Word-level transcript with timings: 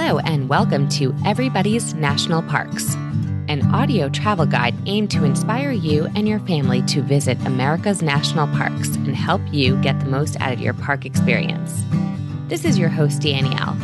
Hello, 0.00 0.20
and 0.20 0.48
welcome 0.48 0.88
to 0.90 1.12
Everybody's 1.26 1.92
National 1.92 2.40
Parks, 2.40 2.94
an 3.48 3.68
audio 3.74 4.08
travel 4.08 4.46
guide 4.46 4.76
aimed 4.86 5.10
to 5.10 5.24
inspire 5.24 5.72
you 5.72 6.06
and 6.14 6.28
your 6.28 6.38
family 6.38 6.82
to 6.82 7.02
visit 7.02 7.36
America's 7.44 8.00
national 8.00 8.46
parks 8.56 8.94
and 8.94 9.16
help 9.16 9.40
you 9.50 9.74
get 9.82 9.98
the 9.98 10.06
most 10.06 10.40
out 10.40 10.52
of 10.52 10.60
your 10.60 10.72
park 10.72 11.04
experience. 11.04 11.82
This 12.46 12.64
is 12.64 12.78
your 12.78 12.88
host, 12.88 13.22
Danielle. 13.22 13.76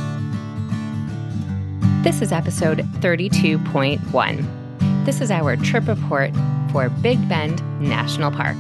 This 2.05 2.23
is 2.23 2.31
episode 2.31 2.79
32.1. 3.01 5.05
This 5.05 5.21
is 5.21 5.33
our 5.33 5.57
trip 5.57 5.89
report 5.89 6.31
for 6.71 6.91
Big 6.91 7.29
Bend 7.29 7.61
National 7.81 8.31
Park. 8.31 8.57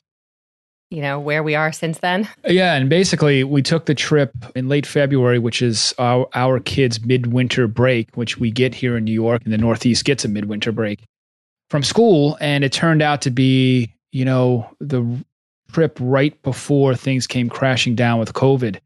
You 0.90 1.02
know 1.02 1.20
where 1.20 1.42
we 1.42 1.54
are 1.54 1.72
since 1.72 1.98
then. 1.98 2.28
Yeah, 2.46 2.74
and 2.74 2.90
basically 2.90 3.44
we 3.44 3.62
took 3.62 3.86
the 3.86 3.94
trip 3.94 4.32
in 4.56 4.68
late 4.68 4.86
February, 4.86 5.38
which 5.38 5.62
is 5.62 5.94
our 5.98 6.28
our 6.34 6.58
kids' 6.58 7.00
midwinter 7.04 7.68
break, 7.68 8.16
which 8.16 8.38
we 8.38 8.50
get 8.50 8.74
here 8.74 8.96
in 8.96 9.04
New 9.04 9.12
York, 9.12 9.42
and 9.44 9.52
the 9.52 9.58
Northeast 9.58 10.04
gets 10.04 10.24
a 10.24 10.28
midwinter 10.28 10.72
break 10.72 11.04
from 11.68 11.82
school, 11.84 12.36
and 12.40 12.64
it 12.64 12.72
turned 12.72 13.02
out 13.02 13.22
to 13.22 13.30
be 13.30 13.94
you 14.12 14.24
know, 14.24 14.68
the 14.80 15.24
trip 15.72 15.96
right 16.00 16.40
before 16.42 16.94
things 16.94 17.26
came 17.26 17.48
crashing 17.48 17.94
down 17.94 18.18
with 18.18 18.32
COVID. 18.32 18.78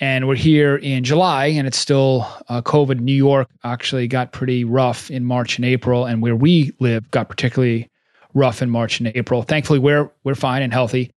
And 0.00 0.26
we're 0.26 0.34
here 0.34 0.76
in 0.76 1.04
July, 1.04 1.46
and 1.46 1.66
it's 1.66 1.78
still 1.78 2.26
uh, 2.48 2.62
COVID. 2.62 3.00
New 3.00 3.14
York 3.14 3.48
actually 3.62 4.08
got 4.08 4.32
pretty 4.32 4.64
rough 4.64 5.10
in 5.10 5.24
March 5.24 5.56
and 5.56 5.64
April, 5.64 6.04
and 6.04 6.20
where 6.20 6.36
we 6.36 6.72
live 6.80 7.08
got 7.10 7.28
particularly 7.28 7.88
rough 8.34 8.60
in 8.60 8.70
March 8.70 8.98
and 8.98 9.12
April. 9.14 9.42
Thankfully, 9.42 9.78
we're 9.78 10.10
we're 10.24 10.34
fine 10.34 10.62
and 10.62 10.72
healthy. 10.72 11.12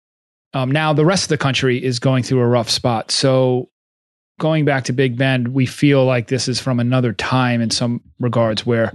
Um, 0.56 0.70
now 0.70 0.94
the 0.94 1.04
rest 1.04 1.24
of 1.24 1.28
the 1.28 1.36
country 1.36 1.84
is 1.84 1.98
going 1.98 2.22
through 2.22 2.40
a 2.40 2.46
rough 2.46 2.70
spot. 2.70 3.10
So, 3.10 3.68
going 4.40 4.64
back 4.64 4.84
to 4.84 4.94
Big 4.94 5.18
Bend, 5.18 5.48
we 5.48 5.66
feel 5.66 6.06
like 6.06 6.28
this 6.28 6.48
is 6.48 6.58
from 6.58 6.80
another 6.80 7.12
time 7.12 7.61
in 7.61 7.68
some 7.68 8.00
regards, 8.20 8.64
where 8.64 8.95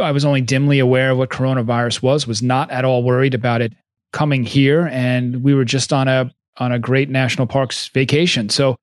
I 0.00 0.10
was 0.10 0.24
only 0.24 0.40
dimly 0.40 0.80
aware 0.80 1.12
of 1.12 1.18
what 1.18 1.30
coronavirus 1.30 2.02
was, 2.02 2.26
was 2.26 2.42
not 2.42 2.72
at 2.72 2.84
all 2.84 3.04
worried 3.04 3.34
about 3.34 3.62
it 3.62 3.72
coming 4.12 4.42
here. 4.42 4.88
And 4.90 5.44
we 5.44 5.54
were 5.54 5.64
just 5.64 5.92
on 5.92 6.08
a 6.08 6.34
on 6.56 6.72
a 6.72 6.80
great 6.80 7.08
national 7.08 7.46
parks 7.46 7.86
vacation. 7.88 8.48
So 8.48 8.74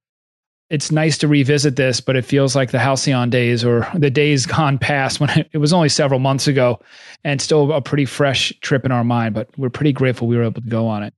it's 0.70 0.94
nice 0.94 1.18
to 1.18 1.28
revisit 1.28 1.76
this, 1.76 2.00
but 2.00 2.16
it 2.16 2.24
feels 2.24 2.56
like 2.56 2.72
the 2.72 2.80
halcyon 2.80 3.30
days 3.30 3.66
or 3.66 3.86
the 3.96 4.10
days 4.10 4.46
gone 4.46 4.78
past 4.78 5.20
when 5.20 5.46
it, 5.52 5.58
was 5.58 5.74
only 5.74 5.90
several 5.90 6.22
months 6.22 6.48
ago 6.48 6.80
and 7.26 7.42
still 7.42 7.74
a 7.74 7.82
pretty 7.82 8.06
fresh 8.06 8.54
trip 8.62 8.86
in 8.86 8.94
our 8.94 9.04
mind. 9.04 9.36
But 9.36 9.50
we're 9.58 9.70
pretty 9.70 9.92
grateful 9.92 10.30
we 10.30 10.38
were 10.38 10.44
able 10.44 10.62
to 10.62 10.70
go 10.70 10.88
on 10.88 11.04
it. 11.04 11.14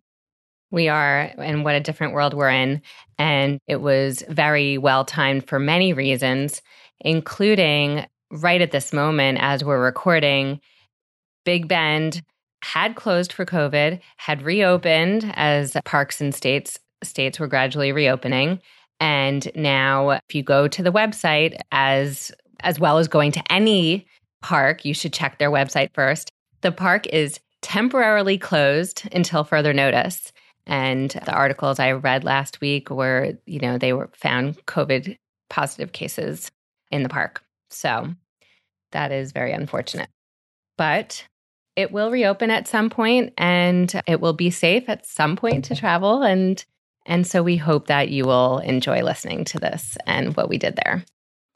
We 0.75 0.89
are, 0.89 1.31
and 1.37 1.63
what 1.63 1.75
a 1.75 1.79
different 1.79 2.11
world 2.11 2.33
we're 2.33 2.49
in. 2.49 2.81
And 3.17 3.61
it 3.65 3.77
was 3.77 4.25
very 4.27 4.77
well 4.77 5.05
timed 5.05 5.47
for 5.47 5.57
many 5.57 5.93
reasons, 5.93 6.61
including 6.99 8.05
right 8.29 8.59
at 8.59 8.71
this 8.71 8.91
moment, 8.91 9.37
as 9.39 9.63
we're 9.63 9.81
recording, 9.81 10.59
Big 11.45 11.69
Bend 11.69 12.21
had 12.61 12.95
closed 12.95 13.31
for 13.31 13.45
COVID, 13.45 14.01
had 14.17 14.41
reopened 14.41 15.31
as 15.37 15.77
parks 15.85 16.19
and 16.19 16.35
states 16.35 16.77
states 17.03 17.39
were 17.39 17.47
gradually 17.47 17.93
reopening. 17.93 18.59
And 18.99 19.49
now 19.55 20.09
if 20.09 20.33
you 20.35 20.43
go 20.43 20.67
to 20.67 20.83
the 20.83 20.91
website 20.91 21.57
as 21.71 22.33
as 22.59 22.81
well 22.81 22.97
as 22.97 23.07
going 23.07 23.31
to 23.31 23.43
any 23.49 24.05
park, 24.41 24.83
you 24.83 24.93
should 24.93 25.13
check 25.13 25.39
their 25.39 25.51
website 25.51 25.93
first. 25.93 26.31
The 26.59 26.73
park 26.73 27.07
is 27.07 27.39
temporarily 27.61 28.37
closed 28.37 29.07
until 29.13 29.45
further 29.45 29.71
notice. 29.71 30.33
And 30.67 31.11
the 31.11 31.33
articles 31.33 31.79
I 31.79 31.91
read 31.91 32.23
last 32.23 32.61
week 32.61 32.89
were, 32.89 33.33
you 33.45 33.59
know, 33.59 33.77
they 33.77 33.93
were 33.93 34.09
found 34.13 34.65
COVID 34.65 35.17
positive 35.49 35.91
cases 35.91 36.51
in 36.91 37.03
the 37.03 37.09
park. 37.09 37.43
So 37.69 38.13
that 38.91 39.11
is 39.11 39.31
very 39.31 39.51
unfortunate. 39.51 40.09
But 40.77 41.25
it 41.75 41.91
will 41.91 42.11
reopen 42.11 42.51
at 42.51 42.67
some 42.67 42.89
point 42.89 43.33
and 43.37 44.01
it 44.07 44.21
will 44.21 44.33
be 44.33 44.49
safe 44.49 44.87
at 44.87 45.05
some 45.05 45.35
point 45.35 45.65
to 45.65 45.75
travel 45.75 46.23
and 46.23 46.63
and 47.07 47.27
so 47.27 47.43
we 47.43 47.57
hope 47.57 47.85
that 47.87 48.09
you 48.09 48.25
will 48.25 48.57
enjoy 48.59 49.03
listening 49.03 49.45
to 49.45 49.59
this 49.59 49.95
and 50.07 50.35
what 50.35 50.49
we 50.49 50.57
did 50.57 50.75
there 50.83 51.05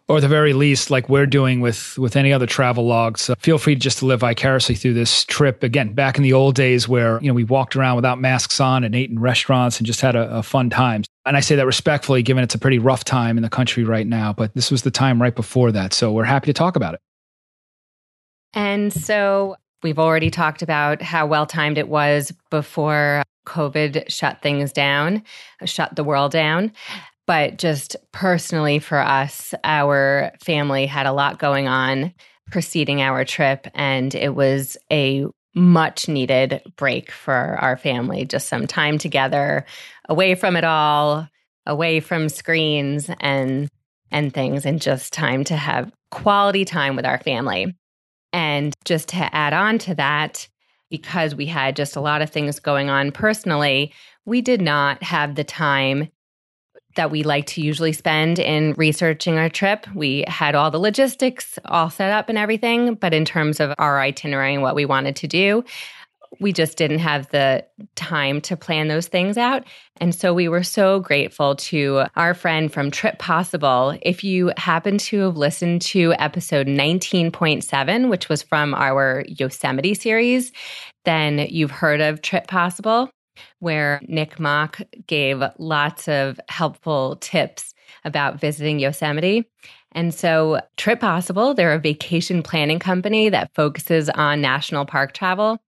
or 0.09 0.18
at 0.18 0.22
the 0.22 0.28
very 0.28 0.53
least 0.53 0.90
like 0.90 1.08
we're 1.08 1.28
doing 1.28 1.62
with 1.62 1.97
with 1.97 2.16
any 2.16 2.34
other 2.34 2.47
travel 2.47 2.86
logs 2.86 3.22
so 3.22 3.36
feel 3.36 3.58
free 3.58 3.75
just 3.75 4.00
to 4.00 4.06
live 4.06 4.20
vicariously 4.20 4.75
through 4.75 4.96
this 4.96 5.24
trip. 5.25 5.64
Again 5.64 5.94
back 5.94 6.18
in 6.18 6.24
the 6.24 6.34
old 6.34 6.56
days 6.56 6.90
where 6.90 7.22
you 7.22 7.28
know 7.28 7.34
we 7.34 7.44
walked 7.44 7.75
around 7.75 7.96
without 7.96 8.20
masks 8.20 8.59
on 8.59 8.84
and 8.84 8.96
ate 8.96 9.09
in 9.09 9.20
restaurants 9.20 9.78
and 9.78 9.88
just 9.88 10.02
had 10.02 10.16
a, 10.16 10.38
a 10.38 10.44
fun 10.44 10.70
time. 10.70 11.03
And 11.25 11.38
i 11.38 11.40
say 11.40 11.56
that 11.56 11.66
respectfully 11.66 12.24
given 12.24 12.44
it's 12.44 12.56
a 12.56 12.59
pretty 12.59 12.80
rough 12.80 13.06
time 13.06 13.38
in 13.38 13.44
the 13.44 13.50
country 13.50 13.84
right 13.84 14.08
now 14.08 14.34
but 14.34 14.53
this 14.56 14.72
was 14.72 14.81
the 14.81 14.92
time 14.92 15.22
right 15.22 15.36
before 15.36 15.72
that. 15.72 15.94
So 15.94 16.12
we're 16.12 16.26
happy 16.26 16.47
to 16.47 16.53
talk 16.53 16.76
about 16.76 16.96
it. 16.96 17.00
And 18.53 18.91
so 18.91 19.56
we've 19.84 20.00
already 20.00 20.31
talked 20.31 20.62
about 20.62 21.02
how 21.02 21.28
well 21.28 21.46
timed 21.46 21.78
it 21.78 21.88
was 21.88 22.34
before 22.50 23.24
COVID 23.46 24.09
shut 24.09 24.41
things 24.41 24.72
down, 24.72 25.24
shut 25.66 25.96
the 25.96 26.03
world 26.03 26.31
down. 26.31 26.72
But 27.29 27.59
just 27.59 27.95
personally 28.12 28.79
for 28.79 28.97
us, 28.97 29.53
our 29.63 30.31
family 30.44 30.88
had 30.88 31.06
a 31.06 31.12
lot 31.12 31.38
going 31.38 31.67
on 31.67 32.12
preceding 32.50 33.03
our 33.03 33.23
trip, 33.23 33.67
and 33.75 34.16
it 34.16 34.34
was 34.34 34.78
a 34.91 35.28
much 35.53 36.09
needed 36.09 36.59
break 36.75 37.12
for 37.12 37.35
our 37.35 37.78
family. 37.78 38.25
Just 38.25 38.50
some 38.50 38.66
time 38.66 38.97
together, 38.97 39.67
away 40.09 40.34
from 40.34 40.56
it 40.56 40.63
all, 40.63 41.28
away 41.67 42.00
from 42.00 42.29
screens 42.29 43.12
and 43.19 43.69
and 44.09 44.34
things, 44.34 44.66
and 44.66 44.81
just 44.81 45.13
time 45.13 45.44
to 45.44 45.56
have 45.56 45.91
quality 46.09 46.66
time 46.66 46.96
with 46.96 47.06
our 47.06 47.19
family. 47.19 47.75
And 48.34 48.73
just 48.85 49.09
to 49.09 49.35
add 49.35 49.53
on 49.53 49.78
to 49.78 49.94
that, 49.94 50.47
because 50.90 51.35
we 51.35 51.46
had 51.46 51.75
just 51.75 51.96
a 51.96 52.01
lot 52.01 52.23
of 52.23 52.31
things 52.31 52.59
going 52.59 52.90
on 52.90 53.11
personally, 53.11 53.93
we 54.25 54.41
did 54.41 54.61
not 54.61 55.03
have 55.03 55.35
the 55.35 55.43
time 55.43 56.09
that 56.96 57.12
we 57.12 57.24
like 57.24 57.46
to 57.47 57.62
usually 57.62 57.94
spend 57.94 58.40
in 58.40 58.74
researching 58.74 59.38
our 59.38 59.50
trip. 59.50 59.88
We 59.94 60.26
had 60.28 60.56
all 60.56 60.72
the 60.72 60.80
logistics 60.80 61.59
all 61.66 61.90
set 61.90 62.12
up 62.12 62.30
and 62.30 62.38
everything, 62.38 62.96
but 62.96 63.14
in 63.14 63.26
terms 63.26 63.59
of 63.59 63.74
our 63.78 64.00
itinerary 64.00 64.53
and 64.56 64.64
what 64.64 64.76
we 64.76 64.86
wanted 64.86 65.16
to 65.18 65.28
do, 65.28 65.64
we 66.40 66.53
just 66.53 66.78
didn't 66.78 67.00
have 67.00 67.30
the 67.30 67.66
time 67.96 68.40
to 68.41 68.56
plan 68.56 68.88
those 68.88 69.08
things 69.08 69.38
out. 69.38 69.64
And 70.00 70.14
so 70.14 70.34
we 70.34 70.47
were 70.47 70.64
so 70.64 71.00
grateful 71.00 71.56
to 71.56 72.03
our 72.16 72.34
friend 72.34 72.72
from 72.72 72.92
Trip 72.92 73.18
Possible. 73.18 73.97
If 74.02 74.24
you 74.24 74.52
happen 74.56 74.97
to 75.00 75.22
have 75.22 75.38
listened 75.38 75.82
to 75.84 76.14
episode 76.20 76.68
19.7, 76.68 78.09
which 78.09 78.30
was 78.30 78.44
from 78.44 78.74
our 78.74 79.24
Yosemite 79.28 79.96
series, 79.96 80.52
then 81.06 81.40
you've 81.50 81.72
heard 81.72 82.02
of 82.02 82.22
Trip 82.22 82.47
Possible, 82.47 83.09
where 83.59 84.02
Nick 84.08 84.40
Mock 84.40 84.82
gave 85.08 85.44
lots 85.58 86.08
of 86.08 86.40
helpful 86.50 87.17
tips 87.17 87.73
about 88.03 88.40
visiting 88.40 88.79
Yosemite. 88.79 89.46
And 89.91 90.14
so, 90.14 90.61
Trip 90.78 91.00
Possible, 91.00 91.53
they're 91.53 91.73
a 91.73 91.79
vacation 91.79 92.44
planning 92.44 92.79
company 92.79 93.29
that 93.29 93.53
focuses 93.56 94.09
on 94.09 94.41
national 94.41 94.85
park 94.85 95.14
travel. 95.14 95.59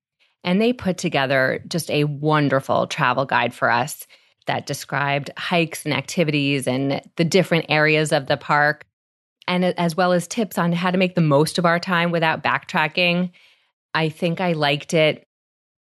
And 0.44 0.62
they 0.62 0.74
put 0.74 0.98
together 0.98 1.64
just 1.68 1.90
a 1.92 2.06
wonderful 2.06 2.88
travel 2.88 3.26
guide 3.26 3.54
for 3.54 3.70
us 3.70 4.08
that 4.48 4.66
described 4.66 5.30
hikes 5.38 5.86
and 5.86 5.94
activities 5.94 6.68
and 6.68 7.02
the 7.16 7.24
different 7.24 7.66
areas 7.70 8.12
of 8.12 8.26
the 8.28 8.38
park, 8.38 8.86
and 9.48 9.64
as 9.64 9.96
well 9.96 10.14
as 10.14 10.28
tips 10.28 10.58
on 10.58 10.72
how 10.72 10.92
to 10.92 10.98
make 10.98 11.16
the 11.16 11.22
most 11.22 11.58
of 11.58 11.66
our 11.66 11.80
time 11.80 12.12
without 12.12 12.44
backtracking. 12.44 13.32
I 13.94 14.10
think 14.10 14.42
I 14.42 14.54
liked 14.54 14.94
it 14.94 15.28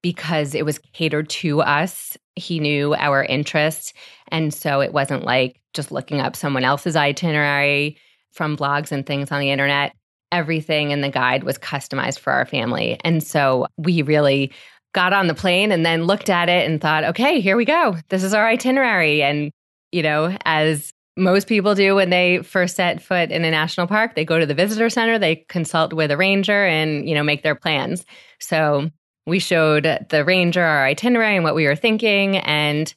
because 0.01 0.55
it 0.55 0.65
was 0.65 0.79
catered 0.93 1.29
to 1.29 1.61
us. 1.61 2.17
He 2.35 2.59
knew 2.59 2.95
our 2.95 3.23
interests. 3.23 3.93
And 4.29 4.53
so 4.53 4.81
it 4.81 4.93
wasn't 4.93 5.25
like 5.25 5.59
just 5.73 5.91
looking 5.91 6.19
up 6.19 6.35
someone 6.35 6.63
else's 6.63 6.95
itinerary 6.95 7.97
from 8.31 8.57
blogs 8.57 8.91
and 8.91 9.05
things 9.05 9.31
on 9.31 9.39
the 9.39 9.51
internet. 9.51 9.93
Everything 10.31 10.91
in 10.91 11.01
the 11.01 11.09
guide 11.09 11.43
was 11.43 11.57
customized 11.57 12.19
for 12.19 12.31
our 12.31 12.45
family. 12.45 12.99
And 13.03 13.21
so 13.21 13.67
we 13.77 14.01
really 14.01 14.51
got 14.93 15.13
on 15.13 15.27
the 15.27 15.33
plane 15.33 15.71
and 15.71 15.85
then 15.85 16.05
looked 16.05 16.29
at 16.29 16.49
it 16.49 16.69
and 16.69 16.81
thought, 16.81 17.03
okay, 17.03 17.39
here 17.39 17.57
we 17.57 17.65
go. 17.65 17.95
This 18.09 18.23
is 18.23 18.33
our 18.33 18.47
itinerary. 18.47 19.21
And, 19.21 19.51
you 19.91 20.03
know, 20.03 20.37
as 20.45 20.91
most 21.17 21.47
people 21.47 21.75
do 21.75 21.95
when 21.95 22.09
they 22.09 22.39
first 22.39 22.75
set 22.75 23.01
foot 23.01 23.31
in 23.31 23.43
a 23.43 23.51
national 23.51 23.87
park, 23.87 24.15
they 24.15 24.25
go 24.25 24.39
to 24.39 24.45
the 24.45 24.53
visitor 24.53 24.89
center, 24.89 25.19
they 25.19 25.45
consult 25.49 25.93
with 25.93 26.11
a 26.11 26.17
ranger 26.17 26.65
and, 26.65 27.07
you 27.07 27.15
know, 27.15 27.23
make 27.23 27.43
their 27.43 27.55
plans. 27.55 28.05
So 28.39 28.89
we 29.25 29.39
showed 29.39 30.05
the 30.09 30.25
ranger 30.25 30.63
our 30.63 30.85
itinerary 30.85 31.35
and 31.35 31.43
what 31.43 31.55
we 31.55 31.65
were 31.65 31.75
thinking. 31.75 32.37
And, 32.37 32.93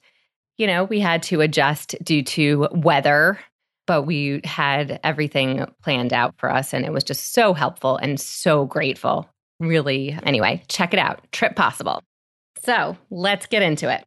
you 0.56 0.66
know, 0.66 0.84
we 0.84 1.00
had 1.00 1.22
to 1.24 1.40
adjust 1.40 1.94
due 2.02 2.22
to 2.22 2.68
weather, 2.72 3.38
but 3.86 4.02
we 4.02 4.40
had 4.44 5.00
everything 5.04 5.66
planned 5.82 6.12
out 6.12 6.34
for 6.38 6.50
us. 6.50 6.72
And 6.72 6.84
it 6.84 6.92
was 6.92 7.04
just 7.04 7.32
so 7.32 7.52
helpful 7.52 7.96
and 7.96 8.18
so 8.18 8.64
grateful 8.64 9.28
really, 9.60 10.18
anyway, 10.24 10.62
check 10.68 10.92
it 10.92 10.98
out. 10.98 11.20
Trip 11.32 11.54
Possible. 11.56 12.02
So 12.62 12.96
let's 13.10 13.46
get 13.46 13.62
into 13.62 13.92
it. 13.92 14.04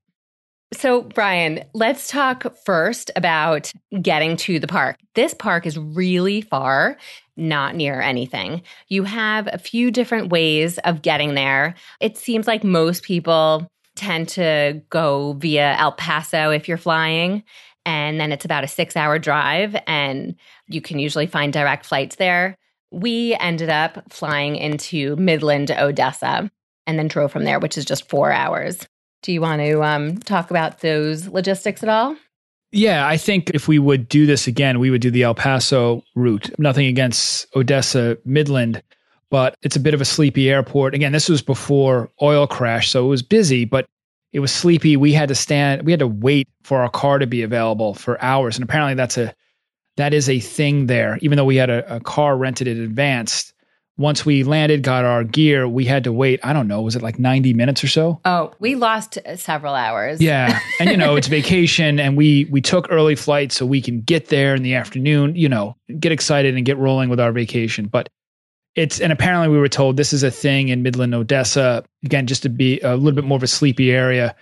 So, 0.73 1.01
Brian, 1.01 1.63
let's 1.73 2.09
talk 2.09 2.45
first 2.65 3.09
about 3.15 3.71
getting 4.01 4.35
to 4.37 4.59
the 4.59 4.67
park. 4.67 4.97
This 5.15 5.33
park 5.33 5.65
is 5.65 5.77
really 5.77 6.41
far, 6.41 6.97
not 7.37 7.75
near 7.75 8.01
anything. 8.01 8.63
You 8.87 9.03
have 9.03 9.47
a 9.51 9.57
few 9.57 9.91
different 9.91 10.29
ways 10.29 10.77
of 10.79 11.01
getting 11.01 11.35
there. 11.35 11.75
It 11.99 12.17
seems 12.17 12.47
like 12.47 12.63
most 12.63 13.03
people 13.03 13.67
tend 13.95 14.29
to 14.29 14.81
go 14.89 15.33
via 15.33 15.75
El 15.77 15.93
Paso 15.93 16.51
if 16.51 16.67
you're 16.67 16.77
flying. 16.77 17.43
And 17.85 18.19
then 18.19 18.31
it's 18.31 18.45
about 18.45 18.65
a 18.65 18.67
six 18.67 18.97
hour 18.97 19.17
drive, 19.17 19.73
and 19.87 20.35
you 20.67 20.81
can 20.81 20.99
usually 20.99 21.25
find 21.25 21.53
direct 21.53 21.85
flights 21.85 22.17
there 22.17 22.57
we 22.91 23.35
ended 23.39 23.69
up 23.69 24.11
flying 24.11 24.55
into 24.55 25.15
Midland, 25.17 25.71
Odessa, 25.71 26.49
and 26.85 26.97
then 26.97 27.07
drove 27.07 27.31
from 27.31 27.43
there, 27.43 27.59
which 27.59 27.77
is 27.77 27.85
just 27.85 28.09
four 28.09 28.31
hours. 28.31 28.87
Do 29.23 29.33
you 29.33 29.41
want 29.41 29.61
to 29.61 29.83
um, 29.83 30.17
talk 30.17 30.51
about 30.51 30.79
those 30.79 31.27
logistics 31.27 31.83
at 31.83 31.89
all? 31.89 32.15
Yeah, 32.71 33.07
I 33.07 33.17
think 33.17 33.51
if 33.51 33.67
we 33.67 33.79
would 33.79 34.09
do 34.09 34.25
this 34.25 34.45
again, 34.45 34.79
we 34.79 34.89
would 34.89 35.01
do 35.01 35.11
the 35.11 35.23
El 35.23 35.35
Paso 35.35 36.03
route. 36.15 36.51
Nothing 36.59 36.87
against 36.87 37.47
Odessa, 37.55 38.17
Midland, 38.25 38.83
but 39.29 39.55
it's 39.61 39.75
a 39.75 39.79
bit 39.79 39.93
of 39.93 40.01
a 40.01 40.05
sleepy 40.05 40.49
airport. 40.49 40.93
Again, 40.93 41.13
this 41.13 41.29
was 41.29 41.41
before 41.41 42.09
oil 42.21 42.45
crash, 42.45 42.89
so 42.89 43.05
it 43.05 43.09
was 43.09 43.23
busy, 43.23 43.63
but 43.63 43.87
it 44.33 44.39
was 44.41 44.51
sleepy. 44.51 44.97
We 44.97 45.13
had 45.13 45.29
to 45.29 45.35
stand, 45.35 45.83
we 45.83 45.91
had 45.91 45.99
to 45.99 46.07
wait 46.07 46.47
for 46.63 46.81
our 46.81 46.89
car 46.89 47.19
to 47.19 47.27
be 47.27 47.41
available 47.41 47.93
for 47.93 48.21
hours. 48.21 48.57
And 48.57 48.63
apparently 48.63 48.95
that's 48.95 49.17
a 49.17 49.33
that 49.95 50.13
is 50.13 50.29
a 50.29 50.39
thing 50.39 50.85
there. 50.85 51.17
Even 51.21 51.37
though 51.37 51.45
we 51.45 51.55
had 51.55 51.69
a, 51.69 51.95
a 51.95 51.99
car 51.99 52.37
rented 52.37 52.67
in 52.67 52.81
advance, 52.81 53.51
once 53.97 54.25
we 54.25 54.43
landed, 54.43 54.83
got 54.83 55.05
our 55.05 55.23
gear, 55.23 55.67
we 55.67 55.85
had 55.85 56.03
to 56.03 56.13
wait. 56.13 56.39
I 56.43 56.53
don't 56.53 56.67
know, 56.67 56.81
was 56.81 56.95
it 56.95 57.01
like 57.01 57.17
90 57.17 57.53
minutes 57.53 57.83
or 57.83 57.87
so? 57.87 58.19
Oh, 58.25 58.53
we 58.59 58.75
lost 58.75 59.17
several 59.35 59.73
hours. 59.73 60.21
Yeah. 60.21 60.59
And 60.79 60.89
you 60.89 60.97
know, 60.97 61.15
it's 61.15 61.27
vacation 61.27 61.99
and 61.99 62.15
we 62.15 62.45
we 62.45 62.61
took 62.61 62.91
early 62.91 63.15
flights 63.15 63.55
so 63.55 63.65
we 63.65 63.81
can 63.81 64.01
get 64.01 64.27
there 64.27 64.53
in 64.53 64.63
the 64.63 64.75
afternoon, 64.75 65.35
you 65.35 65.49
know, 65.49 65.75
get 65.99 66.11
excited 66.11 66.55
and 66.55 66.65
get 66.65 66.77
rolling 66.77 67.09
with 67.09 67.19
our 67.19 67.31
vacation. 67.31 67.87
But 67.87 68.09
it's 68.75 69.01
and 69.01 69.11
apparently 69.11 69.49
we 69.49 69.57
were 69.57 69.67
told 69.67 69.97
this 69.97 70.13
is 70.13 70.21
a 70.21 70.31
thing 70.31 70.69
in 70.69 70.83
Midland, 70.83 71.15
Odessa, 71.15 71.83
again 72.05 72.27
just 72.27 72.43
to 72.43 72.49
be 72.49 72.79
a 72.81 72.95
little 72.95 73.15
bit 73.15 73.23
more 73.23 73.37
of 73.37 73.43
a 73.43 73.47
sleepy 73.47 73.91
area. 73.91 74.35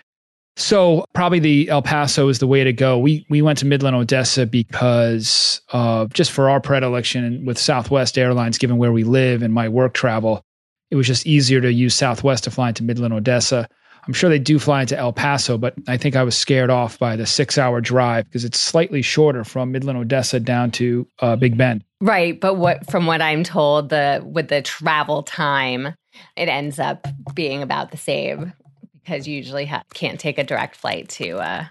So 0.58 1.06
probably 1.14 1.40
the 1.40 1.70
El 1.70 1.82
Paso 1.82 2.30
is 2.30 2.40
the 2.40 2.48
way 2.48 2.64
to 2.64 2.72
go. 2.72 2.98
We 2.98 3.26
we 3.30 3.42
went 3.42 3.60
to 3.60 3.66
Midland, 3.66 3.96
Odessa 3.96 4.46
because 4.46 5.62
uh, 5.74 6.06
just 6.14 6.32
for 6.32 6.50
our 6.50 6.62
predilection 6.62 7.46
with 7.46 7.58
Southwest 7.58 8.18
Airlines, 8.18 8.58
given 8.58 8.78
where 8.78 8.92
we 8.92 9.04
live 9.04 9.42
and 9.42 9.54
my 9.54 9.68
work 9.68 9.94
travel, 9.94 10.44
it 10.92 10.96
was 10.96 11.08
just 11.08 11.28
easier 11.28 11.60
to 11.60 11.72
use 11.72 11.94
Southwest 11.94 12.46
to 12.46 12.52
fly 12.52 12.70
into 12.70 12.84
Midland, 12.84 13.14
Odessa. 13.14 13.68
I'm 14.08 14.14
sure 14.14 14.30
they 14.30 14.40
do 14.40 14.60
fly 14.60 14.82
into 14.82 14.98
El 14.98 15.14
Paso, 15.14 15.58
but 15.58 15.74
I 15.88 15.98
think 15.98 16.16
I 16.16 16.24
was 16.24 16.38
scared 16.38 16.70
off 16.70 17.00
by 17.00 17.16
the 17.16 17.26
six 17.26 17.58
hour 17.58 17.82
drive 17.82 18.26
because 18.26 18.46
it's 18.46 18.60
slightly 18.60 19.02
shorter 19.02 19.44
from 19.44 19.72
Midland, 19.72 19.98
Odessa 19.98 20.40
down 20.40 20.72
to 20.72 21.08
uh, 21.20 21.36
Big 21.36 21.58
Bend. 21.58 21.84
Right, 22.00 22.40
but 22.40 22.54
what 22.56 22.90
from 22.90 23.08
what 23.08 23.22
I'm 23.22 23.44
told, 23.44 23.90
the 23.90 24.24
with 24.26 24.48
the 24.48 24.62
travel 24.62 25.24
time, 25.24 25.96
it 26.38 26.48
ends 26.48 26.80
up 26.80 27.08
being 27.34 27.62
about 27.62 27.92
the 27.92 27.98
same 27.98 28.54
because 29.06 29.28
you 29.28 29.38
usually 29.38 29.66
ha- 29.66 29.84
can't 29.94 30.20
take 30.20 30.38
a 30.38 30.44
direct 30.44 30.76
flight 30.76 31.08
to. 31.10 31.38
Uh, 31.38 31.66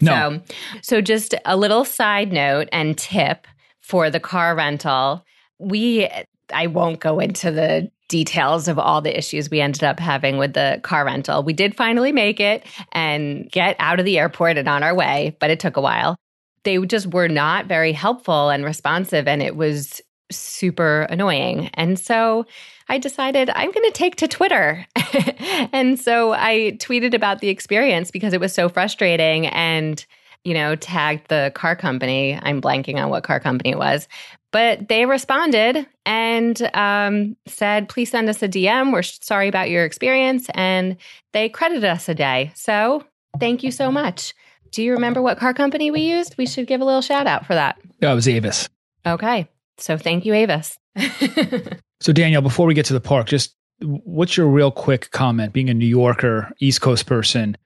no. 0.00 0.40
So, 0.48 0.54
so 0.82 1.00
just 1.00 1.34
a 1.44 1.56
little 1.56 1.84
side 1.84 2.32
note 2.32 2.68
and 2.72 2.96
tip 2.96 3.46
for 3.80 4.10
the 4.10 4.20
car 4.20 4.54
rental. 4.54 5.24
We, 5.58 6.08
I 6.52 6.68
won't 6.68 7.00
go 7.00 7.18
into 7.18 7.50
the 7.50 7.90
details 8.08 8.68
of 8.68 8.78
all 8.78 9.02
the 9.02 9.16
issues 9.16 9.50
we 9.50 9.60
ended 9.60 9.84
up 9.84 10.00
having 10.00 10.38
with 10.38 10.54
the 10.54 10.80
car 10.82 11.04
rental. 11.04 11.42
We 11.42 11.52
did 11.52 11.76
finally 11.76 12.12
make 12.12 12.40
it 12.40 12.64
and 12.92 13.50
get 13.50 13.76
out 13.78 13.98
of 13.98 14.06
the 14.06 14.18
airport 14.18 14.56
and 14.56 14.68
on 14.68 14.82
our 14.82 14.94
way, 14.94 15.36
but 15.40 15.50
it 15.50 15.60
took 15.60 15.76
a 15.76 15.80
while. 15.80 16.16
They 16.64 16.78
just 16.86 17.08
were 17.08 17.28
not 17.28 17.66
very 17.66 17.92
helpful 17.92 18.50
and 18.50 18.64
responsive, 18.64 19.28
and 19.28 19.42
it 19.42 19.56
was 19.56 20.00
super 20.30 21.02
annoying. 21.02 21.70
And 21.74 21.98
so 21.98 22.46
I 22.88 22.98
decided 22.98 23.50
I'm 23.50 23.70
going 23.70 23.86
to 23.86 23.92
take 23.92 24.16
to 24.16 24.28
Twitter. 24.28 24.86
and 25.72 25.98
so 25.98 26.32
I 26.32 26.76
tweeted 26.78 27.14
about 27.14 27.40
the 27.40 27.48
experience 27.48 28.10
because 28.10 28.32
it 28.32 28.40
was 28.40 28.54
so 28.54 28.68
frustrating 28.68 29.46
and, 29.46 30.04
you 30.44 30.54
know, 30.54 30.74
tagged 30.74 31.28
the 31.28 31.52
car 31.54 31.76
company. 31.76 32.38
I'm 32.40 32.62
blanking 32.62 32.96
on 32.96 33.10
what 33.10 33.24
car 33.24 33.40
company 33.40 33.70
it 33.70 33.78
was, 33.78 34.08
but 34.52 34.88
they 34.88 35.04
responded 35.04 35.86
and 36.06 36.70
um, 36.74 37.36
said, 37.46 37.88
please 37.88 38.10
send 38.10 38.28
us 38.28 38.42
a 38.42 38.48
DM. 38.48 38.92
We're 38.92 39.02
sorry 39.02 39.48
about 39.48 39.68
your 39.68 39.84
experience. 39.84 40.46
And 40.54 40.96
they 41.32 41.50
credited 41.50 41.84
us 41.84 42.08
a 42.08 42.14
day. 42.14 42.52
So 42.54 43.04
thank 43.38 43.62
you 43.62 43.70
so 43.70 43.90
much. 43.92 44.32
Do 44.70 44.82
you 44.82 44.92
remember 44.92 45.20
what 45.20 45.38
car 45.38 45.52
company 45.52 45.90
we 45.90 46.00
used? 46.00 46.36
We 46.38 46.46
should 46.46 46.66
give 46.66 46.80
a 46.80 46.84
little 46.84 47.02
shout 47.02 47.26
out 47.26 47.46
for 47.46 47.54
that. 47.54 47.78
Yeah, 48.00 48.12
it 48.12 48.14
was 48.14 48.28
Avis. 48.28 48.68
Okay. 49.06 49.48
So 49.78 49.96
thank 49.96 50.24
you, 50.24 50.34
Avis. 50.34 50.78
so, 52.00 52.12
Danielle, 52.12 52.42
before 52.42 52.66
we 52.66 52.74
get 52.74 52.86
to 52.86 52.92
the 52.92 53.00
park, 53.00 53.26
just 53.26 53.54
what's 53.80 54.36
your 54.36 54.46
real 54.48 54.70
quick 54.70 55.10
comment 55.10 55.52
being 55.52 55.68
a 55.68 55.74
New 55.74 55.86
Yorker, 55.86 56.52
East 56.60 56.80
Coast 56.80 57.06
person, 57.06 57.56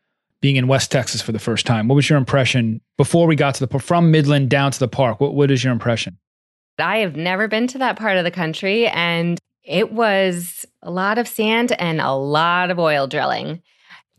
being 0.40 0.56
in 0.56 0.68
West 0.68 0.90
Texas 0.90 1.20
for 1.20 1.32
the 1.32 1.38
first 1.38 1.66
time? 1.66 1.88
What 1.88 1.96
was 1.96 2.08
your 2.08 2.18
impression 2.18 2.80
before 2.96 3.26
we 3.26 3.36
got 3.36 3.54
to 3.56 3.66
the 3.66 3.78
from 3.78 4.10
Midland 4.10 4.48
down 4.48 4.72
to 4.72 4.78
the 4.78 4.88
park? 4.88 5.20
What, 5.20 5.34
what 5.34 5.50
is 5.50 5.62
your 5.62 5.72
impression? 5.72 6.18
I 6.78 6.98
have 6.98 7.16
never 7.16 7.48
been 7.48 7.66
to 7.68 7.78
that 7.78 7.98
part 7.98 8.16
of 8.16 8.24
the 8.24 8.30
country, 8.30 8.88
and 8.88 9.38
it 9.62 9.92
was 9.92 10.64
a 10.82 10.90
lot 10.90 11.18
of 11.18 11.28
sand 11.28 11.72
and 11.78 12.00
a 12.00 12.12
lot 12.12 12.70
of 12.70 12.78
oil 12.78 13.06
drilling. 13.06 13.62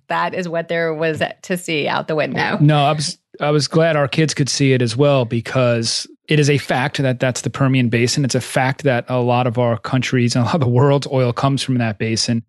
That 0.07 0.35
is 0.35 0.47
what 0.47 0.67
there 0.67 0.93
was 0.93 1.23
to 1.43 1.57
see 1.57 1.87
out 1.87 2.07
the 2.07 2.15
window. 2.15 2.57
No, 2.61 2.85
I 2.85 2.91
was 2.91 3.17
I 3.41 3.49
was 3.49 3.67
glad 3.67 3.95
our 3.95 4.07
kids 4.07 4.35
could 4.35 4.49
see 4.49 4.73
it 4.73 4.81
as 4.81 4.95
well 4.95 5.25
because 5.25 6.07
it 6.27 6.39
is 6.39 6.49
a 6.49 6.57
fact 6.57 6.97
that 6.97 7.19
that's 7.19 7.41
the 7.41 7.49
Permian 7.49 7.89
Basin. 7.89 8.23
It's 8.23 8.35
a 8.35 8.41
fact 8.41 8.83
that 8.83 9.05
a 9.09 9.19
lot 9.19 9.47
of 9.47 9.57
our 9.57 9.77
countries 9.77 10.35
and 10.35 10.43
a 10.43 10.45
lot 10.45 10.55
of 10.55 10.61
the 10.61 10.67
world's 10.67 11.07
oil 11.07 11.33
comes 11.33 11.61
from 11.61 11.77
that 11.79 11.97
basin. 11.97 12.43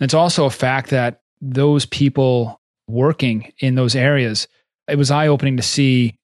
It's 0.00 0.14
also 0.14 0.44
a 0.44 0.50
fact 0.50 0.90
that 0.90 1.22
those 1.40 1.86
people 1.86 2.60
working 2.88 3.52
in 3.58 3.74
those 3.74 3.96
areas, 3.96 4.46
it 4.88 4.96
was 4.96 5.10
eye 5.10 5.28
opening 5.28 5.56
to 5.56 5.62
see 5.62 6.18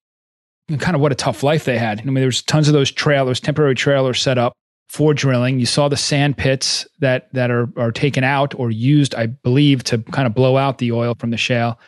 kind 0.79 0.95
of 0.95 1.01
what 1.01 1.13
a 1.13 1.17
tough 1.17 1.43
life 1.43 1.65
they 1.65 1.79
had. 1.79 2.01
I 2.01 2.05
mean, 2.05 2.15
there 2.15 2.27
was 2.27 2.43
tons 2.43 2.69
of 2.69 2.75
those 2.75 2.91
trailers, 2.91 3.41
temporary 3.41 3.75
trailers 3.75 4.21
set 4.21 4.39
up 4.39 4.53
for 4.89 5.15
drilling. 5.15 5.59
You 5.59 5.67
saw 5.67 5.89
the 5.89 5.97
sand 5.97 6.37
pits 6.37 6.87
that 7.01 7.33
that 7.33 7.51
are 7.51 7.69
are 7.77 7.93
taken 7.93 8.25
out 8.25 8.55
or 8.59 8.71
used, 8.71 9.15
I 9.15 9.27
believe, 9.27 9.83
to 9.85 9.99
kind 9.99 10.27
of 10.27 10.35
blow 10.35 10.59
out 10.59 10.79
the 10.79 10.93
oil 10.93 11.15
from 11.19 11.31
the 11.31 11.39
shale. 11.39 11.79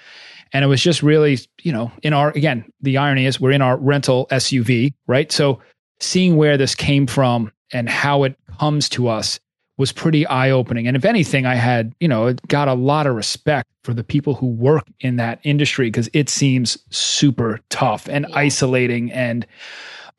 And 0.54 0.64
it 0.64 0.68
was 0.68 0.80
just 0.80 1.02
really, 1.02 1.38
you 1.62 1.72
know, 1.72 1.92
in 2.02 2.12
our, 2.12 2.30
again, 2.30 2.64
the 2.80 2.96
irony 2.96 3.26
is 3.26 3.40
we're 3.40 3.50
in 3.50 3.60
our 3.60 3.76
rental 3.76 4.28
SUV, 4.30 4.94
right? 5.06 5.30
So 5.30 5.60
seeing 6.00 6.36
where 6.36 6.56
this 6.56 6.74
came 6.74 7.06
from 7.06 7.52
and 7.72 7.88
how 7.88 8.22
it 8.22 8.36
comes 8.58 8.88
to 8.90 9.08
us 9.08 9.40
was 9.76 9.90
pretty 9.90 10.24
eye 10.26 10.50
opening. 10.50 10.86
And 10.86 10.96
if 10.96 11.04
anything, 11.04 11.46
I 11.46 11.56
had, 11.56 11.92
you 11.98 12.06
know, 12.06 12.32
got 12.46 12.68
a 12.68 12.74
lot 12.74 13.08
of 13.08 13.16
respect 13.16 13.68
for 13.82 13.92
the 13.92 14.04
people 14.04 14.34
who 14.34 14.46
work 14.46 14.86
in 15.00 15.16
that 15.16 15.40
industry 15.42 15.88
because 15.88 16.08
it 16.12 16.28
seems 16.28 16.78
super 16.90 17.58
tough 17.70 18.08
and 18.08 18.24
yeah. 18.28 18.36
isolating 18.36 19.10
and 19.10 19.44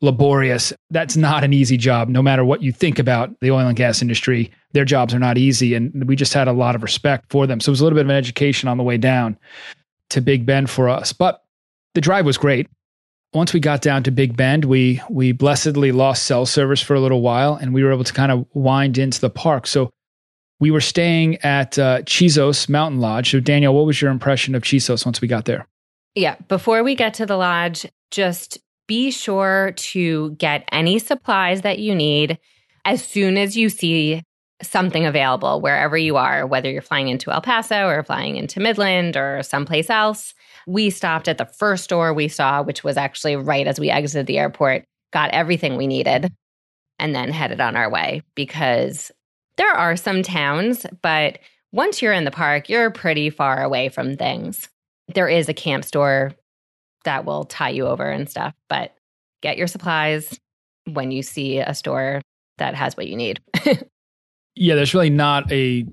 laborious. 0.01 0.73
That's 0.91 1.15
not 1.15 1.45
an 1.45 1.53
easy 1.53 1.77
job, 1.77 2.09
no 2.09 2.21
matter 2.21 2.43
what 2.43 2.61
you 2.61 2.73
think 2.73 2.99
about 2.99 3.39
the 3.39 3.51
oil 3.51 3.67
and 3.67 3.77
gas 3.77 4.01
industry. 4.01 4.51
Their 4.73 4.83
jobs 4.83 5.13
are 5.13 5.19
not 5.19 5.37
easy. 5.37 5.73
And 5.73 6.05
we 6.05 6.17
just 6.17 6.33
had 6.33 6.49
a 6.49 6.53
lot 6.53 6.75
of 6.75 6.83
respect 6.83 7.31
for 7.31 7.47
them. 7.47 7.61
So 7.61 7.69
it 7.69 7.71
was 7.71 7.79
a 7.79 7.85
little 7.85 7.95
bit 7.95 8.05
of 8.05 8.09
an 8.09 8.17
education 8.17 8.67
on 8.67 8.77
the 8.77 8.83
way 8.83 8.97
down. 8.97 9.37
To 10.11 10.21
Big 10.21 10.45
Bend 10.45 10.69
for 10.69 10.87
us. 10.89 11.13
But 11.13 11.43
the 11.93 12.01
drive 12.01 12.25
was 12.25 12.37
great. 12.37 12.67
Once 13.33 13.53
we 13.53 13.59
got 13.59 13.81
down 13.81 14.03
to 14.03 14.11
Big 14.11 14.37
Bend, 14.37 14.65
we 14.65 15.01
we 15.09 15.31
blessedly 15.31 15.91
lost 15.91 16.23
cell 16.23 16.45
service 16.45 16.81
for 16.81 16.93
a 16.93 16.99
little 16.99 17.21
while, 17.21 17.55
and 17.55 17.73
we 17.73 17.83
were 17.83 17.91
able 17.91 18.03
to 18.03 18.13
kind 18.13 18.31
of 18.31 18.45
wind 18.53 18.97
into 18.97 19.19
the 19.19 19.29
park. 19.29 19.67
So 19.67 19.91
we 20.59 20.71
were 20.71 20.81
staying 20.81 21.37
at 21.37 21.77
uh, 21.77 22.01
Chisos 22.03 22.69
Mountain 22.69 23.01
Lodge. 23.01 23.31
So 23.31 23.39
Danielle, 23.39 23.73
what 23.73 23.85
was 23.85 24.01
your 24.01 24.11
impression 24.11 24.55
of 24.55 24.63
Chisos 24.63 25.05
once 25.05 25.21
we 25.21 25.27
got 25.27 25.45
there? 25.45 25.67
Yeah, 26.15 26.35
before 26.47 26.81
we 26.83 26.95
get 26.95 27.13
to 27.15 27.25
the 27.25 27.35
lodge, 27.35 27.85
just 28.09 28.57
be 28.87 29.11
sure 29.11 29.73
to 29.75 30.31
get 30.31 30.67
any 30.71 30.99
supplies 30.99 31.61
that 31.61 31.79
you 31.79 31.93
need 31.93 32.39
as 32.85 33.03
soon 33.03 33.37
as 33.37 33.57
you 33.57 33.67
see 33.67 34.23
something 34.61 35.05
available 35.05 35.61
wherever 35.61 35.97
you 35.97 36.15
are, 36.17 36.47
whether 36.47 36.69
you're 36.69 36.81
flying 36.81 37.09
into 37.09 37.31
El 37.31 37.41
Paso 37.41 37.87
or 37.87 38.03
flying 38.03 38.37
into 38.37 38.59
Midland 38.59 39.17
or 39.17 39.43
someplace 39.43 39.89
else. 39.89 40.33
We 40.67 40.89
stopped 40.89 41.27
at 41.27 41.37
the 41.37 41.45
first 41.45 41.83
store 41.83 42.13
we 42.13 42.27
saw, 42.27 42.63
which 42.63 42.83
was 42.83 42.97
actually 42.97 43.35
right 43.35 43.67
as 43.67 43.79
we 43.79 43.89
exited 43.89 44.27
the 44.27 44.39
airport, 44.39 44.85
got 45.11 45.29
everything 45.31 45.75
we 45.75 45.87
needed, 45.87 46.33
and 46.99 47.13
then 47.13 47.31
headed 47.31 47.59
on 47.59 47.75
our 47.75 47.89
way 47.89 48.21
because 48.35 49.11
there 49.57 49.71
are 49.71 49.95
some 49.95 50.23
towns, 50.23 50.85
but 51.01 51.39
once 51.71 52.01
you're 52.01 52.13
in 52.13 52.25
the 52.25 52.31
park, 52.31 52.69
you're 52.69 52.89
pretty 52.89 53.29
far 53.29 53.61
away 53.61 53.89
from 53.89 54.15
things. 54.15 54.69
There 55.13 55.27
is 55.27 55.49
a 55.49 55.53
camp 55.53 55.85
store 55.85 56.31
that 57.03 57.25
will 57.25 57.43
tie 57.43 57.69
you 57.69 57.85
over 57.85 58.09
and 58.09 58.29
stuff, 58.29 58.53
but 58.69 58.95
get 59.41 59.57
your 59.57 59.67
supplies 59.67 60.39
when 60.85 61.11
you 61.11 61.21
see 61.21 61.59
a 61.59 61.73
store 61.73 62.21
that 62.57 62.75
has 62.75 62.95
what 62.95 63.07
you 63.07 63.17
need. 63.17 63.41
yeah, 64.55 64.75
there's 64.75 64.93
really 64.93 65.09
not 65.09 65.51
a 65.51 65.85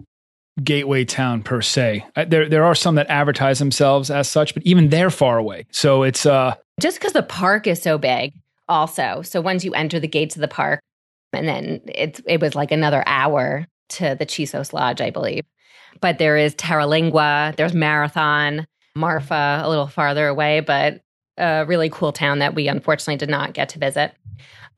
gateway 0.62 1.04
town 1.04 1.42
per 1.42 1.62
se. 1.62 2.04
There 2.28 2.48
there 2.48 2.64
are 2.64 2.74
some 2.74 2.94
that 2.96 3.08
advertise 3.08 3.58
themselves 3.58 4.10
as 4.10 4.28
such, 4.28 4.54
but 4.54 4.62
even 4.64 4.88
they're 4.88 5.10
far 5.10 5.38
away. 5.38 5.66
So 5.70 6.02
it's 6.02 6.26
uh 6.26 6.54
just 6.80 6.98
because 6.98 7.12
the 7.12 7.22
park 7.22 7.66
is 7.66 7.80
so 7.80 7.98
big. 7.98 8.34
Also, 8.68 9.22
so 9.22 9.40
once 9.40 9.64
you 9.64 9.74
enter 9.74 10.00
the 10.00 10.08
gates 10.08 10.36
of 10.36 10.40
the 10.40 10.48
park, 10.48 10.80
and 11.32 11.48
then 11.48 11.80
it's 11.86 12.20
it 12.26 12.40
was 12.40 12.54
like 12.54 12.70
another 12.70 13.02
hour 13.06 13.66
to 13.90 14.14
the 14.18 14.26
Chisos 14.26 14.72
Lodge, 14.72 15.00
I 15.00 15.10
believe. 15.10 15.44
But 16.00 16.18
there 16.18 16.36
is 16.36 16.54
Terra 16.54 16.86
there's 17.56 17.74
Marathon, 17.74 18.66
Marfa, 18.94 19.62
a 19.64 19.68
little 19.68 19.86
farther 19.86 20.26
away, 20.26 20.60
but 20.60 21.00
a 21.38 21.64
really 21.66 21.90
cool 21.90 22.12
town 22.12 22.38
that 22.38 22.54
we 22.54 22.68
unfortunately 22.68 23.16
did 23.16 23.30
not 23.30 23.52
get 23.52 23.70
to 23.70 23.78
visit. 23.78 24.14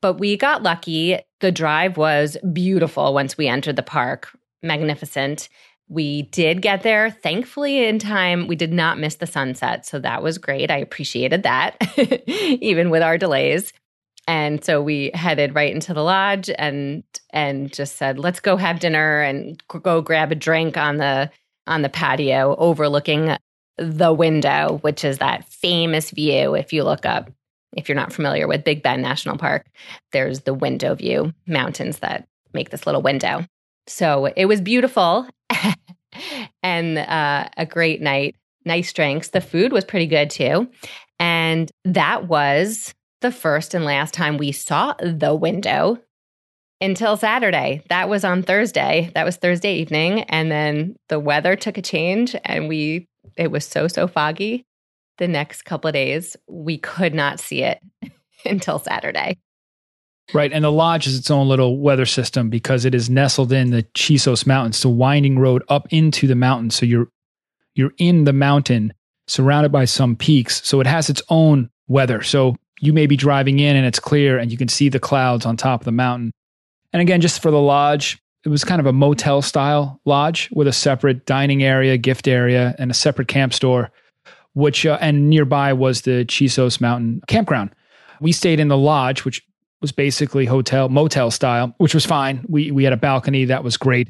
But 0.05 0.19
we 0.19 0.37
got 0.37 0.61
lucky. 0.61 1.17
The 1.39 1.51
drive 1.51 1.97
was 1.97 2.37
beautiful 2.53 3.11
once 3.15 3.39
we 3.39 3.47
entered 3.47 3.75
the 3.75 3.81
park, 3.81 4.29
magnificent. 4.61 5.49
We 5.87 6.21
did 6.21 6.61
get 6.61 6.83
there, 6.83 7.09
thankfully, 7.09 7.83
in 7.83 7.97
time. 7.97 8.45
We 8.45 8.55
did 8.55 8.71
not 8.71 8.99
miss 8.99 9.15
the 9.15 9.25
sunset. 9.25 9.83
So 9.83 9.97
that 9.97 10.21
was 10.21 10.37
great. 10.37 10.69
I 10.69 10.77
appreciated 10.77 11.41
that, 11.41 11.77
even 12.27 12.91
with 12.91 13.01
our 13.01 13.17
delays. 13.17 13.73
And 14.27 14.63
so 14.63 14.79
we 14.79 15.09
headed 15.15 15.55
right 15.55 15.73
into 15.73 15.95
the 15.95 16.03
lodge 16.03 16.51
and 16.55 17.01
and 17.31 17.73
just 17.73 17.95
said, 17.95 18.19
"Let's 18.19 18.39
go 18.39 18.57
have 18.57 18.79
dinner 18.81 19.21
and 19.21 19.59
go 19.67 20.01
grab 20.01 20.31
a 20.31 20.35
drink 20.35 20.77
on 20.77 20.97
the 20.97 21.31
on 21.65 21.81
the 21.81 21.89
patio 21.89 22.55
overlooking 22.59 23.35
the 23.79 24.13
window, 24.13 24.77
which 24.83 25.03
is 25.03 25.17
that 25.17 25.49
famous 25.49 26.11
view 26.11 26.53
if 26.53 26.73
you 26.73 26.83
look 26.83 27.07
up 27.07 27.31
if 27.75 27.89
you're 27.89 27.95
not 27.95 28.13
familiar 28.13 28.47
with 28.47 28.63
Big 28.63 28.81
Bend 28.81 29.01
National 29.01 29.37
Park, 29.37 29.67
there's 30.11 30.41
the 30.41 30.53
window 30.53 30.95
view 30.95 31.33
mountains 31.45 31.99
that 31.99 32.27
make 32.53 32.69
this 32.69 32.85
little 32.85 33.01
window. 33.01 33.45
So 33.87 34.25
it 34.35 34.45
was 34.45 34.61
beautiful 34.61 35.27
and 36.63 36.97
uh, 36.97 37.49
a 37.57 37.65
great 37.65 38.01
night. 38.01 38.35
Nice 38.63 38.93
drinks. 38.93 39.29
The 39.29 39.41
food 39.41 39.71
was 39.71 39.85
pretty 39.85 40.07
good 40.07 40.29
too. 40.29 40.67
And 41.19 41.69
that 41.83 42.27
was 42.27 42.93
the 43.21 43.31
first 43.31 43.73
and 43.73 43.85
last 43.85 44.13
time 44.13 44.37
we 44.37 44.51
saw 44.51 44.93
the 44.99 45.35
window 45.35 45.99
until 46.81 47.15
Saturday. 47.15 47.83
That 47.89 48.09
was 48.09 48.23
on 48.23 48.43
Thursday. 48.43 49.11
That 49.13 49.25
was 49.25 49.37
Thursday 49.37 49.75
evening. 49.75 50.21
And 50.23 50.51
then 50.51 50.95
the 51.09 51.19
weather 51.19 51.55
took 51.55 51.77
a 51.77 51.81
change 51.81 52.35
and 52.43 52.67
we, 52.67 53.07
it 53.37 53.51
was 53.51 53.65
so, 53.65 53.87
so 53.87 54.07
foggy 54.07 54.65
the 55.17 55.27
next 55.27 55.63
couple 55.63 55.87
of 55.87 55.93
days. 55.93 56.35
We 56.47 56.77
could 56.77 57.13
not 57.13 57.39
see 57.39 57.63
it 57.63 57.79
until 58.45 58.79
Saturday. 58.79 59.37
Right. 60.33 60.51
And 60.51 60.63
the 60.63 60.71
lodge 60.71 61.05
is 61.05 61.17
its 61.17 61.29
own 61.29 61.47
little 61.47 61.77
weather 61.77 62.05
system 62.05 62.49
because 62.49 62.83
it 62.83 62.95
is 62.95 63.09
nestled 63.09 63.51
in 63.51 63.69
the 63.69 63.83
Chisos 63.93 64.47
Mountains, 64.47 64.81
the 64.81 64.89
winding 64.89 65.37
road 65.37 65.63
up 65.69 65.87
into 65.91 66.27
the 66.27 66.35
mountain. 66.35 66.71
So 66.71 66.85
you're 66.85 67.09
you're 67.75 67.93
in 67.97 68.23
the 68.23 68.33
mountain 68.33 68.93
surrounded 69.27 69.71
by 69.71 69.85
some 69.85 70.15
peaks. 70.15 70.65
So 70.65 70.79
it 70.79 70.87
has 70.87 71.09
its 71.09 71.21
own 71.29 71.69
weather. 71.87 72.23
So 72.23 72.55
you 72.79 72.93
may 72.93 73.05
be 73.05 73.17
driving 73.17 73.59
in 73.59 73.75
and 73.75 73.85
it's 73.85 73.99
clear 73.99 74.37
and 74.37 74.51
you 74.51 74.57
can 74.57 74.67
see 74.67 74.89
the 74.89 74.99
clouds 74.99 75.45
on 75.45 75.57
top 75.57 75.81
of 75.81 75.85
the 75.85 75.91
mountain. 75.91 76.31
And 76.93 77.01
again, 77.01 77.21
just 77.21 77.41
for 77.41 77.51
the 77.51 77.59
lodge, 77.59 78.17
it 78.45 78.49
was 78.49 78.63
kind 78.63 78.79
of 78.79 78.85
a 78.85 78.93
motel 78.93 79.41
style 79.41 79.99
lodge 80.05 80.49
with 80.53 80.67
a 80.67 80.73
separate 80.73 81.25
dining 81.25 81.63
area, 81.63 81.97
gift 81.97 82.27
area, 82.27 82.75
and 82.77 82.91
a 82.91 82.93
separate 82.93 83.27
camp 83.27 83.53
store, 83.53 83.91
which, 84.55 84.85
uh, 84.85 84.97
and 84.99 85.29
nearby 85.29 85.71
was 85.71 86.01
the 86.01 86.25
Chisos 86.25 86.81
Mountain 86.81 87.21
campground. 87.27 87.69
We 88.19 88.31
stayed 88.31 88.59
in 88.59 88.67
the 88.67 88.77
lodge, 88.77 89.23
which 89.23 89.45
was 89.81 89.91
basically 89.91 90.45
hotel, 90.45 90.89
motel 90.89 91.29
style, 91.29 91.75
which 91.77 91.93
was 91.93 92.05
fine. 92.05 92.43
We, 92.49 92.71
we 92.71 92.83
had 92.83 92.93
a 92.93 92.97
balcony 92.97 93.45
that 93.45 93.63
was 93.63 93.77
great 93.77 94.09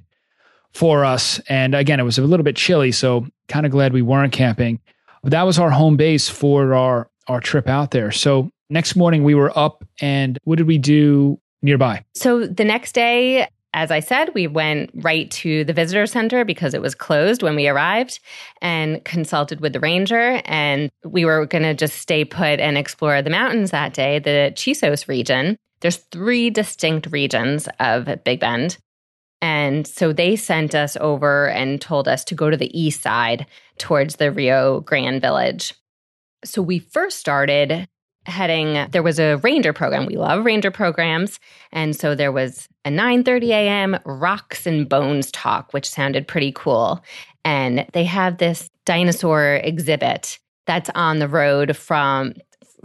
for 0.74 1.04
us. 1.04 1.40
And 1.50 1.76
again, 1.76 2.00
it 2.00 2.04
was 2.04 2.18
a 2.18 2.22
little 2.22 2.44
bit 2.46 2.56
chilly, 2.56 2.94
so 2.94 3.28
kind 3.50 3.66
of 3.66 3.72
glad 3.72 3.92
we 3.92 4.02
weren't 4.02 4.32
camping. 4.32 4.80
But 5.22 5.32
that 5.32 5.44
was 5.44 5.60
our 5.60 5.72
home 5.72 5.98
base 5.98 6.30
for 6.30 6.74
our, 6.74 7.10
our 7.28 7.42
trip 7.42 7.68
out 7.68 7.92
there. 7.92 8.12
So 8.12 8.52
Next 8.70 8.96
morning, 8.96 9.24
we 9.24 9.36
were 9.36 9.58
up, 9.58 9.86
and 10.02 10.40
what 10.44 10.58
did 10.58 10.66
we 10.66 10.80
do 10.80 11.40
nearby? 11.62 12.04
So 12.16 12.48
the 12.48 12.66
next 12.66 12.94
day, 12.94 13.48
as 13.76 13.92
I 13.92 14.00
said, 14.00 14.34
we 14.34 14.48
went 14.48 14.90
right 14.96 15.30
to 15.32 15.66
the 15.66 15.74
visitor 15.74 16.06
center 16.06 16.46
because 16.46 16.74
it 16.74 16.82
was 16.82 16.96
closed 16.96 17.44
when 17.44 17.58
we 17.58 17.68
arrived 17.68 18.22
and 18.62 19.04
consulted 19.04 19.60
with 19.60 19.74
the 19.74 19.82
ranger. 19.82 20.42
And 20.46 20.90
we 21.04 21.26
were 21.26 21.46
going 21.46 21.64
to 21.64 21.74
just 21.74 21.98
stay 21.98 22.24
put 22.24 22.62
and 22.62 22.78
explore 22.78 23.22
the 23.22 23.30
mountains 23.30 23.72
that 23.72 23.94
day, 23.94 24.20
the 24.20 24.54
Chisos 24.56 25.10
region. 25.10 25.58
There's 25.82 25.98
three 25.98 26.50
distinct 26.50 27.08
regions 27.12 27.68
of 27.82 28.24
Big 28.24 28.40
Bend. 28.40 28.78
And 29.42 29.86
so 29.86 30.14
they 30.14 30.38
sent 30.38 30.74
us 30.74 30.96
over 31.02 31.50
and 31.50 31.82
told 31.82 32.08
us 32.08 32.24
to 32.26 32.36
go 32.36 32.50
to 32.50 32.56
the 32.56 32.80
east 32.80 33.02
side 33.02 33.46
towards 33.78 34.16
the 34.16 34.32
Rio 34.32 34.80
Grande 34.80 35.22
village. 35.22 35.74
So 36.46 36.62
we 36.62 36.80
first 36.80 37.20
started 37.20 37.90
heading 38.26 38.88
there 38.92 39.04
was 39.04 39.20
a 39.20 39.38
ranger 39.38 39.74
program. 39.74 40.06
We 40.06 40.18
love 40.18 40.46
ranger 40.46 40.72
programs. 40.72 41.40
And 41.72 41.96
so 41.96 42.16
there 42.16 42.32
was 42.32 42.68
a 42.84 42.90
9:30 42.90 43.50
a.m. 43.50 44.00
rocks 44.06 44.66
and 44.66 44.88
bones 44.88 45.32
talk 45.32 45.74
which 45.74 45.90
sounded 45.90 46.28
pretty 46.28 46.52
cool. 46.52 47.04
And 47.44 47.86
they 47.94 48.04
have 48.06 48.38
this 48.38 48.70
dinosaur 48.86 49.56
exhibit 49.64 50.40
that's 50.66 50.90
on 50.96 51.20
the 51.20 51.28
road 51.28 51.76
from 51.78 52.34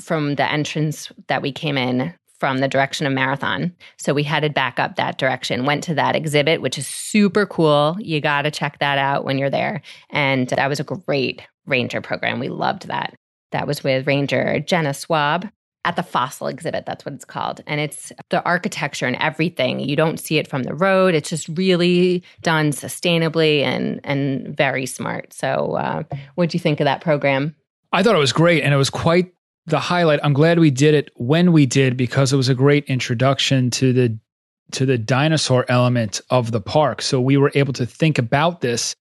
from 0.00 0.36
the 0.36 0.50
entrance 0.50 1.12
that 1.28 1.42
we 1.42 1.52
came 1.52 1.76
in 1.76 2.14
from 2.38 2.58
the 2.58 2.68
direction 2.68 3.06
of 3.06 3.12
marathon. 3.12 3.74
So 3.98 4.14
we 4.14 4.22
headed 4.22 4.54
back 4.54 4.78
up 4.78 4.96
that 4.96 5.18
direction 5.18 5.66
went 5.66 5.84
to 5.84 5.94
that 5.94 6.16
exhibit 6.16 6.62
which 6.62 6.78
is 6.78 6.86
super 6.86 7.46
cool. 7.46 7.96
You 7.98 8.20
got 8.20 8.42
to 8.42 8.50
check 8.50 8.78
that 8.78 8.98
out 8.98 9.24
when 9.24 9.38
you're 9.38 9.50
there. 9.50 9.82
And 10.08 10.48
that 10.48 10.68
was 10.68 10.80
a 10.80 10.84
great 10.84 11.42
ranger 11.66 12.00
program. 12.00 12.40
We 12.40 12.48
loved 12.48 12.88
that 12.88 13.14
that 13.52 13.66
was 13.66 13.84
with 13.84 14.06
Ranger 14.06 14.60
Jenna 14.60 14.94
Swab 14.94 15.48
at 15.84 15.96
the 15.96 16.02
fossil 16.02 16.46
exhibit. 16.46 16.84
That's 16.84 17.04
what 17.04 17.14
it's 17.14 17.24
called. 17.24 17.62
And 17.66 17.80
it's 17.80 18.12
the 18.28 18.42
architecture 18.44 19.06
and 19.06 19.16
everything. 19.16 19.80
You 19.80 19.96
don't 19.96 20.20
see 20.20 20.38
it 20.38 20.46
from 20.46 20.64
the 20.64 20.74
road. 20.74 21.14
It's 21.14 21.30
just 21.30 21.48
really 21.48 22.22
done 22.42 22.70
sustainably 22.70 23.62
and, 23.62 24.00
and 24.04 24.54
very 24.54 24.84
smart. 24.86 25.32
So, 25.32 25.76
uh, 25.76 26.02
what 26.34 26.50
do 26.50 26.56
you 26.56 26.60
think 26.60 26.80
of 26.80 26.84
that 26.84 27.00
program? 27.00 27.56
I 27.92 28.02
thought 28.02 28.14
it 28.14 28.18
was 28.18 28.32
great. 28.32 28.62
And 28.62 28.74
it 28.74 28.76
was 28.76 28.90
quite 28.90 29.32
the 29.66 29.80
highlight. 29.80 30.20
I'm 30.22 30.32
glad 30.32 30.58
we 30.58 30.70
did 30.70 30.94
it 30.94 31.10
when 31.16 31.52
we 31.52 31.66
did 31.66 31.96
because 31.96 32.32
it 32.32 32.36
was 32.36 32.48
a 32.48 32.54
great 32.54 32.84
introduction 32.84 33.70
to 33.70 33.92
the 33.92 34.18
to 34.72 34.86
the 34.86 34.98
dinosaur 34.98 35.64
element 35.68 36.20
of 36.30 36.52
the 36.52 36.60
park. 36.60 37.02
So 37.02 37.20
we 37.20 37.36
were 37.36 37.50
able 37.56 37.72
to 37.72 37.84
think 37.84 38.18
about 38.18 38.60
this 38.60 38.94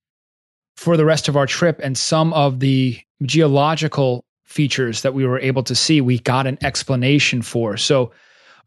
for 0.76 0.96
the 0.96 1.04
rest 1.04 1.28
of 1.28 1.36
our 1.36 1.46
trip 1.46 1.78
and 1.80 1.96
some 1.96 2.32
of 2.32 2.58
the 2.58 2.98
geological 3.22 4.24
features 4.50 5.02
that 5.02 5.14
we 5.14 5.24
were 5.24 5.38
able 5.38 5.62
to 5.62 5.74
see, 5.74 6.00
we 6.00 6.18
got 6.18 6.46
an 6.46 6.58
explanation 6.60 7.40
for. 7.40 7.76
So 7.76 8.10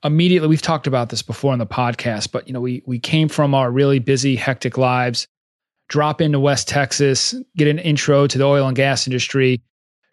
immediately, 0.03 0.47
we've 0.47 0.61
talked 0.61 0.87
about 0.87 1.09
this 1.09 1.21
before 1.21 1.51
in 1.51 1.59
the 1.59 1.67
podcast, 1.67 2.31
but 2.31 2.47
you 2.47 2.53
know, 2.53 2.61
we 2.61 2.81
we 2.85 2.99
came 2.99 3.27
from 3.27 3.53
our 3.53 3.69
really 3.69 3.99
busy, 3.99 4.35
hectic 4.35 4.77
lives, 4.77 5.27
drop 5.89 6.21
into 6.21 6.39
West 6.39 6.67
Texas, 6.67 7.35
get 7.57 7.67
an 7.67 7.79
intro 7.79 8.27
to 8.27 8.37
the 8.37 8.45
oil 8.45 8.67
and 8.67 8.77
gas 8.77 9.05
industry, 9.07 9.61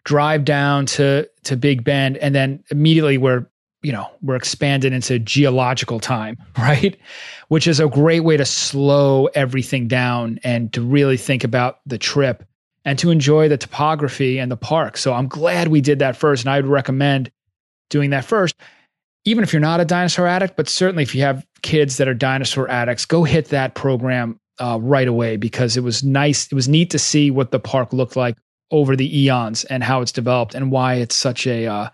drive 0.03 0.43
down 0.43 0.85
to 0.87 1.27
to 1.43 1.55
Big 1.55 1.83
Bend, 1.83 2.17
and 2.17 2.35
then 2.35 2.63
immediately 2.69 3.17
we're 3.17 3.47
you 3.81 3.93
know 3.93 4.07
we're 4.21 4.35
expanded 4.35 4.93
into 4.93 5.17
geological 5.17 5.99
time 5.99 6.37
right 6.59 6.99
which 7.47 7.65
is 7.65 7.79
a 7.79 7.87
great 7.87 8.19
way 8.19 8.37
to 8.37 8.45
slow 8.45 9.25
everything 9.33 9.87
down 9.87 10.39
and 10.43 10.71
to 10.71 10.83
really 10.83 11.17
think 11.17 11.43
about 11.43 11.79
the 11.87 11.97
trip 11.97 12.43
and 12.85 12.97
to 12.99 13.11
enjoy 13.11 13.47
the 13.47 13.57
topography 13.57 14.39
and 14.39 14.51
the 14.51 14.57
park. 14.57 14.97
So 14.97 15.13
I'm 15.13 15.27
glad 15.27 15.67
we 15.67 15.81
did 15.81 15.99
that 15.99 16.17
first. 16.17 16.43
And 16.43 16.49
I 16.51 16.57
would 16.57 16.69
recommend 16.69 17.31
doing 17.89 18.09
that 18.11 18.25
first, 18.25 18.55
even 19.25 19.43
if 19.43 19.53
you're 19.53 19.59
not 19.59 19.79
a 19.79 19.85
dinosaur 19.85 20.27
addict, 20.27 20.55
but 20.55 20.67
certainly 20.67 21.03
if 21.03 21.13
you 21.13 21.21
have 21.21 21.45
kids 21.61 21.97
that 21.97 22.07
are 22.07 22.13
dinosaur 22.13 22.69
addicts, 22.69 23.05
go 23.05 23.23
hit 23.23 23.49
that 23.49 23.75
program 23.75 24.39
uh, 24.59 24.79
right 24.81 25.07
away 25.07 25.37
because 25.37 25.77
it 25.77 25.83
was 25.83 26.03
nice. 26.03 26.45
It 26.45 26.53
was 26.55 26.67
neat 26.67 26.89
to 26.91 26.99
see 26.99 27.31
what 27.31 27.51
the 27.51 27.59
park 27.59 27.93
looked 27.93 28.15
like 28.15 28.37
over 28.71 28.95
the 28.95 29.19
eons 29.23 29.63
and 29.65 29.83
how 29.83 30.01
it's 30.01 30.11
developed 30.11 30.55
and 30.55 30.71
why 30.71 30.95
it's 30.95 31.15
such 31.15 31.45
a 31.45 31.67
uh, 31.67 31.89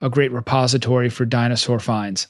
a 0.00 0.10
great 0.10 0.32
repository 0.32 1.08
for 1.08 1.24
dinosaur 1.24 1.78
finds. 1.78 2.28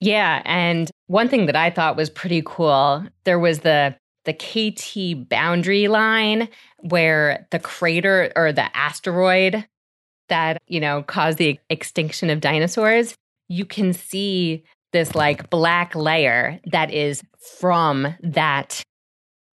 Yeah, 0.00 0.42
and 0.44 0.90
one 1.06 1.28
thing 1.28 1.46
that 1.46 1.56
I 1.56 1.70
thought 1.70 1.96
was 1.96 2.10
pretty 2.10 2.42
cool, 2.44 3.06
there 3.24 3.38
was 3.38 3.60
the 3.60 3.96
the 4.24 4.32
KT 4.32 5.28
boundary 5.28 5.88
line 5.88 6.48
where 6.84 7.46
the 7.50 7.58
crater 7.58 8.30
or 8.36 8.52
the 8.52 8.76
asteroid 8.76 9.66
that, 10.28 10.60
you 10.66 10.80
know, 10.80 11.02
caused 11.02 11.38
the 11.38 11.58
extinction 11.70 12.30
of 12.30 12.40
dinosaurs, 12.40 13.14
you 13.48 13.64
can 13.64 13.92
see 13.92 14.64
this 14.92 15.14
like 15.14 15.50
black 15.50 15.94
layer 15.94 16.60
that 16.70 16.92
is 16.92 17.22
from 17.58 18.14
that 18.22 18.82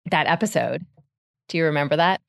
that 0.09 0.27
episode. 0.27 0.85
Do 1.47 1.57
you 1.57 1.65
remember 1.65 1.95
that? 1.95 2.21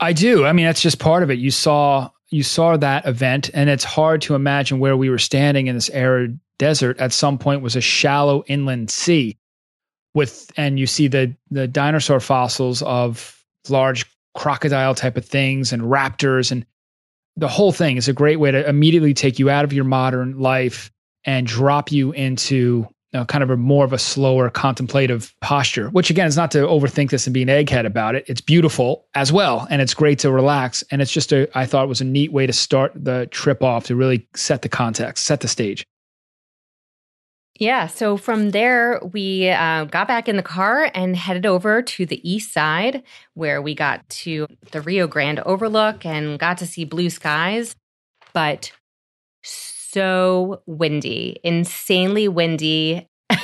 I 0.00 0.12
do. 0.12 0.44
I 0.44 0.52
mean, 0.52 0.66
that's 0.66 0.82
just 0.82 0.98
part 0.98 1.22
of 1.22 1.30
it. 1.30 1.38
You 1.38 1.50
saw 1.50 2.10
you 2.30 2.42
saw 2.42 2.76
that 2.76 3.06
event 3.06 3.50
and 3.54 3.70
it's 3.70 3.84
hard 3.84 4.22
to 4.22 4.34
imagine 4.34 4.80
where 4.80 4.96
we 4.96 5.10
were 5.10 5.18
standing 5.18 5.66
in 5.66 5.74
this 5.76 5.90
arid 5.90 6.38
desert 6.58 6.98
at 6.98 7.12
some 7.12 7.38
point 7.38 7.62
was 7.62 7.76
a 7.76 7.80
shallow 7.80 8.42
inland 8.46 8.90
sea 8.90 9.36
with 10.14 10.50
and 10.56 10.78
you 10.78 10.86
see 10.86 11.08
the 11.08 11.34
the 11.50 11.68
dinosaur 11.68 12.20
fossils 12.20 12.82
of 12.82 13.44
large 13.68 14.06
crocodile 14.34 14.94
type 14.94 15.16
of 15.16 15.24
things 15.24 15.72
and 15.72 15.82
raptors 15.82 16.50
and 16.50 16.64
the 17.36 17.48
whole 17.48 17.72
thing 17.72 17.96
is 17.96 18.08
a 18.08 18.12
great 18.12 18.36
way 18.36 18.50
to 18.50 18.68
immediately 18.68 19.14
take 19.14 19.38
you 19.38 19.48
out 19.48 19.64
of 19.64 19.72
your 19.72 19.84
modern 19.84 20.38
life 20.38 20.90
and 21.24 21.46
drop 21.46 21.90
you 21.90 22.12
into 22.12 22.86
kind 23.26 23.44
of 23.44 23.50
a 23.50 23.56
more 23.56 23.84
of 23.84 23.92
a 23.92 23.98
slower 23.98 24.48
contemplative 24.48 25.34
posture 25.42 25.90
which 25.90 26.08
again 26.08 26.26
is 26.26 26.36
not 26.36 26.50
to 26.50 26.58
overthink 26.60 27.10
this 27.10 27.26
and 27.26 27.34
be 27.34 27.42
an 27.42 27.48
egghead 27.48 27.84
about 27.84 28.14
it. 28.14 28.24
It's 28.26 28.40
beautiful 28.40 29.06
as 29.14 29.30
well 29.30 29.66
and 29.70 29.82
it's 29.82 29.92
great 29.92 30.18
to 30.20 30.30
relax. 30.30 30.82
And 30.90 31.02
it's 31.02 31.12
just 31.12 31.32
a 31.32 31.48
i 31.56 31.66
thought 31.66 31.88
was 31.88 32.00
a 32.00 32.04
neat 32.04 32.32
way 32.32 32.46
to 32.46 32.52
start 32.52 32.92
the 32.94 33.26
trip 33.30 33.62
off 33.62 33.84
to 33.84 33.96
really 33.96 34.26
set 34.34 34.62
the 34.62 34.68
context 34.68 35.26
set 35.26 35.40
the 35.40 35.48
stage 35.48 35.84
yeah. 37.62 37.86
So 37.86 38.16
from 38.16 38.50
there, 38.50 39.00
we 39.12 39.48
uh, 39.48 39.84
got 39.84 40.08
back 40.08 40.28
in 40.28 40.36
the 40.36 40.42
car 40.42 40.90
and 40.94 41.14
headed 41.14 41.46
over 41.46 41.80
to 41.80 42.04
the 42.04 42.20
east 42.28 42.52
side 42.52 43.04
where 43.34 43.62
we 43.62 43.72
got 43.72 44.06
to 44.08 44.48
the 44.72 44.80
Rio 44.80 45.06
Grande 45.06 45.38
overlook 45.46 46.04
and 46.04 46.40
got 46.40 46.58
to 46.58 46.66
see 46.66 46.84
blue 46.84 47.08
skies, 47.08 47.76
but 48.34 48.72
so 49.44 50.60
windy, 50.66 51.38
insanely 51.44 52.26
windy. 52.26 53.08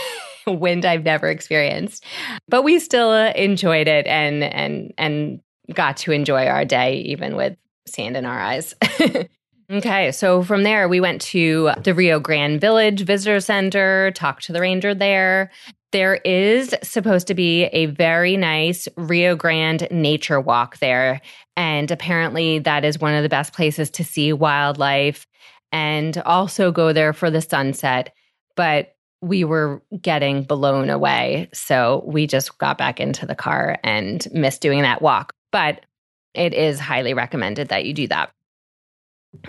wind 0.48 0.84
I've 0.84 1.04
never 1.04 1.28
experienced. 1.28 2.04
But 2.48 2.62
we 2.62 2.80
still 2.80 3.12
enjoyed 3.12 3.86
it 3.86 4.08
and 4.08 4.42
and 4.42 4.94
and 4.98 5.40
got 5.72 5.96
to 5.98 6.10
enjoy 6.10 6.46
our 6.46 6.64
day 6.64 7.02
even 7.02 7.36
with 7.36 7.56
sand 7.86 8.16
in 8.16 8.24
our 8.24 8.40
eyes. 8.40 8.74
Okay, 9.70 10.12
so 10.12 10.42
from 10.42 10.62
there, 10.62 10.88
we 10.88 10.98
went 10.98 11.20
to 11.20 11.72
the 11.84 11.92
Rio 11.92 12.18
Grande 12.18 12.58
Village 12.58 13.02
Visitor 13.02 13.38
Center, 13.38 14.10
talked 14.12 14.44
to 14.44 14.52
the 14.54 14.62
ranger 14.62 14.94
there. 14.94 15.50
There 15.92 16.16
is 16.24 16.74
supposed 16.82 17.26
to 17.26 17.34
be 17.34 17.64
a 17.64 17.84
very 17.86 18.38
nice 18.38 18.88
Rio 18.96 19.36
Grande 19.36 19.86
nature 19.90 20.40
walk 20.40 20.78
there. 20.78 21.20
And 21.54 21.90
apparently, 21.90 22.60
that 22.60 22.82
is 22.82 22.98
one 22.98 23.12
of 23.12 23.22
the 23.22 23.28
best 23.28 23.52
places 23.52 23.90
to 23.90 24.04
see 24.04 24.32
wildlife 24.32 25.26
and 25.70 26.16
also 26.24 26.72
go 26.72 26.94
there 26.94 27.12
for 27.12 27.30
the 27.30 27.42
sunset. 27.42 28.14
But 28.56 28.96
we 29.20 29.44
were 29.44 29.82
getting 30.00 30.44
blown 30.44 30.88
away. 30.88 31.50
So 31.52 32.04
we 32.06 32.26
just 32.26 32.56
got 32.56 32.78
back 32.78 33.00
into 33.00 33.26
the 33.26 33.34
car 33.34 33.76
and 33.84 34.26
missed 34.32 34.62
doing 34.62 34.80
that 34.80 35.02
walk. 35.02 35.30
But 35.52 35.84
it 36.32 36.54
is 36.54 36.80
highly 36.80 37.12
recommended 37.12 37.68
that 37.68 37.84
you 37.84 37.92
do 37.92 38.06
that. 38.08 38.30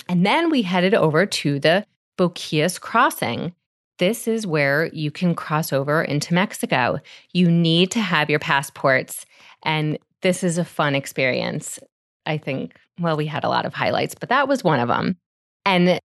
And 0.07 0.25
then 0.25 0.49
we 0.49 0.61
headed 0.61 0.93
over 0.93 1.25
to 1.25 1.59
the 1.59 1.85
Boquillas 2.17 2.79
crossing. 2.79 3.53
This 3.97 4.27
is 4.27 4.47
where 4.47 4.87
you 4.87 5.11
can 5.11 5.35
cross 5.35 5.73
over 5.73 6.01
into 6.01 6.33
Mexico. 6.33 6.99
You 7.33 7.49
need 7.49 7.91
to 7.91 7.99
have 7.99 8.29
your 8.29 8.39
passports. 8.39 9.25
And 9.63 9.97
this 10.21 10.43
is 10.43 10.57
a 10.57 10.65
fun 10.65 10.95
experience. 10.95 11.79
I 12.25 12.37
think, 12.37 12.75
well, 12.99 13.17
we 13.17 13.25
had 13.25 13.43
a 13.43 13.49
lot 13.49 13.65
of 13.65 13.73
highlights, 13.73 14.15
but 14.15 14.29
that 14.29 14.47
was 14.47 14.63
one 14.63 14.79
of 14.79 14.87
them. 14.87 15.17
And 15.65 15.99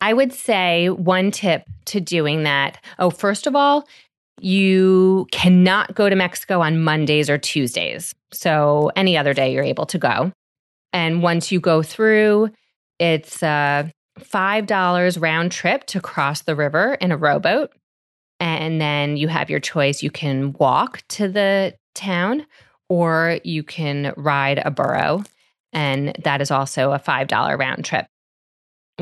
I 0.00 0.12
would 0.12 0.32
say 0.32 0.90
one 0.90 1.30
tip 1.30 1.64
to 1.86 2.00
doing 2.00 2.44
that 2.44 2.82
oh, 2.98 3.10
first 3.10 3.46
of 3.46 3.56
all, 3.56 3.88
you 4.40 5.26
cannot 5.32 5.94
go 5.94 6.08
to 6.08 6.14
Mexico 6.14 6.60
on 6.60 6.82
Mondays 6.82 7.28
or 7.28 7.38
Tuesdays. 7.38 8.14
So 8.32 8.92
any 8.94 9.16
other 9.16 9.34
day 9.34 9.52
you're 9.52 9.64
able 9.64 9.86
to 9.86 9.98
go. 9.98 10.32
And 10.92 11.22
once 11.22 11.50
you 11.50 11.60
go 11.60 11.82
through, 11.82 12.50
it's 12.98 13.42
a 13.42 13.92
$5 14.18 15.20
round 15.22 15.52
trip 15.52 15.84
to 15.86 16.00
cross 16.00 16.42
the 16.42 16.54
river 16.56 16.94
in 16.94 17.12
a 17.12 17.16
rowboat. 17.16 17.72
And 18.40 18.80
then 18.80 19.16
you 19.16 19.28
have 19.28 19.50
your 19.50 19.60
choice. 19.60 20.02
You 20.02 20.10
can 20.10 20.52
walk 20.54 21.02
to 21.08 21.28
the 21.28 21.74
town 21.94 22.46
or 22.88 23.40
you 23.44 23.62
can 23.62 24.14
ride 24.16 24.62
a 24.64 24.70
burro. 24.70 25.24
And 25.72 26.14
that 26.22 26.40
is 26.40 26.50
also 26.50 26.92
a 26.92 26.98
$5 26.98 27.58
round 27.58 27.84
trip. 27.84 28.06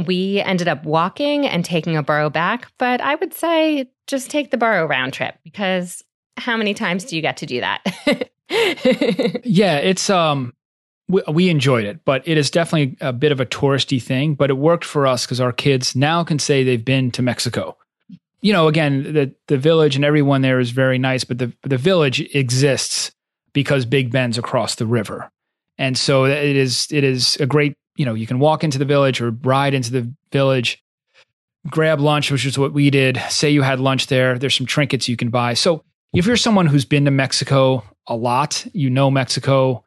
We 0.07 0.41
ended 0.41 0.69
up 0.69 0.85
walking 0.85 1.47
and 1.47 1.65
taking 1.65 1.97
a 1.97 2.03
burro 2.03 2.29
back, 2.29 2.71
but 2.79 3.01
I 3.01 3.15
would 3.15 3.33
say 3.33 3.87
just 4.07 4.31
take 4.31 4.51
the 4.51 4.59
burro 4.59 4.87
round 4.87 5.13
trip 5.15 5.37
because 5.43 6.03
how 6.37 6.57
many 6.57 6.75
times 6.75 7.05
do 7.05 7.17
you 7.17 7.23
get 7.23 7.39
to 7.39 7.47
do 7.47 7.61
that? 7.61 7.83
yeah, 9.45 9.79
it's 9.79 10.11
um 10.11 10.53
we, 11.09 11.23
we 11.29 11.49
enjoyed 11.49 11.85
it, 11.85 12.05
but 12.05 12.27
it 12.27 12.37
is 12.37 12.51
definitely 12.51 12.97
a 13.01 13.13
bit 13.13 13.33
of 13.33 13.41
a 13.41 13.47
touristy 13.47 14.03
thing. 14.03 14.35
But 14.35 14.51
it 14.51 14.55
worked 14.55 14.85
for 14.85 15.07
us 15.07 15.25
because 15.25 15.41
our 15.41 15.53
kids 15.53 15.95
now 15.95 16.25
can 16.25 16.39
say 16.39 16.65
they've 16.65 16.85
been 16.85 17.11
to 17.13 17.23
Mexico. 17.23 17.77
You 18.41 18.53
know, 18.53 18.69
again, 18.69 19.03
the 19.13 19.35
the 19.47 19.59
village 19.59 19.97
and 19.97 20.05
everyone 20.05 20.43
there 20.43 20.61
is 20.61 20.71
very 20.71 20.99
nice, 20.99 21.25
but 21.25 21.39
the 21.39 21.53
the 21.63 21.79
village 21.79 22.21
exists 22.35 23.13
because 23.53 23.85
Big 23.87 24.11
Bend's 24.11 24.39
across 24.39 24.75
the 24.75 24.87
river, 24.87 25.31
and 25.79 25.97
so 25.97 26.25
it 26.25 26.57
is 26.57 26.89
it 26.91 27.05
is 27.05 27.37
a 27.37 27.47
great. 27.47 27.75
You 27.97 28.05
know, 28.05 28.15
you 28.15 28.27
can 28.27 28.39
walk 28.39 28.63
into 28.63 28.79
the 28.79 28.85
village 28.85 29.23
or 29.23 29.31
ride 29.31 29.73
into 29.73 29.91
the 29.91 30.13
village, 30.31 30.83
grab 31.71 31.99
lunch, 31.99 32.31
which 32.31 32.45
is 32.45 32.59
what 32.59 32.75
we 32.75 32.91
did. 32.91 33.21
Say 33.31 33.51
you 33.51 33.63
had 33.63 33.81
lunch 33.81 34.09
there. 34.09 34.39
There's 34.39 34.55
some 34.55 34.67
trinkets 34.67 35.09
you 35.09 35.17
can 35.17 35.31
buy. 35.31 35.55
So 35.55 35.83
if 36.13 36.27
you're 36.27 36.37
someone 36.37 36.67
who's 36.67 36.85
been 36.85 37.07
to 37.07 37.11
Mexico 37.11 37.83
a 38.07 38.15
lot, 38.15 38.67
you 38.75 38.91
know 38.91 39.11
Mexico 39.11 39.83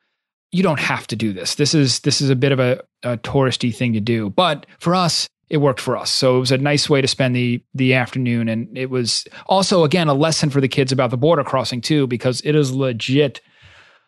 you 0.52 0.64
don't 0.64 0.80
have 0.80 1.08
to 1.08 1.16
do 1.16 1.34
this. 1.34 1.56
This 1.56 1.74
is 1.74 2.00
this 2.02 2.22
is 2.22 2.30
a 2.30 2.36
bit 2.36 2.52
of 2.52 2.60
a, 2.60 2.82
a 3.04 3.18
touristy 3.18 3.74
thing 3.74 3.94
to 3.94 4.00
do, 4.00 4.30
but 4.30 4.66
for 4.80 4.96
us, 4.96 5.30
it 5.50 5.58
worked 5.58 5.80
for 5.80 5.98
us. 5.98 6.12
So 6.12 6.38
it 6.38 6.40
was 6.40 6.52
a 6.52 6.58
nice 6.58 6.90
way 6.90 7.02
to 7.02 7.08
spend 7.08 7.36
the 7.36 7.64
the 7.74 7.94
afternoon, 7.94 8.50
and 8.50 8.76
it 8.78 8.90
was 8.90 9.26
also 9.48 9.84
again 9.84 10.08
a 10.08 10.14
lesson 10.14 10.50
for 10.50 10.62
the 10.62 10.68
kids 10.68 10.92
about 10.92 11.12
the 11.12 11.18
border 11.18 11.44
crossing 11.44 11.82
too, 11.82 12.08
because 12.08 12.42
it 12.44 12.56
is 12.56 12.72
legit 12.72 13.42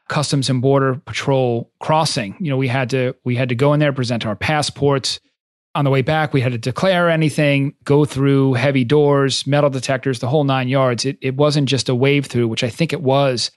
customs 0.10 0.50
and 0.50 0.62
border 0.62 0.96
patrol 1.06 1.72
crossing. 1.80 2.36
You 2.40 2.50
know, 2.50 2.58
we 2.58 2.68
had 2.68 2.90
to 2.92 3.16
we 3.24 3.36
had 3.36 3.50
to 3.50 3.56
go 3.56 3.74
in 3.74 3.80
there, 3.80 3.94
present 3.94 4.26
our 4.26 4.36
passports. 4.36 5.20
On 5.74 5.86
the 5.86 5.92
way 5.92 6.02
back, 6.02 6.34
we 6.34 6.42
had 6.42 6.52
to 6.52 6.58
declare 6.58 7.10
anything, 7.10 7.76
go 7.86 8.04
through 8.04 8.56
heavy 8.56 8.84
doors, 8.84 9.48
metal 9.48 9.70
detectors, 9.70 10.20
the 10.20 10.28
whole 10.28 10.44
nine 10.44 10.68
yards. 10.68 11.06
It 11.06 11.18
it 11.22 11.36
wasn't 11.36 11.70
just 11.70 11.88
a 11.88 11.96
wave 11.96 12.26
through, 12.26 12.50
which 12.50 12.64
I 12.64 12.70
think 12.70 12.94
it 12.94 13.02
was 13.02 13.52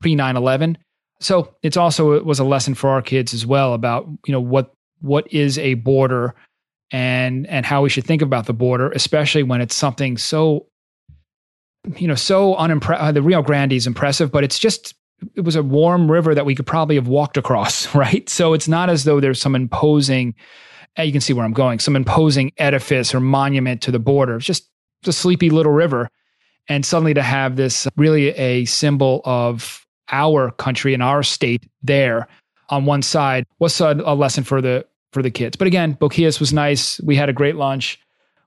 pre 0.00 0.14
9 0.14 0.36
11 0.36 0.78
so 1.24 1.54
it's 1.62 1.76
also 1.76 2.12
it 2.12 2.24
was 2.24 2.38
a 2.38 2.44
lesson 2.44 2.74
for 2.74 2.90
our 2.90 3.02
kids 3.02 3.32
as 3.34 3.46
well 3.46 3.74
about 3.74 4.06
you 4.26 4.32
know 4.32 4.40
what 4.40 4.72
what 5.00 5.30
is 5.32 5.58
a 5.58 5.74
border 5.74 6.34
and 6.90 7.46
and 7.46 7.64
how 7.66 7.82
we 7.82 7.88
should 7.88 8.04
think 8.04 8.22
about 8.22 8.46
the 8.46 8.52
border 8.52 8.90
especially 8.92 9.42
when 9.42 9.60
it's 9.60 9.74
something 9.74 10.16
so 10.16 10.66
you 11.96 12.06
know 12.06 12.14
so 12.14 12.54
unimpressive 12.56 13.02
uh, 13.02 13.12
the 13.12 13.22
rio 13.22 13.42
grande 13.42 13.72
is 13.72 13.86
impressive 13.86 14.30
but 14.30 14.44
it's 14.44 14.58
just 14.58 14.94
it 15.34 15.42
was 15.42 15.56
a 15.56 15.62
warm 15.62 16.10
river 16.10 16.34
that 16.34 16.44
we 16.44 16.54
could 16.54 16.66
probably 16.66 16.96
have 16.96 17.08
walked 17.08 17.36
across 17.36 17.94
right? 17.94 18.28
So 18.28 18.52
it's 18.52 18.68
not 18.68 18.90
as 18.90 19.04
though 19.04 19.20
there's 19.20 19.40
some 19.40 19.54
imposing 19.54 20.34
uh, 20.98 21.02
you 21.02 21.12
can 21.12 21.22
see 21.22 21.32
where 21.32 21.44
i'm 21.44 21.54
going 21.54 21.78
some 21.78 21.96
imposing 21.96 22.52
edifice 22.58 23.14
or 23.14 23.20
monument 23.20 23.80
to 23.82 23.90
the 23.90 23.98
border. 23.98 24.36
It's 24.36 24.46
just 24.46 24.68
a 25.06 25.12
sleepy 25.12 25.50
little 25.50 25.72
river. 25.72 26.08
And 26.68 26.86
suddenly 26.86 27.14
to 27.14 27.22
have 27.22 27.56
this 27.56 27.88
really 27.96 28.28
a 28.30 28.66
symbol 28.66 29.20
of 29.24 29.81
our 30.12 30.50
country 30.52 30.94
and 30.94 31.02
our 31.02 31.22
state 31.22 31.68
there 31.82 32.28
on 32.68 32.84
one 32.84 33.02
side 33.02 33.46
was 33.58 33.80
a, 33.80 34.00
a 34.04 34.14
lesson 34.14 34.44
for 34.44 34.60
the 34.60 34.86
for 35.12 35.22
the 35.22 35.30
kids. 35.30 35.56
But 35.56 35.66
again, 35.66 35.96
Boquillas 35.96 36.40
was 36.40 36.52
nice. 36.52 37.00
We 37.00 37.16
had 37.16 37.28
a 37.28 37.32
great 37.32 37.56
lunch. 37.56 38.00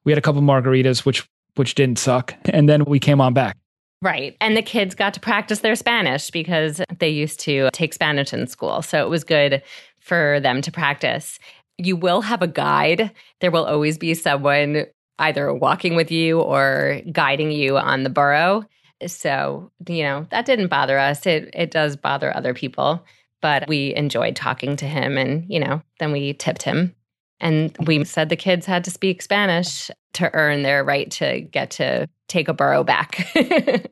We 0.04 0.12
had 0.12 0.18
a 0.18 0.22
couple 0.22 0.42
margaritas, 0.42 1.06
which 1.06 1.28
which 1.56 1.76
didn't 1.76 2.00
suck, 2.00 2.36
and 2.46 2.68
then 2.68 2.86
we 2.86 3.00
came 3.00 3.22
on 3.22 3.34
back. 3.34 3.58
Right. 4.02 4.36
And 4.42 4.56
the 4.56 4.62
kids 4.62 4.94
got 4.94 5.14
to 5.16 5.20
practice 5.20 5.60
their 5.60 5.76
Spanish 5.76 6.30
because 6.30 6.82
they 7.00 7.10
used 7.10 7.40
to 7.42 7.70
take 7.72 7.94
Spanish 7.94 8.34
in 8.34 8.46
school. 8.46 8.82
So 8.82 9.04
it 9.04 9.10
was 9.10 9.24
good 9.24 9.64
for 10.00 10.40
them 10.42 10.62
to 10.62 10.72
practice. 10.72 11.40
You 11.78 11.96
will 11.96 12.22
have 12.22 12.42
a 12.42 12.48
guide. 12.48 13.12
There 13.40 13.52
will 13.52 13.66
always 13.66 13.98
be 13.98 14.14
someone 14.14 14.86
either 15.18 15.54
walking 15.54 15.96
with 15.96 16.12
you 16.12 16.40
or 16.40 17.02
guiding 17.12 17.52
you 17.52 17.78
on 17.78 18.04
the 18.04 18.10
burro. 18.10 18.66
So, 19.14 19.72
you 19.88 20.04
know, 20.04 20.28
that 20.32 20.46
didn't 20.46 20.68
bother 20.68 20.98
us. 20.98 21.26
It 21.26 21.50
it 21.54 21.72
does 21.72 21.96
bother 21.96 22.36
other 22.36 22.54
people, 22.54 23.04
but 23.42 23.68
we 23.68 23.94
enjoyed 23.96 24.36
talking 24.36 24.76
to 24.78 24.86
him 24.86 25.18
and, 25.18 25.46
you 25.48 25.60
know, 25.60 25.82
then 26.00 26.12
we 26.12 26.34
tipped 26.34 26.64
him. 26.64 26.96
And 27.40 27.76
we 27.86 28.04
said 28.06 28.30
the 28.30 28.36
kids 28.36 28.66
had 28.66 28.84
to 28.86 28.92
speak 28.92 29.22
Spanish 29.22 29.92
to 30.14 30.34
earn 30.34 30.64
their 30.64 30.84
right 30.84 31.12
to 31.12 31.42
get 31.42 31.72
to 31.72 32.08
take 32.28 32.48
a 32.48 32.54
burro 32.54 32.84
back. 32.84 33.28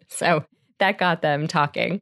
so 0.08 0.46
that 0.80 0.98
got 0.98 1.22
them 1.22 1.48
talking. 1.48 2.00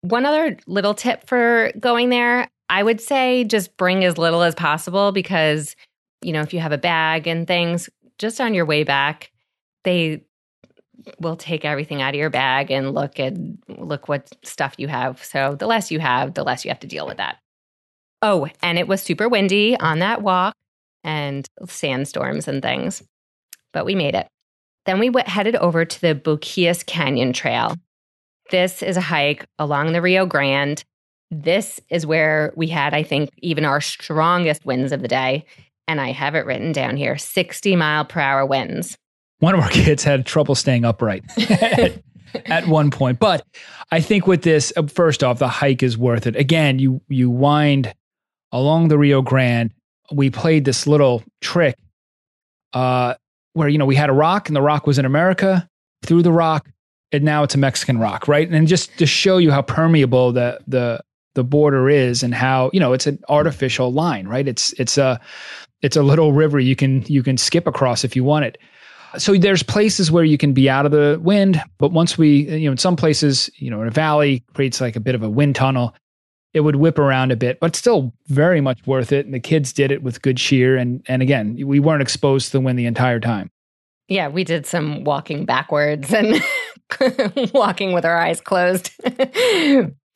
One 0.00 0.24
other 0.24 0.56
little 0.66 0.94
tip 0.94 1.26
for 1.26 1.70
going 1.78 2.08
there 2.08 2.48
I 2.70 2.84
would 2.84 3.00
say 3.00 3.42
just 3.44 3.76
bring 3.76 4.04
as 4.04 4.16
little 4.16 4.42
as 4.42 4.54
possible 4.54 5.10
because, 5.10 5.74
you 6.22 6.32
know, 6.32 6.40
if 6.40 6.54
you 6.54 6.60
have 6.60 6.72
a 6.72 6.78
bag 6.78 7.26
and 7.26 7.46
things, 7.46 7.90
just 8.16 8.40
on 8.40 8.54
your 8.54 8.64
way 8.64 8.84
back, 8.84 9.32
they 9.82 10.22
will 11.18 11.36
take 11.36 11.64
everything 11.64 12.02
out 12.02 12.14
of 12.14 12.18
your 12.18 12.30
bag 12.30 12.70
and 12.70 12.94
look 12.94 13.20
at 13.20 13.34
look 13.68 14.08
what 14.08 14.30
stuff 14.44 14.74
you 14.78 14.88
have. 14.88 15.22
So 15.24 15.54
the 15.54 15.66
less 15.66 15.90
you 15.90 16.00
have, 16.00 16.34
the 16.34 16.44
less 16.44 16.64
you 16.64 16.70
have 16.70 16.80
to 16.80 16.86
deal 16.86 17.06
with 17.06 17.16
that. 17.18 17.38
Oh, 18.22 18.48
and 18.62 18.78
it 18.78 18.88
was 18.88 19.02
super 19.02 19.28
windy 19.28 19.78
on 19.78 20.00
that 20.00 20.22
walk 20.22 20.54
and 21.02 21.48
sandstorms 21.66 22.48
and 22.48 22.62
things, 22.62 23.02
but 23.72 23.86
we 23.86 23.94
made 23.94 24.14
it. 24.14 24.28
Then 24.86 24.98
we 24.98 25.10
went, 25.10 25.28
headed 25.28 25.56
over 25.56 25.84
to 25.84 26.00
the 26.00 26.14
Boquillas 26.14 26.84
Canyon 26.84 27.32
Trail. 27.32 27.76
This 28.50 28.82
is 28.82 28.96
a 28.96 29.02
hike 29.02 29.46
along 29.58 29.92
the 29.92 30.02
Rio 30.02 30.26
Grande. 30.26 30.82
This 31.30 31.80
is 31.88 32.06
where 32.06 32.52
we 32.56 32.66
had, 32.66 32.92
I 32.92 33.02
think, 33.02 33.30
even 33.38 33.64
our 33.64 33.80
strongest 33.80 34.64
winds 34.66 34.92
of 34.92 35.00
the 35.00 35.08
day. 35.08 35.44
And 35.86 36.00
I 36.00 36.12
have 36.12 36.34
it 36.34 36.44
written 36.44 36.72
down 36.72 36.96
here 36.96 37.16
60 37.16 37.76
mile 37.76 38.04
per 38.04 38.20
hour 38.20 38.44
winds. 38.44 38.98
One 39.40 39.54
of 39.54 39.60
our 39.60 39.68
kids 39.70 40.04
had 40.04 40.24
trouble 40.24 40.54
staying 40.54 40.84
upright 40.84 41.24
at, 41.50 42.02
at 42.46 42.66
one 42.68 42.90
point. 42.90 43.18
But 43.18 43.44
I 43.90 44.00
think 44.00 44.26
with 44.26 44.42
this, 44.42 44.72
uh, 44.76 44.86
first 44.86 45.22
off, 45.22 45.38
the 45.38 45.48
hike 45.48 45.82
is 45.82 45.98
worth 45.98 46.26
it. 46.26 46.36
Again, 46.36 46.78
you 46.78 47.02
you 47.08 47.28
wind 47.28 47.92
along 48.52 48.88
the 48.88 48.98
Rio 48.98 49.22
Grande 49.22 49.72
we 50.12 50.30
played 50.30 50.64
this 50.64 50.86
little 50.86 51.22
trick 51.40 51.76
uh, 52.72 53.14
where 53.52 53.68
you 53.68 53.78
know 53.78 53.86
we 53.86 53.96
had 53.96 54.10
a 54.10 54.12
rock 54.12 54.48
and 54.48 54.56
the 54.56 54.62
rock 54.62 54.86
was 54.86 54.98
in 54.98 55.04
America 55.04 55.68
through 56.02 56.22
the 56.22 56.32
rock 56.32 56.68
and 57.12 57.24
now 57.24 57.42
it's 57.42 57.54
a 57.54 57.58
Mexican 57.58 57.98
rock, 57.98 58.28
right? 58.28 58.48
And 58.48 58.68
just 58.68 58.96
to 58.98 59.06
show 59.06 59.38
you 59.38 59.50
how 59.50 59.62
permeable 59.62 60.32
the 60.32 60.60
the 60.66 61.00
the 61.34 61.44
border 61.44 61.88
is 61.88 62.22
and 62.22 62.34
how 62.34 62.70
you 62.72 62.80
know 62.80 62.92
it's 62.92 63.06
an 63.06 63.18
artificial 63.28 63.92
line, 63.92 64.26
right? 64.28 64.46
It's 64.46 64.72
it's 64.74 64.98
a 64.98 65.20
it's 65.82 65.96
a 65.96 66.02
little 66.02 66.32
river 66.32 66.60
you 66.60 66.76
can 66.76 67.02
you 67.06 67.22
can 67.22 67.36
skip 67.36 67.66
across 67.66 68.04
if 68.04 68.14
you 68.14 68.24
want 68.24 68.44
it. 68.44 68.58
So 69.18 69.34
there's 69.34 69.62
places 69.62 70.10
where 70.10 70.24
you 70.24 70.38
can 70.38 70.52
be 70.52 70.70
out 70.70 70.86
of 70.86 70.92
the 70.92 71.18
wind, 71.22 71.60
but 71.78 71.92
once 71.92 72.16
we 72.16 72.48
you 72.50 72.66
know 72.66 72.72
in 72.72 72.78
some 72.78 72.96
places 72.96 73.50
you 73.56 73.70
know 73.70 73.82
in 73.82 73.88
a 73.88 73.92
valley 73.92 74.44
creates 74.54 74.80
like 74.80 74.96
a 74.96 75.00
bit 75.00 75.14
of 75.14 75.22
a 75.22 75.28
wind 75.28 75.56
tunnel 75.56 75.94
it 76.52 76.60
would 76.60 76.76
whip 76.76 76.98
around 76.98 77.30
a 77.30 77.36
bit, 77.36 77.60
but 77.60 77.76
still 77.76 78.12
very 78.26 78.60
much 78.60 78.84
worth 78.86 79.12
it. 79.12 79.24
And 79.24 79.34
the 79.34 79.40
kids 79.40 79.72
did 79.72 79.92
it 79.92 80.02
with 80.02 80.22
good 80.22 80.36
cheer. 80.36 80.76
And 80.76 81.02
and 81.08 81.22
again, 81.22 81.56
we 81.64 81.80
weren't 81.80 82.02
exposed 82.02 82.46
to 82.46 82.52
the 82.52 82.60
wind 82.60 82.78
the 82.78 82.86
entire 82.86 83.20
time. 83.20 83.50
Yeah, 84.08 84.28
we 84.28 84.42
did 84.42 84.66
some 84.66 85.04
walking 85.04 85.44
backwards 85.44 86.12
and 86.12 86.42
walking 87.54 87.92
with 87.92 88.04
our 88.04 88.18
eyes 88.18 88.40
closed. 88.40 88.90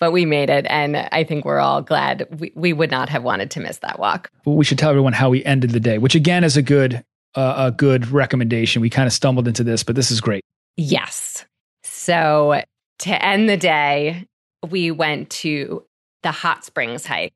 but 0.00 0.12
we 0.12 0.24
made 0.24 0.50
it. 0.50 0.66
And 0.68 0.96
I 0.96 1.22
think 1.22 1.44
we're 1.44 1.60
all 1.60 1.80
glad 1.80 2.26
we, 2.40 2.52
we 2.56 2.72
would 2.72 2.90
not 2.90 3.08
have 3.08 3.22
wanted 3.22 3.52
to 3.52 3.60
miss 3.60 3.78
that 3.78 4.00
walk. 4.00 4.30
Well, 4.44 4.56
we 4.56 4.64
should 4.64 4.78
tell 4.78 4.90
everyone 4.90 5.12
how 5.12 5.30
we 5.30 5.44
ended 5.44 5.70
the 5.70 5.80
day, 5.80 5.98
which 5.98 6.16
again 6.16 6.42
is 6.42 6.56
a 6.56 6.62
good 6.62 7.04
uh, 7.34 7.54
a 7.56 7.72
good 7.72 8.08
recommendation. 8.08 8.82
We 8.82 8.90
kind 8.90 9.06
of 9.06 9.12
stumbled 9.12 9.48
into 9.48 9.64
this, 9.64 9.82
but 9.82 9.96
this 9.96 10.10
is 10.10 10.20
great. 10.20 10.42
Yes. 10.76 11.44
So 11.82 12.62
to 13.00 13.24
end 13.24 13.48
the 13.48 13.56
day, 13.56 14.26
we 14.70 14.90
went 14.90 15.30
to 15.30 15.84
the 16.22 16.32
hot 16.32 16.64
springs 16.64 17.06
hike. 17.06 17.32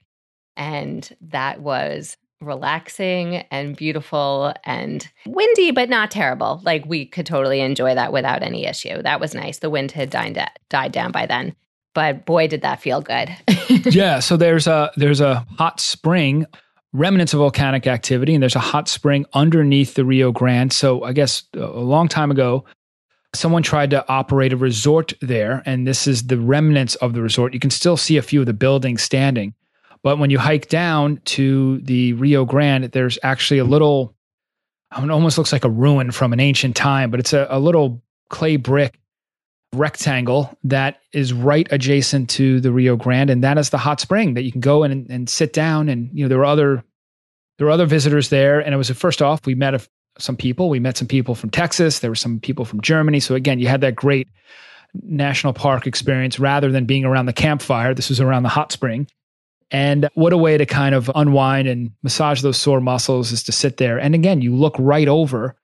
And 0.56 1.08
that 1.20 1.60
was 1.60 2.16
relaxing 2.40 3.36
and 3.50 3.76
beautiful 3.76 4.52
and 4.64 5.08
windy, 5.26 5.70
but 5.70 5.88
not 5.88 6.10
terrible. 6.10 6.60
Like 6.64 6.84
we 6.86 7.06
could 7.06 7.26
totally 7.26 7.60
enjoy 7.60 7.94
that 7.94 8.12
without 8.12 8.42
any 8.42 8.66
issue. 8.66 9.02
That 9.02 9.20
was 9.20 9.34
nice. 9.34 9.58
The 9.58 9.70
wind 9.70 9.92
had 9.92 10.10
died, 10.10 10.38
died 10.68 10.92
down 10.92 11.12
by 11.12 11.26
then. 11.26 11.54
But 11.94 12.26
boy, 12.26 12.46
did 12.46 12.62
that 12.62 12.80
feel 12.80 13.00
good. 13.00 13.30
yeah. 13.86 14.20
So 14.20 14.36
there's 14.36 14.66
a 14.66 14.92
there's 14.96 15.20
a 15.20 15.46
hot 15.58 15.80
spring, 15.80 16.46
remnants 16.92 17.34
of 17.34 17.38
volcanic 17.38 17.86
activity, 17.86 18.34
and 18.34 18.42
there's 18.42 18.56
a 18.56 18.60
hot 18.60 18.88
spring 18.88 19.26
underneath 19.32 19.94
the 19.94 20.04
Rio 20.04 20.32
Grande. 20.32 20.72
So 20.72 21.02
I 21.02 21.12
guess 21.12 21.44
uh, 21.56 21.60
a 21.60 21.80
long 21.80 22.08
time 22.08 22.30
ago, 22.30 22.64
someone 23.34 23.62
tried 23.62 23.90
to 23.90 24.08
operate 24.08 24.52
a 24.52 24.56
resort 24.56 25.12
there, 25.20 25.62
and 25.66 25.86
this 25.86 26.06
is 26.06 26.26
the 26.26 26.38
remnants 26.38 26.94
of 26.96 27.12
the 27.12 27.22
resort. 27.22 27.52
You 27.54 27.60
can 27.60 27.70
still 27.70 27.96
see 27.96 28.16
a 28.16 28.22
few 28.22 28.40
of 28.40 28.46
the 28.46 28.52
buildings 28.52 29.02
standing. 29.02 29.54
But 30.02 30.18
when 30.18 30.30
you 30.30 30.38
hike 30.38 30.68
down 30.68 31.20
to 31.26 31.78
the 31.80 32.12
Rio 32.14 32.44
Grande, 32.44 32.84
there's 32.84 33.18
actually 33.22 33.58
a 33.58 33.64
little, 33.64 34.14
it 34.96 35.10
almost 35.10 35.36
looks 35.36 35.52
like 35.52 35.64
a 35.64 35.70
ruin 35.70 36.12
from 36.12 36.32
an 36.32 36.40
ancient 36.40 36.76
time, 36.76 37.10
but 37.10 37.20
it's 37.20 37.32
a, 37.32 37.46
a 37.50 37.58
little 37.58 38.00
clay 38.30 38.56
brick 38.56 38.98
rectangle 39.74 40.56
that 40.64 41.00
is 41.12 41.32
right 41.32 41.68
adjacent 41.70 42.30
to 42.30 42.60
the 42.60 42.72
Rio 42.72 42.96
Grande. 42.96 43.30
And 43.30 43.44
that 43.44 43.58
is 43.58 43.70
the 43.70 43.78
hot 43.78 44.00
spring 44.00 44.34
that 44.34 44.42
you 44.42 44.52
can 44.52 44.60
go 44.60 44.82
in 44.82 44.90
and, 44.90 45.10
and 45.10 45.28
sit 45.28 45.52
down. 45.52 45.88
And, 45.88 46.10
you 46.12 46.24
know, 46.24 46.28
there 46.28 46.38
were 46.38 46.44
other, 46.44 46.82
there 47.58 47.66
were 47.66 47.72
other 47.72 47.86
visitors 47.86 48.30
there. 48.30 48.60
And 48.60 48.72
it 48.72 48.76
was, 48.76 48.90
first 48.90 49.20
off, 49.20 49.46
we 49.46 49.54
met 49.54 49.74
a, 49.74 49.80
some 50.18 50.36
people. 50.36 50.68
We 50.70 50.80
met 50.80 50.96
some 50.96 51.08
people 51.08 51.34
from 51.34 51.50
Texas. 51.50 52.00
There 52.00 52.10
were 52.10 52.16
some 52.16 52.40
people 52.40 52.64
from 52.64 52.80
Germany. 52.80 53.20
So 53.20 53.34
again, 53.34 53.58
you 53.58 53.68
had 53.68 53.82
that 53.82 53.94
great 53.94 54.28
national 55.02 55.52
park 55.52 55.86
experience 55.86 56.38
rather 56.38 56.72
than 56.72 56.86
being 56.86 57.04
around 57.04 57.26
the 57.26 57.32
campfire. 57.32 57.94
This 57.94 58.08
was 58.08 58.20
around 58.20 58.42
the 58.42 58.48
hot 58.48 58.72
spring. 58.72 59.06
And 59.70 60.08
what 60.14 60.32
a 60.32 60.38
way 60.38 60.56
to 60.56 60.64
kind 60.64 60.94
of 60.94 61.10
unwind 61.14 61.68
and 61.68 61.92
massage 62.02 62.40
those 62.40 62.56
sore 62.56 62.80
muscles 62.80 63.32
is 63.32 63.42
to 63.44 63.52
sit 63.52 63.76
there. 63.76 63.98
And 63.98 64.14
again, 64.14 64.40
you 64.40 64.54
look 64.56 64.74
right 64.78 65.08
over. 65.08 65.56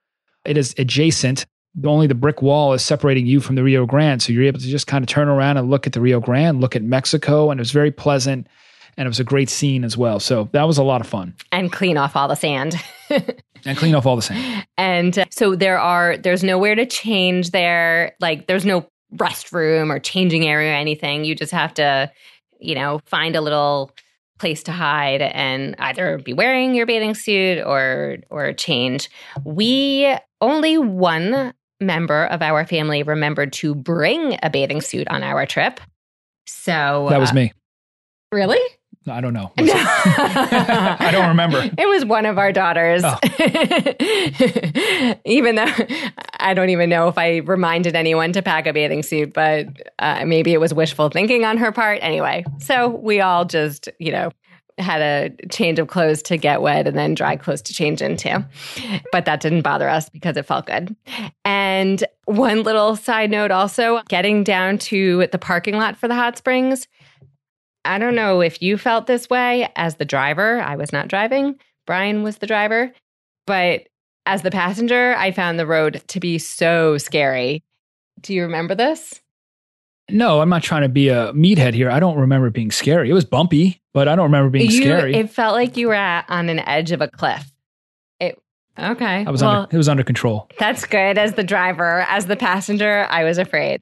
It 0.44 0.58
is 0.58 0.74
adjacent. 0.76 1.46
Only 1.82 2.06
the 2.06 2.14
brick 2.14 2.40
wall 2.40 2.72
is 2.72 2.82
separating 2.82 3.26
you 3.26 3.40
from 3.40 3.56
the 3.56 3.64
Rio 3.64 3.86
Grande. 3.86 4.22
So 4.22 4.32
you're 4.32 4.44
able 4.44 4.60
to 4.60 4.66
just 4.66 4.86
kind 4.86 5.02
of 5.02 5.08
turn 5.08 5.28
around 5.28 5.56
and 5.56 5.70
look 5.70 5.86
at 5.86 5.92
the 5.92 6.00
Rio 6.00 6.20
Grande, 6.20 6.60
look 6.60 6.76
at 6.76 6.82
Mexico. 6.82 7.50
And 7.50 7.58
it 7.58 7.62
was 7.62 7.72
very 7.72 7.90
pleasant. 7.90 8.46
And 8.96 9.06
it 9.06 9.08
was 9.08 9.18
a 9.18 9.24
great 9.24 9.50
scene 9.50 9.82
as 9.82 9.96
well. 9.96 10.20
So 10.20 10.48
that 10.52 10.64
was 10.64 10.78
a 10.78 10.84
lot 10.84 11.00
of 11.00 11.08
fun. 11.08 11.34
And 11.50 11.72
clean 11.72 11.96
off 11.96 12.14
all 12.14 12.28
the 12.28 12.36
sand. 12.36 12.76
and 13.10 13.76
clean 13.76 13.94
off 13.94 14.06
all 14.06 14.14
the 14.14 14.22
sand. 14.22 14.66
And 14.78 15.18
uh, 15.18 15.24
so 15.30 15.56
there 15.56 15.80
are 15.80 16.16
there's 16.16 16.44
nowhere 16.44 16.76
to 16.76 16.86
change 16.86 17.50
there. 17.50 18.14
Like 18.20 18.46
there's 18.46 18.64
no 18.64 18.86
restroom 19.16 19.90
or 19.90 19.98
changing 19.98 20.46
area 20.46 20.72
or 20.72 20.76
anything. 20.76 21.24
You 21.24 21.34
just 21.34 21.52
have 21.52 21.74
to, 21.74 22.10
you 22.60 22.76
know, 22.76 23.00
find 23.06 23.34
a 23.34 23.40
little 23.40 23.90
place 24.38 24.62
to 24.64 24.72
hide 24.72 25.22
and 25.22 25.74
either 25.78 26.18
be 26.18 26.32
wearing 26.32 26.74
your 26.74 26.86
bathing 26.86 27.14
suit 27.14 27.64
or 27.64 28.18
or 28.30 28.52
change. 28.52 29.08
We 29.44 30.16
only 30.40 30.78
one 30.78 31.52
member 31.84 32.24
of 32.24 32.42
our 32.42 32.66
family 32.66 33.02
remembered 33.02 33.52
to 33.54 33.74
bring 33.74 34.38
a 34.42 34.50
bathing 34.50 34.80
suit 34.80 35.08
on 35.08 35.22
our 35.22 35.46
trip. 35.46 35.80
So 36.46 37.08
that 37.10 37.20
was 37.20 37.30
uh, 37.30 37.34
me. 37.34 37.52
Really? 38.32 38.60
I 39.06 39.20
don't 39.20 39.34
know. 39.34 39.52
I 39.58 41.10
don't 41.12 41.28
remember. 41.28 41.70
It 41.78 41.86
was 41.86 42.04
one 42.04 42.24
of 42.24 42.38
our 42.38 42.52
daughters. 42.52 43.02
Oh. 43.04 43.18
even 45.26 45.56
though 45.56 45.72
I 46.38 46.54
don't 46.54 46.70
even 46.70 46.88
know 46.88 47.08
if 47.08 47.18
I 47.18 47.38
reminded 47.38 47.96
anyone 47.96 48.32
to 48.32 48.42
pack 48.42 48.66
a 48.66 48.72
bathing 48.72 49.02
suit, 49.02 49.34
but 49.34 49.66
uh, 49.98 50.24
maybe 50.24 50.52
it 50.52 50.60
was 50.60 50.72
wishful 50.72 51.10
thinking 51.10 51.44
on 51.44 51.58
her 51.58 51.72
part. 51.72 51.98
Anyway, 52.00 52.44
so 52.58 52.88
we 52.88 53.20
all 53.20 53.44
just, 53.44 53.88
you 53.98 54.12
know, 54.12 54.30
had 54.78 55.00
a 55.00 55.46
change 55.48 55.78
of 55.78 55.88
clothes 55.88 56.22
to 56.22 56.36
get 56.36 56.60
wet 56.60 56.86
and 56.86 56.96
then 56.96 57.14
dry 57.14 57.36
clothes 57.36 57.62
to 57.62 57.72
change 57.72 58.02
into. 58.02 58.44
But 59.12 59.24
that 59.24 59.40
didn't 59.40 59.62
bother 59.62 59.88
us 59.88 60.08
because 60.08 60.36
it 60.36 60.46
felt 60.46 60.66
good. 60.66 60.96
And 61.44 62.04
one 62.24 62.62
little 62.62 62.96
side 62.96 63.30
note 63.30 63.50
also 63.50 64.02
getting 64.08 64.42
down 64.42 64.78
to 64.78 65.28
the 65.30 65.38
parking 65.38 65.76
lot 65.76 65.96
for 65.96 66.08
the 66.08 66.14
hot 66.14 66.36
springs 66.36 66.88
I 67.84 67.98
don't 67.98 68.14
know 68.14 68.40
if 68.40 68.62
you 68.62 68.78
felt 68.78 69.06
this 69.06 69.28
way 69.28 69.68
as 69.76 69.96
the 69.96 70.06
driver. 70.06 70.60
I 70.60 70.76
was 70.76 70.92
not 70.92 71.08
driving, 71.08 71.58
Brian 71.86 72.22
was 72.22 72.38
the 72.38 72.46
driver. 72.46 72.92
But 73.46 73.88
as 74.26 74.42
the 74.42 74.50
passenger, 74.50 75.14
I 75.16 75.32
found 75.32 75.58
the 75.58 75.66
road 75.66 76.02
to 76.08 76.20
be 76.20 76.38
so 76.38 76.96
scary. 76.96 77.62
Do 78.22 78.32
you 78.32 78.42
remember 78.42 78.74
this? 78.74 79.20
No, 80.10 80.40
I'm 80.40 80.48
not 80.48 80.62
trying 80.62 80.82
to 80.82 80.88
be 80.88 81.08
a 81.08 81.32
meathead 81.32 81.74
here. 81.74 81.90
I 81.90 81.98
don't 81.98 82.18
remember 82.18 82.50
being 82.50 82.70
scary. 82.70 83.08
It 83.08 83.14
was 83.14 83.24
bumpy, 83.24 83.80
but 83.94 84.06
I 84.06 84.16
don't 84.16 84.24
remember 84.24 84.50
being 84.50 84.70
you, 84.70 84.82
scary. 84.82 85.14
It 85.14 85.30
felt 85.30 85.54
like 85.54 85.76
you 85.76 85.88
were 85.88 85.94
at, 85.94 86.26
on 86.28 86.48
an 86.48 86.58
edge 86.60 86.92
of 86.92 87.00
a 87.00 87.08
cliff. 87.08 87.50
It 88.20 88.38
okay. 88.78 89.24
I 89.26 89.30
was 89.30 89.42
well, 89.42 89.62
under, 89.62 89.74
it 89.74 89.78
was 89.78 89.88
under 89.88 90.04
control. 90.04 90.50
That's 90.58 90.84
good. 90.84 91.16
As 91.16 91.34
the 91.34 91.42
driver, 91.42 92.04
as 92.08 92.26
the 92.26 92.36
passenger, 92.36 93.06
I 93.08 93.24
was 93.24 93.38
afraid. 93.38 93.80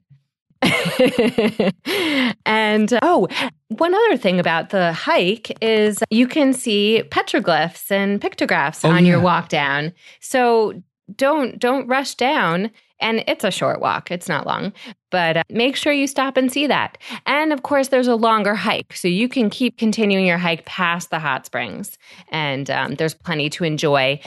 and 2.45 2.97
oh, 3.01 3.27
one 3.67 3.93
other 3.93 4.15
thing 4.15 4.39
about 4.39 4.69
the 4.69 4.93
hike 4.93 5.57
is 5.61 6.01
you 6.09 6.25
can 6.25 6.53
see 6.53 7.03
petroglyphs 7.09 7.91
and 7.91 8.21
pictographs 8.21 8.85
Oh, 8.85 8.91
on 8.91 9.05
your 9.05 9.19
walk 9.19 9.49
down. 9.49 9.91
So 10.21 10.81
don't 11.15 11.59
don't 11.59 11.87
rush 11.87 12.15
down 12.15 12.71
and 13.03 13.23
it's 13.27 13.43
a 13.43 13.51
short 13.51 13.81
walk. 13.81 14.09
It's 14.09 14.27
not 14.27 14.47
long, 14.47 14.73
but 15.11 15.37
uh, 15.37 15.43
make 15.49 15.75
sure 15.75 15.93
you 15.93 16.07
stop 16.07 16.37
and 16.37 16.51
see 16.51 16.65
that. 16.67 16.97
And 17.25 17.53
of 17.53 17.61
course, 17.61 17.89
there's 17.89 18.07
a 18.07 18.15
longer 18.15 18.55
hike, 18.55 18.93
so 18.95 19.07
you 19.07 19.29
can 19.29 19.49
keep 19.49 19.77
continuing 19.77 20.25
your 20.25 20.39
hike 20.39 20.65
past 20.65 21.11
the 21.11 21.19
hot 21.19 21.45
springs, 21.45 21.97
and 22.29 22.71
um, 22.71 22.95
there's 22.95 23.13
plenty 23.13 23.49
to 23.51 23.63
enjoy. 23.63 24.19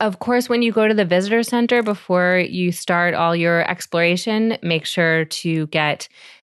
Of 0.00 0.18
course, 0.18 0.48
when 0.48 0.62
you 0.62 0.70
go 0.70 0.86
to 0.86 0.94
the 0.94 1.04
visitor 1.04 1.42
center 1.42 1.82
before 1.82 2.38
you 2.38 2.70
start 2.72 3.14
all 3.14 3.34
your 3.34 3.68
exploration, 3.68 4.58
make 4.62 4.84
sure 4.84 5.24
to 5.24 5.66
get 5.68 6.08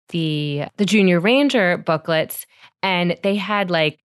the 0.10 0.66
the 0.78 0.86
junior 0.86 1.20
ranger 1.20 1.78
booklets 1.78 2.46
and 2.84 3.18
they 3.24 3.36
had 3.36 3.72
like 3.72 3.98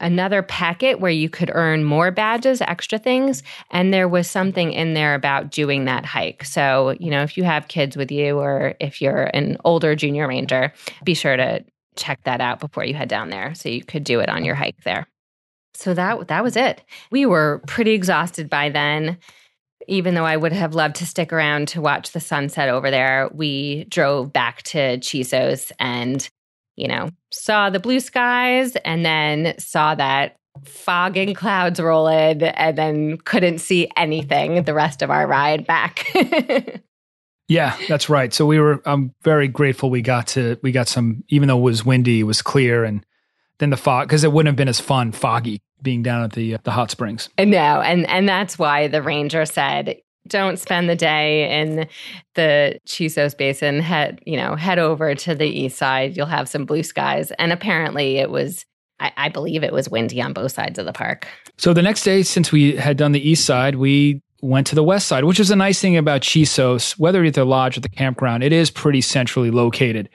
another 0.00 0.42
packet 0.42 1.00
where 1.00 1.10
you 1.10 1.28
could 1.28 1.50
earn 1.54 1.84
more 1.84 2.10
badges, 2.10 2.60
extra 2.60 2.98
things, 2.98 3.42
and 3.70 3.92
there 3.92 4.08
was 4.08 4.28
something 4.28 4.72
in 4.72 4.94
there 4.94 5.14
about 5.14 5.50
doing 5.50 5.84
that 5.84 6.04
hike. 6.04 6.44
So, 6.44 6.94
you 6.98 7.10
know, 7.10 7.22
if 7.22 7.36
you 7.36 7.44
have 7.44 7.68
kids 7.68 7.96
with 7.96 8.10
you 8.10 8.38
or 8.38 8.74
if 8.80 9.00
you're 9.00 9.30
an 9.34 9.56
older 9.64 9.94
junior 9.94 10.28
ranger, 10.28 10.72
be 11.04 11.14
sure 11.14 11.36
to 11.36 11.64
check 11.96 12.20
that 12.24 12.40
out 12.40 12.60
before 12.60 12.84
you 12.84 12.94
head 12.94 13.08
down 13.08 13.30
there 13.30 13.54
so 13.54 13.68
you 13.68 13.84
could 13.84 14.04
do 14.04 14.20
it 14.20 14.28
on 14.28 14.44
your 14.44 14.56
hike 14.56 14.82
there. 14.84 15.06
So 15.74 15.94
that 15.94 16.28
that 16.28 16.44
was 16.44 16.56
it. 16.56 16.82
We 17.10 17.26
were 17.26 17.62
pretty 17.66 17.92
exhausted 17.92 18.48
by 18.48 18.70
then. 18.70 19.18
Even 19.86 20.14
though 20.14 20.24
I 20.24 20.38
would 20.38 20.52
have 20.52 20.74
loved 20.74 20.96
to 20.96 21.06
stick 21.06 21.30
around 21.30 21.68
to 21.68 21.82
watch 21.82 22.12
the 22.12 22.20
sunset 22.20 22.70
over 22.70 22.90
there, 22.90 23.28
we 23.34 23.84
drove 23.84 24.32
back 24.32 24.62
to 24.62 24.98
Chisos 24.98 25.72
and, 25.78 26.26
you 26.76 26.88
know, 26.88 27.10
saw 27.32 27.70
the 27.70 27.80
blue 27.80 28.00
skies 28.00 28.76
and 28.76 29.04
then 29.04 29.54
saw 29.58 29.94
that 29.94 30.36
fog 30.64 31.16
and 31.16 31.34
clouds 31.34 31.80
roll 31.80 32.06
in 32.08 32.42
and 32.42 32.78
then 32.78 33.18
couldn't 33.18 33.58
see 33.58 33.88
anything 33.96 34.62
the 34.64 34.74
rest 34.74 35.02
of 35.02 35.10
our 35.10 35.26
ride 35.26 35.66
back. 35.66 36.06
Yeah, 37.48 37.76
that's 37.88 38.08
right. 38.08 38.32
So 38.32 38.46
we 38.46 38.58
were. 38.58 38.80
I'm 38.86 39.14
very 39.22 39.48
grateful 39.48 39.90
we 39.90 40.00
got 40.00 40.28
to. 40.28 40.58
We 40.62 40.72
got 40.72 40.88
some. 40.88 41.24
Even 41.28 41.48
though 41.48 41.58
it 41.58 41.62
was 41.62 41.84
windy, 41.84 42.20
it 42.20 42.24
was 42.24 42.40
clear, 42.40 42.84
and 42.84 43.04
then 43.58 43.70
the 43.70 43.76
fog 43.76 44.08
because 44.08 44.24
it 44.24 44.32
wouldn't 44.32 44.48
have 44.48 44.56
been 44.56 44.68
as 44.68 44.80
fun 44.80 45.12
foggy 45.12 45.60
being 45.82 46.02
down 46.02 46.22
at 46.22 46.32
the 46.32 46.54
uh, 46.54 46.58
the 46.64 46.70
hot 46.70 46.90
springs. 46.90 47.28
No, 47.38 47.82
and 47.82 48.08
and 48.08 48.26
that's 48.26 48.58
why 48.58 48.88
the 48.88 49.02
ranger 49.02 49.44
said 49.44 49.96
don't 50.26 50.58
spend 50.58 50.88
the 50.88 50.96
day 50.96 51.60
in 51.60 51.88
the 52.34 52.78
Chisos 52.86 53.36
Basin. 53.36 53.80
Head 53.80 54.20
you 54.26 54.36
know 54.36 54.56
head 54.56 54.78
over 54.78 55.14
to 55.14 55.34
the 55.34 55.46
east 55.46 55.78
side. 55.78 56.16
You'll 56.16 56.26
have 56.26 56.48
some 56.48 56.64
blue 56.64 56.82
skies. 56.82 57.30
And 57.32 57.52
apparently, 57.52 58.18
it 58.18 58.30
was. 58.30 58.64
I, 59.00 59.12
I 59.16 59.28
believe 59.28 59.64
it 59.64 59.72
was 59.72 59.88
windy 59.88 60.22
on 60.22 60.32
both 60.32 60.52
sides 60.52 60.78
of 60.78 60.86
the 60.86 60.92
park. 60.92 61.26
So 61.58 61.72
the 61.72 61.82
next 61.82 62.04
day, 62.04 62.22
since 62.22 62.52
we 62.52 62.76
had 62.76 62.96
done 62.96 63.10
the 63.10 63.28
east 63.28 63.44
side, 63.44 63.74
we 63.74 64.22
went 64.40 64.68
to 64.68 64.76
the 64.76 64.84
west 64.84 65.08
side, 65.08 65.24
which 65.24 65.40
is 65.40 65.50
a 65.50 65.56
nice 65.56 65.80
thing 65.80 65.96
about 65.96 66.20
Chisos. 66.20 66.92
Whether 66.92 67.24
at 67.24 67.34
the 67.34 67.44
lodge 67.44 67.76
or 67.76 67.80
the 67.80 67.88
campground, 67.88 68.44
it 68.44 68.52
is 68.52 68.70
pretty 68.70 69.00
centrally 69.00 69.50
located. 69.50 70.08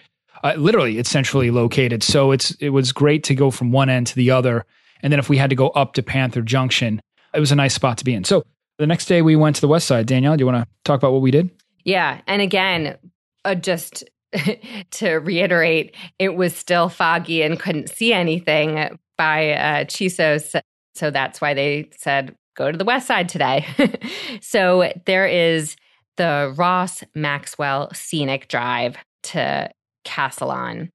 Uh, 0.43 0.53
literally, 0.57 0.97
it's 0.97 1.09
centrally 1.09 1.51
located. 1.51 2.03
So 2.03 2.31
it's 2.31 2.51
it 2.61 2.69
was 2.69 2.91
great 2.91 3.23
to 3.25 3.35
go 3.35 3.51
from 3.51 3.71
one 3.71 3.89
end 3.89 4.07
to 4.07 4.15
the 4.15 4.31
other. 4.31 4.65
And 5.01 5.11
then 5.11 5.19
if 5.19 5.29
we 5.29 5.37
had 5.37 5.49
to 5.49 5.55
go 5.55 5.69
up 5.69 5.93
to 5.93 6.03
Panther 6.03 6.41
Junction, 6.41 7.01
it 7.33 7.39
was 7.39 7.51
a 7.51 7.55
nice 7.55 7.73
spot 7.73 7.97
to 7.99 8.05
be 8.05 8.13
in. 8.13 8.23
So 8.23 8.43
the 8.79 8.87
next 8.87 9.05
day 9.05 9.21
we 9.21 9.35
went 9.35 9.55
to 9.57 9.61
the 9.61 9.67
west 9.67 9.85
side. 9.85 10.07
Danielle, 10.07 10.35
do 10.37 10.41
you 10.41 10.45
want 10.45 10.63
to 10.63 10.67
talk 10.85 10.97
about 10.97 11.11
what 11.11 11.21
we 11.21 11.31
did? 11.31 11.51
Yeah, 11.83 12.21
and 12.27 12.41
again, 12.41 12.97
uh, 13.45 13.55
just 13.55 14.03
to 14.91 15.11
reiterate, 15.15 15.95
it 16.17 16.35
was 16.35 16.55
still 16.55 16.89
foggy 16.89 17.43
and 17.43 17.59
couldn't 17.59 17.89
see 17.89 18.13
anything 18.13 18.97
by 19.17 19.51
uh, 19.51 19.83
Chisos. 19.83 20.59
So 20.95 21.11
that's 21.11 21.41
why 21.41 21.53
they 21.53 21.89
said 21.97 22.35
go 22.55 22.71
to 22.71 22.77
the 22.77 22.85
west 22.85 23.07
side 23.07 23.29
today. 23.29 23.65
so 24.41 24.91
there 25.05 25.27
is 25.27 25.75
the 26.17 26.53
Ross 26.57 27.03
Maxwell 27.15 27.89
Scenic 27.93 28.47
Drive 28.47 28.97
to 29.23 29.69
Castolon. 30.05 30.89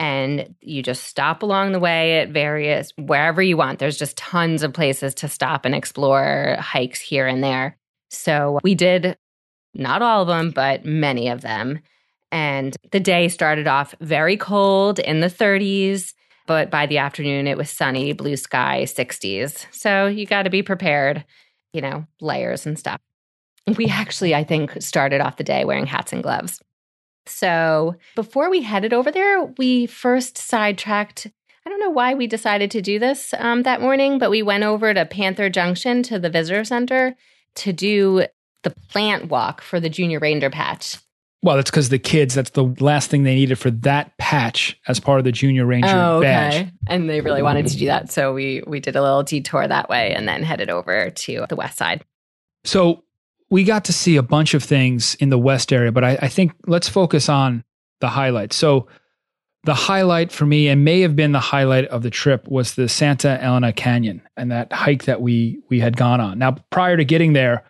And 0.00 0.54
you 0.62 0.82
just 0.82 1.04
stop 1.04 1.42
along 1.42 1.72
the 1.72 1.78
way 1.78 2.20
at 2.20 2.30
various, 2.30 2.90
wherever 2.96 3.42
you 3.42 3.58
want. 3.58 3.78
There's 3.78 3.98
just 3.98 4.16
tons 4.16 4.62
of 4.62 4.72
places 4.72 5.14
to 5.16 5.28
stop 5.28 5.66
and 5.66 5.74
explore, 5.74 6.56
hikes 6.58 7.02
here 7.02 7.26
and 7.26 7.44
there. 7.44 7.76
So 8.08 8.58
we 8.62 8.74
did 8.74 9.18
not 9.74 10.00
all 10.00 10.22
of 10.22 10.28
them, 10.28 10.52
but 10.52 10.86
many 10.86 11.28
of 11.28 11.42
them. 11.42 11.80
And 12.32 12.74
the 12.92 12.98
day 12.98 13.28
started 13.28 13.68
off 13.68 13.94
very 14.00 14.38
cold 14.38 14.98
in 15.00 15.20
the 15.20 15.26
30s, 15.26 16.14
but 16.46 16.70
by 16.70 16.86
the 16.86 16.96
afternoon 16.96 17.46
it 17.46 17.58
was 17.58 17.68
sunny, 17.68 18.14
blue 18.14 18.38
sky, 18.38 18.84
60s. 18.84 19.66
So 19.70 20.06
you 20.06 20.24
got 20.24 20.44
to 20.44 20.50
be 20.50 20.62
prepared, 20.62 21.26
you 21.74 21.82
know, 21.82 22.06
layers 22.22 22.64
and 22.64 22.78
stuff. 22.78 22.98
We 23.76 23.88
actually, 23.88 24.34
I 24.34 24.44
think, 24.44 24.80
started 24.80 25.20
off 25.20 25.36
the 25.36 25.44
day 25.44 25.66
wearing 25.66 25.86
hats 25.86 26.14
and 26.14 26.22
gloves. 26.22 26.58
So 27.30 27.96
before 28.14 28.50
we 28.50 28.62
headed 28.62 28.92
over 28.92 29.10
there, 29.10 29.44
we 29.58 29.86
first 29.86 30.38
sidetracked. 30.38 31.26
I 31.66 31.70
don't 31.70 31.80
know 31.80 31.90
why 31.90 32.14
we 32.14 32.26
decided 32.26 32.70
to 32.72 32.82
do 32.82 32.98
this 32.98 33.34
um, 33.38 33.62
that 33.62 33.80
morning, 33.80 34.18
but 34.18 34.30
we 34.30 34.42
went 34.42 34.64
over 34.64 34.92
to 34.92 35.04
Panther 35.06 35.48
Junction 35.50 36.02
to 36.04 36.18
the 36.18 36.30
visitor 36.30 36.64
center 36.64 37.16
to 37.56 37.72
do 37.72 38.24
the 38.62 38.70
plant 38.88 39.28
walk 39.28 39.60
for 39.60 39.80
the 39.80 39.88
Junior 39.88 40.18
Ranger 40.18 40.50
patch. 40.50 40.98
Well, 41.42 41.56
that's 41.56 41.70
because 41.70 41.88
the 41.88 41.98
kids, 41.98 42.34
that's 42.34 42.50
the 42.50 42.64
last 42.80 43.08
thing 43.08 43.22
they 43.22 43.34
needed 43.34 43.58
for 43.58 43.70
that 43.70 44.16
patch 44.18 44.78
as 44.88 45.00
part 45.00 45.18
of 45.18 45.24
the 45.24 45.32
Junior 45.32 45.64
Ranger 45.64 46.20
badge. 46.20 46.68
And 46.86 47.08
they 47.08 47.22
really 47.22 47.42
wanted 47.42 47.66
to 47.68 47.78
do 47.78 47.86
that, 47.86 48.10
so 48.10 48.34
we 48.34 48.62
we 48.66 48.78
did 48.78 48.94
a 48.94 49.02
little 49.02 49.22
detour 49.22 49.66
that 49.66 49.88
way 49.88 50.12
and 50.14 50.28
then 50.28 50.42
headed 50.42 50.68
over 50.68 51.08
to 51.08 51.46
the 51.48 51.56
west 51.56 51.78
side. 51.78 52.04
So 52.64 53.04
we 53.50 53.64
got 53.64 53.84
to 53.86 53.92
see 53.92 54.16
a 54.16 54.22
bunch 54.22 54.54
of 54.54 54.62
things 54.62 55.16
in 55.16 55.28
the 55.28 55.38
west 55.38 55.72
area, 55.72 55.92
but 55.92 56.04
I, 56.04 56.18
I 56.22 56.28
think 56.28 56.52
let's 56.66 56.88
focus 56.88 57.28
on 57.28 57.64
the 58.00 58.08
highlights. 58.08 58.56
So 58.56 58.86
the 59.64 59.74
highlight 59.74 60.32
for 60.32 60.46
me, 60.46 60.68
and 60.68 60.84
may 60.84 61.00
have 61.00 61.14
been 61.14 61.32
the 61.32 61.40
highlight 61.40 61.86
of 61.86 62.02
the 62.02 62.10
trip, 62.10 62.48
was 62.48 62.74
the 62.74 62.88
Santa 62.88 63.42
Elena 63.42 63.72
Canyon 63.72 64.22
and 64.36 64.50
that 64.50 64.72
hike 64.72 65.04
that 65.04 65.20
we 65.20 65.60
we 65.68 65.80
had 65.80 65.96
gone 65.96 66.20
on. 66.20 66.38
Now, 66.38 66.52
prior 66.70 66.96
to 66.96 67.04
getting 67.04 67.34
there, 67.34 67.64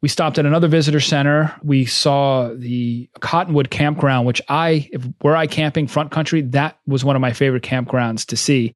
we 0.00 0.08
stopped 0.08 0.38
at 0.38 0.46
another 0.46 0.68
visitor 0.68 1.00
center. 1.00 1.54
We 1.62 1.84
saw 1.84 2.52
the 2.54 3.10
Cottonwood 3.20 3.70
Campground, 3.70 4.26
which 4.26 4.40
I, 4.48 4.88
if 4.92 5.06
were 5.22 5.36
I 5.36 5.46
camping 5.46 5.86
front 5.86 6.10
country, 6.10 6.42
that 6.42 6.78
was 6.86 7.04
one 7.04 7.16
of 7.16 7.22
my 7.22 7.32
favorite 7.32 7.62
campgrounds 7.62 8.26
to 8.26 8.36
see, 8.36 8.74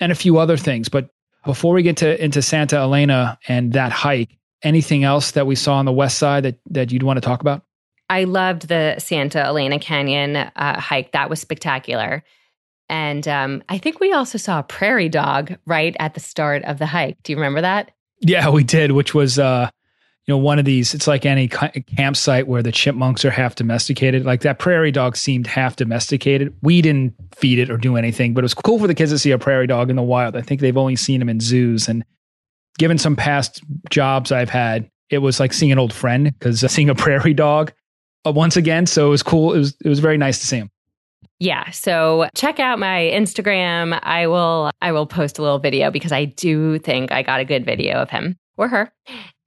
and 0.00 0.10
a 0.10 0.16
few 0.16 0.38
other 0.38 0.56
things. 0.56 0.88
But 0.88 1.10
before 1.44 1.74
we 1.74 1.82
get 1.82 1.98
to 1.98 2.22
into 2.22 2.42
Santa 2.42 2.76
Elena 2.76 3.38
and 3.46 3.72
that 3.74 3.92
hike, 3.92 4.36
anything 4.62 5.04
else 5.04 5.32
that 5.32 5.46
we 5.46 5.54
saw 5.54 5.74
on 5.76 5.84
the 5.84 5.92
west 5.92 6.18
side 6.18 6.44
that 6.44 6.60
that 6.70 6.92
you'd 6.92 7.02
want 7.02 7.16
to 7.16 7.20
talk 7.20 7.40
about? 7.40 7.62
I 8.08 8.24
loved 8.24 8.68
the 8.68 8.96
Santa 8.98 9.38
Elena 9.38 9.78
Canyon 9.78 10.36
uh, 10.36 10.80
hike. 10.80 11.12
That 11.12 11.30
was 11.30 11.40
spectacular. 11.40 12.24
And 12.88 13.26
um, 13.28 13.62
I 13.68 13.78
think 13.78 14.00
we 14.00 14.12
also 14.12 14.36
saw 14.36 14.58
a 14.58 14.64
prairie 14.64 15.08
dog 15.08 15.56
right 15.64 15.94
at 16.00 16.14
the 16.14 16.20
start 16.20 16.64
of 16.64 16.78
the 16.78 16.86
hike. 16.86 17.22
Do 17.22 17.32
you 17.32 17.36
remember 17.36 17.60
that? 17.60 17.92
Yeah, 18.20 18.50
we 18.50 18.64
did, 18.64 18.92
which 18.92 19.14
was 19.14 19.38
uh 19.38 19.70
you 20.26 20.34
know 20.34 20.38
one 20.38 20.58
of 20.58 20.64
these 20.64 20.92
it's 20.92 21.06
like 21.06 21.24
any 21.24 21.48
campsite 21.48 22.46
where 22.46 22.62
the 22.62 22.72
chipmunks 22.72 23.24
are 23.24 23.30
half 23.30 23.54
domesticated. 23.54 24.26
Like 24.26 24.42
that 24.42 24.58
prairie 24.58 24.92
dog 24.92 25.16
seemed 25.16 25.46
half 25.46 25.76
domesticated. 25.76 26.54
We 26.62 26.82
didn't 26.82 27.14
feed 27.34 27.58
it 27.58 27.70
or 27.70 27.78
do 27.78 27.96
anything, 27.96 28.34
but 28.34 28.40
it 28.40 28.44
was 28.44 28.54
cool 28.54 28.78
for 28.78 28.86
the 28.86 28.94
kids 28.94 29.12
to 29.12 29.18
see 29.18 29.30
a 29.30 29.38
prairie 29.38 29.66
dog 29.66 29.88
in 29.88 29.96
the 29.96 30.02
wild. 30.02 30.36
I 30.36 30.42
think 30.42 30.60
they've 30.60 30.76
only 30.76 30.96
seen 30.96 31.20
them 31.20 31.28
in 31.28 31.40
zoos 31.40 31.88
and 31.88 32.04
given 32.78 32.98
some 32.98 33.16
past 33.16 33.62
jobs 33.90 34.32
I've 34.32 34.50
had, 34.50 34.90
it 35.10 35.18
was 35.18 35.40
like 35.40 35.52
seeing 35.52 35.72
an 35.72 35.78
old 35.78 35.92
friend 35.92 36.32
because 36.38 36.60
seeing 36.72 36.88
a 36.88 36.94
prairie 36.96 37.34
dog 37.34 37.72
uh, 38.26 38.32
once 38.32 38.56
again. 38.56 38.86
So 38.86 39.06
it 39.06 39.10
was 39.10 39.22
cool. 39.22 39.52
It 39.52 39.58
was 39.58 39.76
it 39.84 39.88
was 39.88 40.00
very 40.00 40.18
nice 40.18 40.38
to 40.40 40.46
see 40.46 40.58
him. 40.58 40.70
Yeah, 41.38 41.70
so 41.70 42.28
check 42.34 42.60
out 42.60 42.78
my 42.78 43.10
Instagram. 43.12 43.98
I 44.02 44.26
will 44.26 44.70
I 44.82 44.92
will 44.92 45.06
post 45.06 45.38
a 45.38 45.42
little 45.42 45.58
video 45.58 45.90
because 45.90 46.12
I 46.12 46.26
do 46.26 46.78
think 46.78 47.12
I 47.12 47.22
got 47.22 47.40
a 47.40 47.44
good 47.44 47.64
video 47.64 47.96
of 47.96 48.10
him 48.10 48.36
or 48.56 48.68
her. 48.68 48.92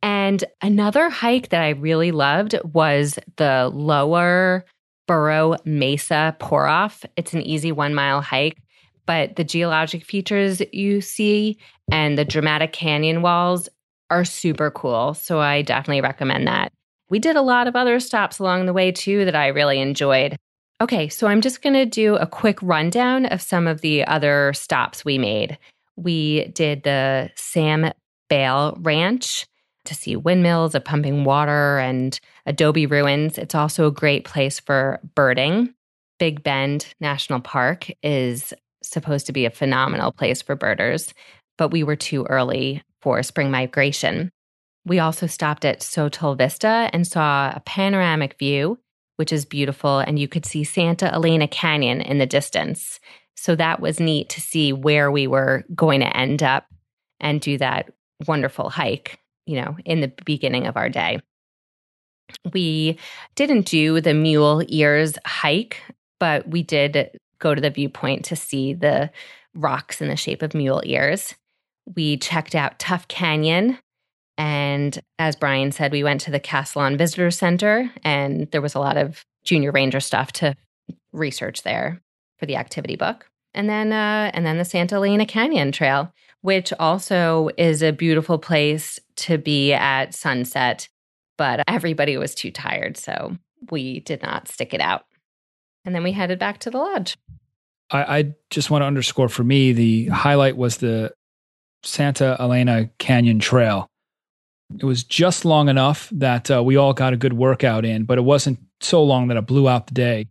And 0.01 0.43
another 0.61 1.09
hike 1.09 1.49
that 1.49 1.61
I 1.61 1.69
really 1.69 2.11
loved 2.11 2.55
was 2.73 3.19
the 3.37 3.71
lower 3.73 4.65
Burro 5.07 5.55
Mesa 5.65 6.35
pour 6.39 6.67
off. 6.67 7.05
It's 7.15 7.33
an 7.33 7.41
easy 7.41 7.71
1-mile 7.71 8.21
hike, 8.21 8.57
but 9.05 9.35
the 9.35 9.43
geologic 9.43 10.03
features 10.03 10.61
you 10.71 10.99
see 10.99 11.57
and 11.91 12.17
the 12.17 12.25
dramatic 12.25 12.73
canyon 12.73 13.21
walls 13.21 13.69
are 14.09 14.25
super 14.25 14.71
cool. 14.71 15.13
So 15.13 15.39
I 15.39 15.61
definitely 15.61 16.01
recommend 16.01 16.47
that. 16.47 16.71
We 17.09 17.19
did 17.19 17.35
a 17.35 17.41
lot 17.41 17.67
of 17.67 17.75
other 17.75 17.99
stops 17.99 18.39
along 18.39 18.65
the 18.65 18.73
way 18.73 18.91
too 18.91 19.25
that 19.25 19.35
I 19.35 19.47
really 19.47 19.79
enjoyed. 19.79 20.35
Okay, 20.81 21.07
so 21.09 21.27
I'm 21.27 21.41
just 21.41 21.61
going 21.61 21.75
to 21.75 21.85
do 21.85 22.15
a 22.15 22.25
quick 22.25 22.61
rundown 22.61 23.25
of 23.27 23.41
some 23.41 23.67
of 23.67 23.81
the 23.81 24.05
other 24.05 24.51
stops 24.53 25.05
we 25.05 25.17
made. 25.17 25.57
We 25.95 26.47
did 26.47 26.83
the 26.83 27.29
Sam 27.35 27.91
Nail 28.29 28.77
Ranch 28.81 29.45
to 29.85 29.93
see 29.93 30.15
windmills, 30.15 30.73
a 30.75 30.79
pumping 30.79 31.23
water, 31.23 31.77
and 31.79 32.19
adobe 32.45 32.85
ruins. 32.85 33.37
It's 33.37 33.53
also 33.53 33.87
a 33.87 33.91
great 33.91 34.25
place 34.25 34.59
for 34.59 34.99
birding. 35.15 35.73
Big 36.19 36.41
Bend 36.41 36.93
National 36.99 37.39
Park 37.39 37.91
is 38.01 38.53
supposed 38.81 39.27
to 39.27 39.33
be 39.33 39.45
a 39.45 39.51
phenomenal 39.51 40.11
place 40.11 40.41
for 40.41 40.55
birders, 40.55 41.13
but 41.57 41.69
we 41.69 41.83
were 41.83 41.95
too 41.95 42.25
early 42.25 42.83
for 43.01 43.21
spring 43.23 43.51
migration. 43.51 44.31
We 44.85 44.99
also 44.99 45.27
stopped 45.27 45.65
at 45.65 45.81
Sotol 45.81 46.37
Vista 46.37 46.89
and 46.91 47.07
saw 47.07 47.51
a 47.55 47.61
panoramic 47.61 48.37
view, 48.37 48.79
which 49.15 49.31
is 49.31 49.45
beautiful, 49.45 49.99
and 49.99 50.19
you 50.19 50.27
could 50.27 50.45
see 50.45 50.63
Santa 50.63 51.13
Elena 51.13 51.47
Canyon 51.47 52.01
in 52.01 52.17
the 52.17 52.25
distance. 52.25 52.99
So 53.35 53.55
that 53.55 53.79
was 53.79 53.99
neat 53.99 54.29
to 54.29 54.41
see 54.41 54.73
where 54.73 55.11
we 55.11 55.27
were 55.27 55.63
going 55.75 56.01
to 56.01 56.17
end 56.17 56.43
up 56.43 56.65
and 57.19 57.39
do 57.39 57.57
that 57.57 57.91
wonderful 58.27 58.69
hike, 58.69 59.19
you 59.45 59.61
know, 59.61 59.77
in 59.85 60.01
the 60.01 60.11
beginning 60.25 60.67
of 60.67 60.77
our 60.77 60.89
day. 60.89 61.19
We 62.53 62.97
didn't 63.35 63.65
do 63.65 64.01
the 64.01 64.13
mule 64.13 64.63
ears 64.67 65.17
hike, 65.25 65.81
but 66.19 66.47
we 66.47 66.63
did 66.63 67.17
go 67.39 67.53
to 67.53 67.61
the 67.61 67.69
viewpoint 67.69 68.25
to 68.25 68.35
see 68.35 68.73
the 68.73 69.11
rocks 69.53 70.01
in 70.01 70.07
the 70.07 70.15
shape 70.15 70.41
of 70.41 70.53
mule 70.53 70.81
ears. 70.85 71.35
We 71.95 72.17
checked 72.17 72.55
out 72.55 72.79
Tuff 72.79 73.07
Canyon. 73.07 73.77
And 74.37 74.99
as 75.19 75.35
Brian 75.35 75.71
said, 75.71 75.91
we 75.91 76.03
went 76.03 76.21
to 76.21 76.31
the 76.31 76.39
Castolon 76.39 76.97
Visitor 76.97 77.29
Center, 77.29 77.91
and 78.03 78.49
there 78.51 78.61
was 78.61 78.73
a 78.73 78.79
lot 78.79 78.97
of 78.97 79.23
junior 79.43 79.71
ranger 79.71 79.99
stuff 79.99 80.31
to 80.33 80.55
research 81.11 81.61
there 81.63 82.01
for 82.37 82.45
the 82.45 82.55
activity 82.55 82.95
book. 82.95 83.27
And 83.53 83.69
then, 83.69 83.93
uh, 83.93 84.31
and 84.33 84.45
then 84.45 84.57
the 84.57 84.65
Santa 84.65 84.95
Elena 84.95 85.25
Canyon 85.27 85.71
Trail, 85.71 86.11
which 86.41 86.73
also 86.79 87.49
is 87.57 87.83
a 87.83 87.91
beautiful 87.91 88.39
place 88.39 88.99
to 89.17 89.37
be 89.37 89.73
at 89.73 90.15
sunset. 90.15 90.89
But 91.37 91.63
everybody 91.67 92.17
was 92.17 92.33
too 92.33 92.51
tired, 92.51 92.97
so 92.97 93.37
we 93.69 93.99
did 93.99 94.21
not 94.23 94.47
stick 94.47 94.73
it 94.73 94.81
out. 94.81 95.05
And 95.85 95.93
then 95.93 96.03
we 96.03 96.11
headed 96.11 96.39
back 96.39 96.59
to 96.59 96.71
the 96.71 96.77
lodge. 96.77 97.17
I, 97.91 98.17
I 98.17 98.33
just 98.49 98.71
want 98.71 98.81
to 98.81 98.87
underscore 98.87 99.29
for 99.29 99.43
me 99.43 99.73
the 99.73 100.07
highlight 100.07 100.57
was 100.57 100.77
the 100.77 101.13
Santa 101.83 102.37
Elena 102.39 102.89
Canyon 102.97 103.39
Trail. 103.39 103.89
It 104.79 104.85
was 104.85 105.03
just 105.03 105.45
long 105.45 105.69
enough 105.69 106.09
that 106.11 106.49
uh, 106.49 106.63
we 106.63 106.77
all 106.77 106.93
got 106.93 107.13
a 107.13 107.17
good 107.17 107.33
workout 107.33 107.85
in, 107.85 108.05
but 108.05 108.17
it 108.17 108.21
wasn't 108.21 108.59
so 108.81 109.03
long 109.03 109.27
that 109.27 109.37
it 109.37 109.45
blew 109.45 109.69
out 109.69 109.87
the 109.87 109.93
day. 109.93 110.27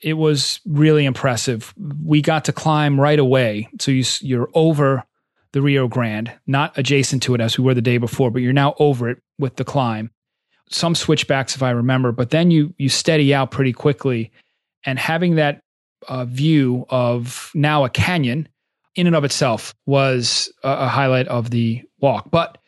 It 0.00 0.14
was 0.14 0.60
really 0.66 1.04
impressive. 1.04 1.72
We 2.04 2.20
got 2.20 2.44
to 2.46 2.52
climb 2.52 3.00
right 3.00 3.18
away. 3.18 3.68
So 3.80 3.90
you, 3.90 4.04
you're 4.20 4.50
over 4.54 5.04
the 5.52 5.62
Rio 5.62 5.86
Grande, 5.86 6.32
not 6.46 6.76
adjacent 6.76 7.22
to 7.22 7.34
it 7.34 7.40
as 7.40 7.56
we 7.56 7.64
were 7.64 7.74
the 7.74 7.80
day 7.80 7.98
before, 7.98 8.30
but 8.30 8.42
you're 8.42 8.52
now 8.52 8.74
over 8.78 9.08
it 9.08 9.22
with 9.38 9.56
the 9.56 9.64
climb. 9.64 10.10
Some 10.68 10.96
switchbacks, 10.96 11.54
if 11.54 11.62
I 11.62 11.70
remember, 11.70 12.10
but 12.10 12.30
then 12.30 12.50
you 12.50 12.74
you 12.76 12.88
steady 12.88 13.32
out 13.32 13.50
pretty 13.50 13.72
quickly, 13.72 14.32
and 14.84 14.98
having 14.98 15.36
that 15.36 15.60
uh, 16.08 16.24
view 16.24 16.86
of 16.88 17.52
now 17.54 17.84
a 17.84 17.90
canyon 17.90 18.48
in 18.96 19.06
and 19.06 19.16
of 19.16 19.24
itself 19.24 19.74
was 19.86 20.52
a, 20.62 20.70
a 20.70 20.88
highlight 20.88 21.28
of 21.28 21.50
the 21.50 21.82
walk. 22.00 22.30
But 22.30 22.58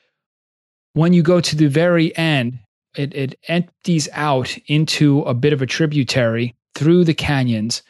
when 0.94 1.12
you 1.12 1.22
go 1.22 1.40
to 1.40 1.56
the 1.56 1.68
very 1.68 2.16
end, 2.16 2.58
it, 2.96 3.14
it 3.14 3.38
empties 3.48 4.08
out 4.12 4.56
into 4.66 5.22
a 5.22 5.34
bit 5.34 5.52
of 5.52 5.62
a 5.62 5.66
tributary 5.66 6.54
through 6.74 7.04
the 7.04 7.14
canyons 7.14 7.82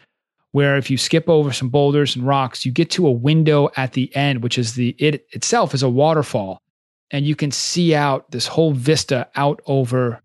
where 0.52 0.76
if 0.76 0.90
you 0.90 0.96
skip 0.96 1.28
over 1.28 1.52
some 1.52 1.68
boulders 1.68 2.16
and 2.16 2.26
rocks 2.26 2.64
you 2.64 2.72
get 2.72 2.90
to 2.90 3.06
a 3.06 3.12
window 3.12 3.68
at 3.76 3.92
the 3.92 4.14
end 4.16 4.42
which 4.42 4.58
is 4.58 4.74
the 4.74 4.96
it 4.98 5.26
itself 5.32 5.74
is 5.74 5.82
a 5.82 5.88
waterfall 5.88 6.62
and 7.10 7.26
you 7.26 7.36
can 7.36 7.50
see 7.50 7.94
out 7.94 8.30
this 8.30 8.46
whole 8.46 8.72
vista 8.72 9.28
out 9.36 9.60
over 9.66 10.22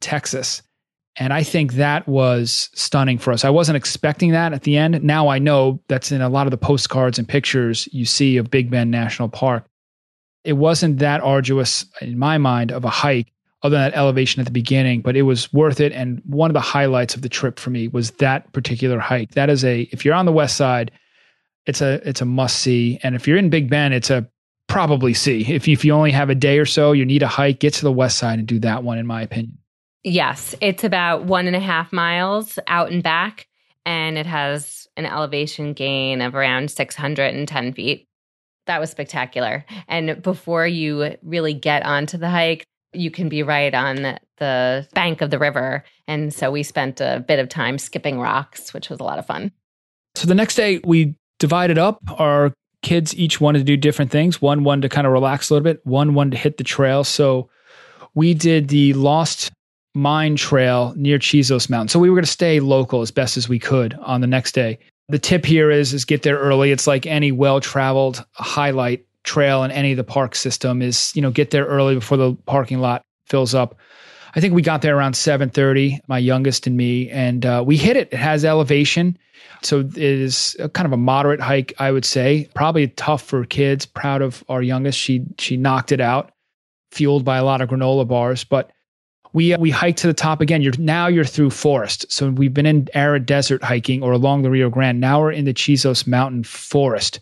Texas 0.00 0.62
and 1.16 1.32
I 1.32 1.42
think 1.42 1.74
that 1.74 2.08
was 2.08 2.70
stunning 2.74 3.18
for 3.18 3.32
us. 3.32 3.44
I 3.44 3.50
wasn't 3.50 3.76
expecting 3.76 4.32
that 4.32 4.52
at 4.52 4.62
the 4.62 4.76
end. 4.76 5.02
Now 5.04 5.28
I 5.28 5.38
know 5.38 5.80
that's 5.88 6.10
in 6.10 6.20
a 6.20 6.28
lot 6.28 6.46
of 6.46 6.50
the 6.50 6.56
postcards 6.56 7.18
and 7.18 7.28
pictures 7.28 7.88
you 7.92 8.04
see 8.04 8.36
of 8.36 8.50
Big 8.50 8.70
Bend 8.70 8.90
National 8.90 9.28
Park. 9.28 9.64
It 10.42 10.54
wasn't 10.54 10.98
that 10.98 11.20
arduous 11.20 11.86
in 12.00 12.18
my 12.18 12.38
mind 12.38 12.72
of 12.72 12.84
a 12.84 12.90
hike, 12.90 13.32
other 13.62 13.76
than 13.76 13.90
that 13.90 13.96
elevation 13.96 14.40
at 14.40 14.46
the 14.46 14.52
beginning, 14.52 15.00
but 15.00 15.16
it 15.16 15.22
was 15.22 15.50
worth 15.52 15.80
it. 15.80 15.92
And 15.92 16.20
one 16.26 16.50
of 16.50 16.54
the 16.54 16.60
highlights 16.60 17.14
of 17.14 17.22
the 17.22 17.30
trip 17.30 17.58
for 17.58 17.70
me 17.70 17.88
was 17.88 18.10
that 18.12 18.52
particular 18.52 18.98
hike. 18.98 19.30
That 19.30 19.48
is 19.48 19.64
a 19.64 19.82
if 19.90 20.04
you're 20.04 20.14
on 20.14 20.26
the 20.26 20.32
west 20.32 20.56
side, 20.56 20.90
it's 21.64 21.80
a 21.80 22.06
it's 22.06 22.20
a 22.20 22.26
must 22.26 22.58
see. 22.58 22.98
And 23.02 23.14
if 23.14 23.26
you're 23.26 23.38
in 23.38 23.48
Big 23.48 23.70
Bend, 23.70 23.94
it's 23.94 24.10
a 24.10 24.28
probably 24.68 25.14
see. 25.14 25.40
If 25.54 25.66
you, 25.66 25.72
if 25.72 25.84
you 25.84 25.92
only 25.92 26.10
have 26.10 26.28
a 26.28 26.34
day 26.34 26.58
or 26.58 26.66
so, 26.66 26.92
you 26.92 27.06
need 27.06 27.22
a 27.22 27.28
hike, 27.28 27.60
get 27.60 27.74
to 27.74 27.82
the 27.82 27.92
west 27.92 28.18
side 28.18 28.38
and 28.38 28.48
do 28.48 28.58
that 28.60 28.82
one, 28.82 28.98
in 28.98 29.06
my 29.06 29.22
opinion. 29.22 29.58
Yes, 30.04 30.54
it's 30.60 30.84
about 30.84 31.24
one 31.24 31.46
and 31.46 31.56
a 31.56 31.60
half 31.60 31.92
miles 31.92 32.58
out 32.66 32.92
and 32.92 33.02
back, 33.02 33.48
and 33.86 34.18
it 34.18 34.26
has 34.26 34.86
an 34.96 35.06
elevation 35.06 35.72
gain 35.72 36.20
of 36.20 36.34
around 36.34 36.70
610 36.70 37.72
feet. 37.72 38.06
That 38.66 38.80
was 38.80 38.90
spectacular. 38.90 39.64
And 39.88 40.22
before 40.22 40.66
you 40.66 41.16
really 41.22 41.54
get 41.54 41.84
onto 41.84 42.18
the 42.18 42.28
hike, 42.28 42.64
you 42.92 43.10
can 43.10 43.28
be 43.28 43.42
right 43.42 43.74
on 43.74 44.18
the 44.36 44.86
bank 44.94 45.22
of 45.22 45.30
the 45.30 45.38
river. 45.38 45.82
And 46.06 46.32
so 46.32 46.50
we 46.50 46.62
spent 46.62 47.00
a 47.00 47.24
bit 47.26 47.38
of 47.38 47.48
time 47.48 47.78
skipping 47.78 48.20
rocks, 48.20 48.74
which 48.74 48.90
was 48.90 49.00
a 49.00 49.04
lot 49.04 49.18
of 49.18 49.26
fun. 49.26 49.52
So 50.14 50.28
the 50.28 50.34
next 50.34 50.54
day, 50.54 50.80
we 50.84 51.16
divided 51.38 51.78
up. 51.78 51.98
Our 52.20 52.52
kids 52.82 53.16
each 53.16 53.40
wanted 53.40 53.60
to 53.60 53.64
do 53.64 53.76
different 53.76 54.10
things. 54.10 54.40
One 54.40 54.64
wanted 54.64 54.82
to 54.82 54.88
kind 54.90 55.06
of 55.06 55.12
relax 55.12 55.48
a 55.48 55.54
little 55.54 55.64
bit, 55.64 55.80
one 55.84 56.14
wanted 56.14 56.32
to 56.32 56.36
hit 56.36 56.58
the 56.58 56.64
trail. 56.64 57.04
So 57.04 57.48
we 58.14 58.34
did 58.34 58.68
the 58.68 58.92
Lost 58.92 59.50
mine 59.94 60.36
trail 60.36 60.92
near 60.96 61.18
Chisos 61.18 61.70
Mountain. 61.70 61.88
So 61.88 61.98
we 61.98 62.10
were 62.10 62.16
going 62.16 62.24
to 62.24 62.30
stay 62.30 62.60
local 62.60 63.00
as 63.00 63.10
best 63.10 63.36
as 63.36 63.48
we 63.48 63.58
could 63.58 63.94
on 64.00 64.20
the 64.20 64.26
next 64.26 64.52
day. 64.52 64.78
The 65.08 65.18
tip 65.18 65.44
here 65.44 65.70
is 65.70 65.94
is 65.94 66.04
get 66.04 66.22
there 66.22 66.38
early. 66.38 66.72
It's 66.72 66.86
like 66.86 67.06
any 67.06 67.30
well-traveled 67.30 68.24
highlight 68.32 69.06
trail 69.22 69.62
in 69.64 69.70
any 69.70 69.92
of 69.92 69.96
the 69.96 70.04
park 70.04 70.34
system 70.34 70.82
is, 70.82 71.14
you 71.14 71.22
know, 71.22 71.30
get 71.30 71.50
there 71.50 71.66
early 71.66 71.94
before 71.94 72.16
the 72.16 72.34
parking 72.46 72.78
lot 72.78 73.02
fills 73.26 73.54
up. 73.54 73.76
I 74.36 74.40
think 74.40 74.54
we 74.54 74.62
got 74.62 74.82
there 74.82 74.96
around 74.96 75.12
7:30, 75.12 76.00
my 76.08 76.18
youngest 76.18 76.66
and 76.66 76.76
me, 76.76 77.08
and 77.10 77.46
uh, 77.46 77.62
we 77.64 77.76
hit 77.76 77.96
it. 77.96 78.08
It 78.12 78.16
has 78.16 78.44
elevation, 78.44 79.16
so 79.62 79.80
it 79.80 79.96
is 79.96 80.56
kind 80.72 80.86
of 80.86 80.92
a 80.92 80.96
moderate 80.96 81.40
hike, 81.40 81.72
I 81.78 81.92
would 81.92 82.04
say. 82.04 82.48
Probably 82.54 82.88
tough 82.88 83.22
for 83.22 83.44
kids. 83.44 83.86
Proud 83.86 84.22
of 84.22 84.42
our 84.48 84.62
youngest; 84.62 84.98
she 84.98 85.24
she 85.38 85.56
knocked 85.56 85.92
it 85.92 86.00
out, 86.00 86.32
fueled 86.90 87.24
by 87.24 87.36
a 87.36 87.44
lot 87.44 87.60
of 87.60 87.68
granola 87.68 88.08
bars. 88.08 88.42
But 88.42 88.72
we 89.34 89.52
uh, 89.52 89.58
we 89.58 89.70
hiked 89.70 89.98
to 89.98 90.06
the 90.06 90.14
top 90.14 90.40
again. 90.40 90.62
You're 90.62 90.72
now 90.78 91.08
you're 91.08 91.24
through 91.24 91.50
forest. 91.50 92.10
So 92.10 92.30
we've 92.30 92.54
been 92.54 92.64
in 92.64 92.88
arid 92.94 93.26
desert 93.26 93.62
hiking 93.62 94.02
or 94.02 94.12
along 94.12 94.42
the 94.42 94.50
Rio 94.50 94.70
Grande. 94.70 95.00
Now 95.00 95.20
we're 95.20 95.32
in 95.32 95.44
the 95.44 95.52
Chisos 95.52 96.06
Mountain 96.06 96.44
forest. 96.44 97.20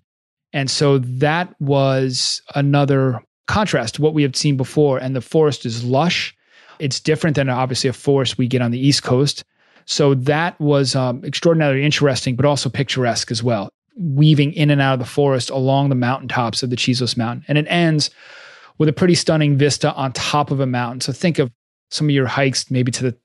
And 0.53 0.71
so 0.71 0.99
that 0.99 1.53
was 1.61 2.43
another 2.55 3.21
contrast 3.49 3.97
to 3.97 4.03
what 4.03 4.15
we 4.15 4.23
had 4.23 4.37
seen 4.37 4.57
before. 4.57 4.99
And 4.99 5.17
the 5.17 5.23
forest 5.23 5.65
is 5.67 5.83
lush. 5.83 6.37
It's 6.79 7.01
different 7.01 7.37
than 7.37 7.49
obviously 7.49 7.89
a 7.89 7.95
forest 7.95 8.39
we 8.39 8.47
get 8.47 8.63
on 8.63 8.71
the 8.71 8.87
East 8.87 9.03
Coast. 9.03 9.45
So 9.87 10.15
that 10.15 10.61
was 10.61 10.95
um, 10.95 11.25
extraordinarily 11.25 11.85
interesting, 11.85 12.37
but 12.37 12.45
also 12.45 12.69
picturesque 12.69 13.31
as 13.31 13.43
well, 13.43 13.71
weaving 13.97 14.53
in 14.53 14.71
and 14.71 14.81
out 14.81 14.95
of 14.95 14.99
the 14.99 15.07
forest 15.07 15.49
along 15.49 15.89
the 15.89 15.95
mountaintops 15.95 16.63
of 16.63 16.71
the 16.71 16.77
Chisos 16.77 17.17
Mountain. 17.17 17.45
And 17.49 17.57
it 17.57 17.67
ends 17.69 18.11
with 18.79 18.89
a 18.89 18.93
pretty 18.93 19.15
stunning 19.15 19.57
vista 19.57 19.93
on 19.95 20.13
top 20.13 20.51
of 20.51 20.61
a 20.61 20.67
mountain. 20.67 21.01
So 21.01 21.13
think 21.13 21.39
of 21.39 21.51
some 21.93 22.09
of 22.09 22.11
your 22.15 22.27
hikes, 22.27 22.71
maybe 22.71 22.91
to 22.93 23.11
the, 23.11 23.17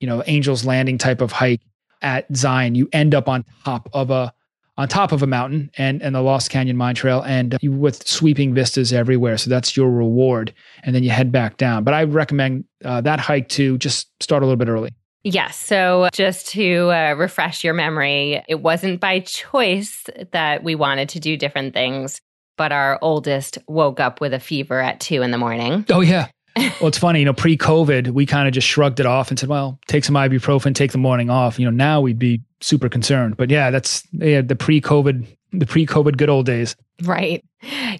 you 0.00 0.06
know, 0.06 0.20
Angel's 0.22 0.64
Landing 0.64 0.98
type 0.98 1.20
of 1.20 1.32
hike 1.32 1.60
at 2.02 2.26
Zion, 2.34 2.74
you 2.74 2.88
end 2.92 3.14
up 3.14 3.28
on 3.28 3.44
top 3.64 3.88
of 3.92 4.10
a 4.10 4.32
on 4.78 4.88
top 4.88 5.12
of 5.12 5.22
a 5.22 5.26
mountain 5.26 5.70
and 5.76 6.02
and 6.02 6.14
the 6.14 6.20
Lost 6.20 6.50
Canyon 6.50 6.76
Mine 6.76 6.94
Trail, 6.94 7.22
and 7.22 7.56
you, 7.60 7.72
with 7.72 8.06
sweeping 8.06 8.54
vistas 8.54 8.92
everywhere. 8.92 9.38
So 9.38 9.48
that's 9.48 9.76
your 9.76 9.90
reward, 9.90 10.52
and 10.82 10.94
then 10.94 11.04
you 11.04 11.10
head 11.10 11.30
back 11.30 11.56
down. 11.56 11.84
But 11.84 11.94
I 11.94 12.04
recommend 12.04 12.64
uh, 12.84 13.00
that 13.02 13.20
hike 13.20 13.48
to 13.50 13.78
just 13.78 14.08
start 14.20 14.42
a 14.42 14.46
little 14.46 14.56
bit 14.56 14.68
early. 14.68 14.90
Yes. 15.24 15.56
So 15.56 16.08
just 16.12 16.48
to 16.48 16.90
uh, 16.90 17.14
refresh 17.16 17.62
your 17.62 17.74
memory, 17.74 18.42
it 18.48 18.56
wasn't 18.56 18.98
by 18.98 19.20
choice 19.20 20.04
that 20.32 20.64
we 20.64 20.74
wanted 20.74 21.10
to 21.10 21.20
do 21.20 21.36
different 21.36 21.74
things, 21.74 22.20
but 22.56 22.72
our 22.72 22.98
oldest 23.00 23.58
woke 23.68 24.00
up 24.00 24.20
with 24.20 24.34
a 24.34 24.40
fever 24.40 24.80
at 24.80 24.98
two 24.98 25.22
in 25.22 25.30
the 25.30 25.38
morning. 25.38 25.86
Oh 25.90 26.00
yeah 26.00 26.28
well, 26.56 26.88
it's 26.88 26.98
funny, 26.98 27.20
you 27.20 27.24
know, 27.24 27.32
pre-COVID, 27.32 28.10
we 28.10 28.26
kind 28.26 28.46
of 28.46 28.54
just 28.54 28.66
shrugged 28.66 29.00
it 29.00 29.06
off 29.06 29.30
and 29.30 29.38
said, 29.38 29.48
"Well, 29.48 29.78
take 29.86 30.04
some 30.04 30.14
ibuprofen, 30.14 30.74
take 30.74 30.92
the 30.92 30.98
morning 30.98 31.30
off." 31.30 31.58
You 31.58 31.64
know, 31.64 31.70
now 31.70 32.00
we'd 32.00 32.18
be 32.18 32.42
super 32.60 32.88
concerned. 32.88 33.36
But 33.36 33.50
yeah, 33.50 33.70
that's 33.70 34.06
yeah, 34.12 34.42
the 34.42 34.56
pre-COVID, 34.56 35.26
the 35.52 35.66
pre-COVID 35.66 36.16
good 36.16 36.28
old 36.28 36.46
days. 36.46 36.76
Right. 37.02 37.44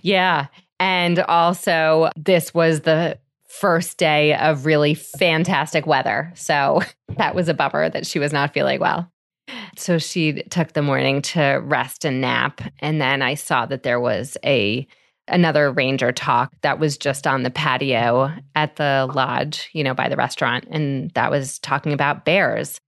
Yeah, 0.03 0.46
and 0.80 1.20
also 1.20 2.11
this 2.16 2.53
was 2.53 2.80
the 2.80 3.18
first 3.48 3.98
day 3.98 4.34
of 4.34 4.66
really 4.66 4.94
fantastic 4.94 5.86
weather, 5.86 6.32
so 6.34 6.82
that 7.16 7.34
was 7.34 7.48
a 7.48 7.55
bummer 7.55 7.88
that 7.88 8.07
she 8.07 8.18
was 8.18 8.32
not 8.32 8.53
feeling 8.53 8.80
well. 8.80 9.11
So 9.76 9.98
she 9.98 10.42
took 10.44 10.72
the 10.72 10.82
morning 10.82 11.22
to 11.22 11.61
rest 11.64 12.05
and 12.05 12.20
nap, 12.20 12.61
and 12.80 13.00
then 13.00 13.22
I 13.22 13.34
saw 13.34 13.66
that 13.66 13.82
there 13.82 14.00
was 14.00 14.36
a 14.44 14.86
another 15.29 15.70
ranger 15.70 16.12
talk 16.12 16.53
that 16.62 16.79
was 16.79 16.99
just 16.99 17.27
on 17.27 17.43
the 17.43 17.51
patio 17.51 18.33
at 18.55 18.77
the 18.77 19.11
lodge, 19.14 19.70
you 19.73 19.85
know, 19.85 19.95
by 19.95 20.09
the 20.09 20.16
restaurant. 20.16 20.66
And 20.70 21.11
that 21.12 21.31
was 21.31 21.59
talking 21.61 21.93
about 21.93 22.25
bears. 22.25 22.81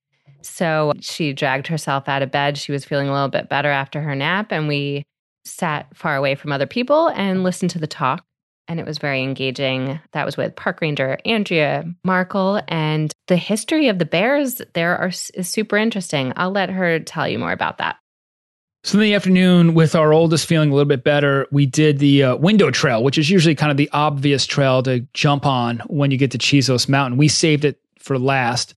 So 0.42 0.92
she 1.00 1.32
dragged 1.32 1.66
herself 1.66 2.08
out 2.08 2.22
of 2.22 2.30
bed. 2.30 2.58
She 2.58 2.72
was 2.72 2.84
feeling 2.84 3.08
a 3.08 3.12
little 3.12 3.28
bit 3.28 3.48
better 3.48 3.70
after 3.70 4.00
her 4.02 4.14
nap, 4.14 4.52
and 4.52 4.68
we 4.68 5.04
sat 5.46 5.86
far 5.96 6.16
away 6.16 6.34
from 6.34 6.52
other 6.52 6.66
people 6.66 7.08
and 7.08 7.42
listened 7.42 7.70
to 7.70 7.78
the 7.78 7.86
talk. 7.86 8.24
And 8.66 8.80
it 8.80 8.86
was 8.86 8.96
very 8.96 9.22
engaging. 9.22 10.00
That 10.12 10.24
was 10.24 10.38
with 10.38 10.56
Park 10.56 10.80
Ranger 10.80 11.18
Andrea 11.26 11.84
Markle. 12.02 12.62
And 12.66 13.12
the 13.26 13.36
history 13.36 13.88
of 13.88 13.98
the 13.98 14.06
bears 14.06 14.62
there 14.72 14.96
are, 14.96 15.08
is 15.08 15.48
super 15.48 15.76
interesting. 15.76 16.32
I'll 16.36 16.50
let 16.50 16.70
her 16.70 16.98
tell 16.98 17.28
you 17.28 17.38
more 17.38 17.52
about 17.52 17.78
that. 17.78 17.96
So 18.84 18.98
in 18.98 19.04
the 19.04 19.14
afternoon, 19.14 19.72
with 19.72 19.94
our 19.94 20.12
oldest 20.12 20.46
feeling 20.46 20.68
a 20.68 20.74
little 20.74 20.86
bit 20.86 21.02
better, 21.02 21.46
we 21.50 21.64
did 21.64 22.00
the 22.00 22.22
uh, 22.22 22.36
window 22.36 22.70
trail, 22.70 23.02
which 23.02 23.16
is 23.16 23.30
usually 23.30 23.54
kind 23.54 23.70
of 23.70 23.78
the 23.78 23.88
obvious 23.94 24.44
trail 24.44 24.82
to 24.82 25.00
jump 25.14 25.46
on 25.46 25.78
when 25.86 26.10
you 26.10 26.18
get 26.18 26.32
to 26.32 26.38
Chisos 26.38 26.86
Mountain. 26.86 27.16
We 27.16 27.28
saved 27.28 27.64
it 27.64 27.80
for 27.98 28.18
last. 28.18 28.74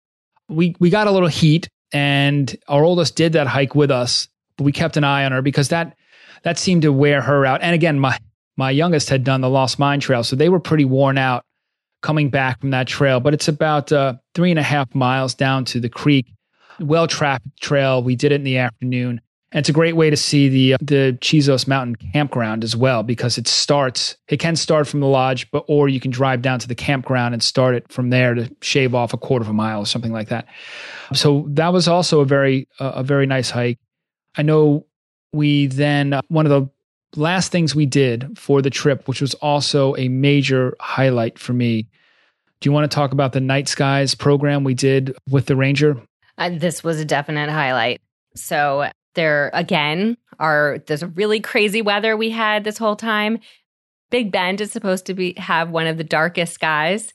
We 0.48 0.78
we 0.80 0.90
got 0.90 1.08
a 1.08 1.12
little 1.12 1.28
heat, 1.28 1.68
and 1.92 2.56
our 2.70 2.86
oldest 2.86 3.18
did 3.18 3.34
that 3.34 3.48
hike 3.48 3.76
with 3.76 3.92
us, 3.92 4.30
but 4.56 4.64
we 4.64 4.72
kept 4.72 4.96
an 4.96 5.04
eye 5.04 5.26
on 5.26 5.34
her 5.34 5.42
because 5.42 5.68
that 5.70 5.98
that 6.44 6.58
seemed 6.58 6.84
to 6.84 6.94
wear 6.94 7.22
her 7.22 7.46
out. 7.46 7.62
And 7.62 7.76
again, 7.76 8.00
my 8.00 8.18
my 8.56 8.72
youngest 8.72 9.10
had 9.10 9.26
done 9.26 9.42
the 9.42 9.50
Lost 9.50 9.78
Mine 9.78 10.00
Trail, 10.00 10.24
so 10.24 10.38
they 10.38 10.48
were 10.48 10.62
pretty 10.62 10.86
worn 10.86 11.18
out 11.18 11.44
coming 12.02 12.30
back 12.30 12.62
from 12.62 12.70
that 12.70 12.88
trail. 12.88 13.20
But 13.20 13.34
it's 13.34 13.50
about 13.50 13.92
uh, 13.92 14.14
three 14.34 14.52
and 14.52 14.60
a 14.60 14.64
half 14.64 14.96
miles 14.96 15.36
down 15.36 15.66
to 15.66 15.82
the 15.82 15.90
creek, 15.90 16.32
well 16.80 17.08
trafficked 17.08 17.60
trail. 17.60 18.02
We 18.02 18.16
did 18.16 18.32
it 18.32 18.36
in 18.36 18.46
the 18.46 18.60
afternoon 18.60 19.20
and 19.52 19.60
it's 19.60 19.70
a 19.70 19.74
great 19.74 19.96
way 19.96 20.10
to 20.10 20.18
see 20.18 20.50
the 20.50 20.74
uh, 20.74 20.78
the 20.82 21.18
Chisos 21.22 21.68
Mountain 21.68 21.96
campground 22.12 22.64
as 22.64 22.76
well 22.76 23.02
because 23.04 23.38
it 23.38 23.48
starts 23.48 24.18
it 24.28 24.38
can 24.38 24.56
start 24.56 24.88
from 24.88 25.00
the 25.00 25.08
lodge, 25.08 25.50
but 25.52 25.64
or 25.68 25.88
you 25.88 26.00
can 26.00 26.12
drive 26.12 26.42
down 26.42 26.60
to 26.60 26.68
the 26.68 26.76
campground 26.76 27.34
and 27.34 27.42
start 27.42 27.74
it 27.74 27.90
from 27.92 28.10
there 28.10 28.34
to 28.34 28.54
shave 28.62 28.94
off 28.94 29.14
a 29.14 29.18
quarter 29.18 29.44
of 29.44 29.50
a 29.50 29.54
mile 29.54 29.80
or 29.80 29.86
something 29.86 30.12
like 30.12 30.30
that. 30.30 30.48
So 31.14 31.46
that 31.50 31.72
was 31.72 31.88
also 31.88 32.20
a 32.20 32.26
very 32.26 32.68
uh, 32.80 32.94
a 32.96 33.04
very 33.04 33.26
nice 33.26 33.50
hike. 33.50 33.80
I 34.36 34.42
know 34.42 34.86
we 35.32 35.68
then 35.68 36.14
uh, 36.14 36.22
one 36.28 36.46
of 36.46 36.50
the 36.50 36.70
last 37.16 37.52
things 37.52 37.74
we 37.74 37.86
did 37.86 38.38
for 38.38 38.62
the 38.62 38.70
trip, 38.70 39.08
which 39.08 39.22
was 39.22 39.34
also 39.36 39.96
a 39.96 40.10
major 40.10 40.76
highlight 40.82 41.40
for 41.40 41.54
me. 41.54 41.88
Do 42.60 42.68
you 42.68 42.74
want 42.74 42.90
to 42.90 42.94
talk 42.94 43.14
about 43.14 43.32
the 43.32 43.40
Night 43.40 43.70
Skies 43.70 44.14
program 44.14 44.64
we 44.64 44.74
did 44.74 45.16
with 45.30 45.46
the 45.46 45.56
Ranger? 45.56 46.02
Uh, 46.38 46.50
this 46.50 46.84
was 46.84 47.00
a 47.00 47.06
definite 47.06 47.50
highlight. 47.50 48.02
So 48.36 48.90
there 49.18 49.50
again 49.54 50.16
are 50.40 50.78
there's 50.88 51.04
really 51.04 51.42
crazy 51.42 51.82
weather 51.82 52.16
we 52.16 52.30
had 52.30 52.64
this 52.64 52.78
whole 52.78 52.96
time. 52.96 53.40
Big 54.10 54.32
Bend 54.32 54.62
is 54.62 54.72
supposed 54.72 55.06
to 55.08 55.14
be 55.14 55.34
have 55.38 55.70
one 55.72 55.88
of 55.88 55.98
the 55.98 56.04
darkest 56.06 56.54
skies 56.54 57.14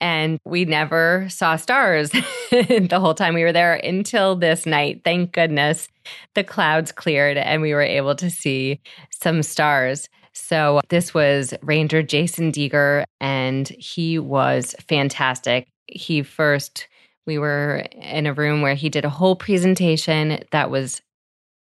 and 0.00 0.38
we 0.46 0.64
never 0.64 1.26
saw 1.28 1.56
stars 1.56 2.10
the 2.50 2.98
whole 2.98 3.12
time 3.12 3.34
we 3.34 3.42
were 3.42 3.52
there 3.52 3.74
until 3.74 4.36
this 4.36 4.64
night. 4.64 5.02
Thank 5.04 5.32
goodness 5.32 5.88
the 6.34 6.44
clouds 6.44 6.92
cleared 6.92 7.36
and 7.36 7.60
we 7.60 7.74
were 7.74 7.82
able 7.82 8.14
to 8.14 8.30
see 8.30 8.80
some 9.10 9.42
stars. 9.42 10.08
So 10.32 10.80
this 10.88 11.12
was 11.12 11.52
Ranger 11.62 12.02
Jason 12.02 12.50
Deeger 12.50 13.04
and 13.20 13.68
he 13.68 14.18
was 14.18 14.74
fantastic. 14.88 15.68
He 15.86 16.22
first 16.22 16.86
we 17.26 17.38
were 17.38 17.84
in 18.00 18.26
a 18.26 18.32
room 18.32 18.62
where 18.62 18.74
he 18.74 18.88
did 18.88 19.04
a 19.04 19.10
whole 19.10 19.36
presentation 19.36 20.42
that 20.52 20.70
was 20.70 21.02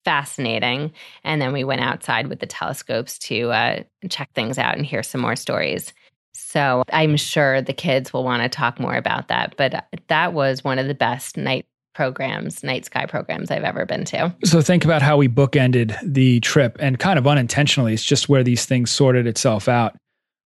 fascinating. 0.05 0.93
And 1.25 1.41
then 1.41 1.53
we 1.53 1.65
went 1.65 1.81
outside 1.81 2.29
with 2.29 2.41
the 2.41 2.47
telescopes 2.47 3.19
to 3.21 3.51
uh, 3.51 3.83
check 4.09 4.33
things 4.35 4.59
out 4.59 4.77
and 4.77 4.87
hear 4.87 5.03
some 5.03 5.21
more 5.21 5.37
stories. 5.37 5.93
So 6.33 6.83
I'm 6.93 7.17
sure 7.17 7.63
the 7.63 7.73
kids 7.73 8.13
will 8.13 8.25
want 8.25 8.43
to 8.43 8.49
talk 8.49 8.81
more 8.81 8.97
about 8.97 9.29
that. 9.29 9.55
But 9.57 9.87
that 10.09 10.33
was 10.33 10.65
one 10.65 10.79
of 10.79 10.89
the 10.89 10.95
best 10.95 11.37
night 11.37 11.67
programs, 11.95 12.65
night 12.65 12.85
sky 12.85 13.07
programs 13.07 13.51
I've 13.51 13.63
ever 13.63 13.87
been 13.87 14.05
to. 14.07 14.35
So 14.45 14.61
think 14.61 14.85
about 14.85 15.01
how 15.01 15.17
we 15.17 15.29
bookended 15.29 15.97
the 16.03 16.41
trip 16.41 16.77
and 16.81 16.99
kind 16.99 17.19
of 17.19 17.27
unintentionally, 17.27 17.95
it's 17.95 18.05
just 18.05 18.29
where 18.29 18.43
these 18.43 18.67
things 18.67 18.91
sorted 18.91 19.27
itself 19.27 19.69
out. 19.69 19.97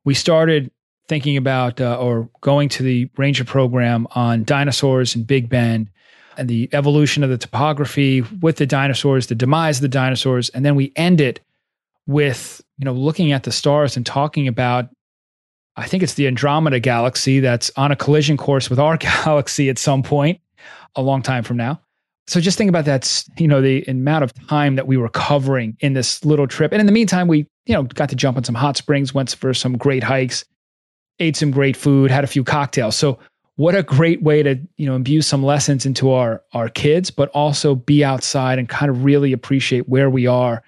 We 0.05 0.15
started 0.15 0.71
thinking 1.07 1.37
about 1.37 1.79
uh, 1.79 1.97
or 1.99 2.29
going 2.41 2.67
to 2.69 2.83
the 2.83 3.09
ranger 3.15 3.45
program 3.45 4.07
on 4.11 4.43
dinosaurs 4.43 5.15
and 5.15 5.25
Big 5.25 5.49
Bend 5.49 5.89
and 6.37 6.49
the 6.49 6.69
evolution 6.73 7.23
of 7.23 7.29
the 7.29 7.37
topography 7.37 8.21
with 8.41 8.57
the 8.57 8.65
dinosaurs, 8.65 9.27
the 9.27 9.35
demise 9.35 9.77
of 9.77 9.83
the 9.83 9.87
dinosaurs, 9.87 10.49
and 10.49 10.65
then 10.65 10.75
we 10.75 10.91
end 10.95 11.21
it 11.21 11.39
with 12.07 12.61
you 12.77 12.85
know 12.85 12.93
looking 12.93 13.31
at 13.31 13.43
the 13.43 13.51
stars 13.51 13.97
and 13.97 14.05
talking 14.05 14.47
about 14.47 14.89
I 15.77 15.87
think 15.87 16.03
it's 16.03 16.13
the 16.13 16.27
Andromeda 16.27 16.79
galaxy 16.79 17.39
that's 17.39 17.71
on 17.75 17.91
a 17.91 17.95
collision 17.95 18.37
course 18.37 18.69
with 18.69 18.79
our 18.79 18.97
galaxy 19.25 19.69
at 19.69 19.77
some 19.77 20.03
point 20.03 20.39
a 20.95 21.01
long 21.01 21.21
time 21.21 21.43
from 21.43 21.57
now. 21.57 21.81
So 22.27 22.39
just 22.39 22.57
think 22.57 22.69
about 22.69 22.85
that, 22.85 23.23
you 23.37 23.47
know, 23.47 23.61
the 23.61 23.83
amount 23.83 24.23
of 24.23 24.33
time 24.47 24.75
that 24.77 24.87
we 24.87 24.97
were 24.97 25.09
covering 25.09 25.77
in 25.81 25.93
this 25.93 26.25
little 26.25 26.47
trip. 26.47 26.71
And 26.71 26.79
in 26.79 26.87
the 26.87 26.91
meantime, 26.91 27.27
we, 27.27 27.47
you 27.65 27.73
know, 27.73 27.83
got 27.83 28.09
to 28.09 28.15
jump 28.15 28.37
on 28.37 28.43
some 28.43 28.55
hot 28.55 28.77
springs, 28.77 29.13
went 29.13 29.35
for 29.35 29.53
some 29.53 29.77
great 29.77 30.03
hikes, 30.03 30.43
ate 31.19 31.35
some 31.35 31.51
great 31.51 31.77
food, 31.77 32.09
had 32.09 32.23
a 32.23 32.27
few 32.27 32.43
cocktails. 32.43 32.95
So 32.95 33.19
what 33.55 33.75
a 33.75 33.83
great 33.83 34.21
way 34.21 34.43
to 34.43 34.59
you 34.77 34.85
know 34.85 34.95
imbue 34.95 35.21
some 35.21 35.43
lessons 35.43 35.85
into 35.85 36.11
our 36.11 36.41
our 36.53 36.69
kids 36.69 37.09
but 37.11 37.29
also 37.29 37.75
be 37.75 38.03
outside 38.03 38.59
and 38.59 38.69
kind 38.69 38.89
of 38.89 39.03
really 39.03 39.33
appreciate 39.33 39.87
where 39.87 40.09
we 40.09 40.27
are 40.27 40.63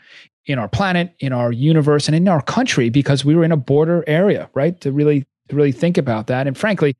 in 0.45 0.57
our 0.57 0.67
planet 0.67 1.13
in 1.19 1.33
our 1.33 1.51
universe 1.51 2.07
and 2.07 2.15
in 2.15 2.27
our 2.27 2.41
country 2.41 2.89
because 2.89 3.25
we 3.25 3.35
were 3.35 3.43
in 3.43 3.51
a 3.51 3.57
border 3.57 4.03
area 4.07 4.49
right? 4.53 4.79
To 4.81 4.91
really 4.91 5.25
to 5.49 5.55
really 5.55 5.71
think 5.71 5.97
about 5.97 6.27
that. 6.27 6.47
And 6.47 6.57
frankly 6.57 6.95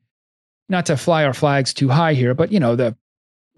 not 0.69 0.85
to 0.87 0.97
fly 0.97 1.23
our 1.23 1.33
flags 1.33 1.73
too 1.73 1.89
high 1.89 2.13
here 2.13 2.33
but 2.33 2.51
you 2.51 2.59
know 2.59 2.75
the 2.75 2.95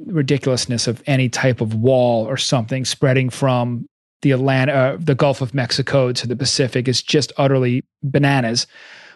ridiculousness 0.06 0.88
of 0.88 1.04
any 1.08 1.28
type 1.28 1.60
of 1.60 1.76
wall 1.76 2.26
or 2.26 2.38
something 2.38 2.86
spreading 2.86 3.30
from 3.30 3.86
the 4.22 4.32
Atlantic, 4.32 4.76
uh, 4.76 4.98
the 5.00 5.16
Gulf 5.16 5.42
of 5.42 5.54
Mexico 5.54 6.12
to 6.12 6.28
the 6.28 6.36
Pacific 6.36 6.88
is 6.88 7.02
just 7.02 7.32
utterly 7.38 7.84
bananas 8.04 8.68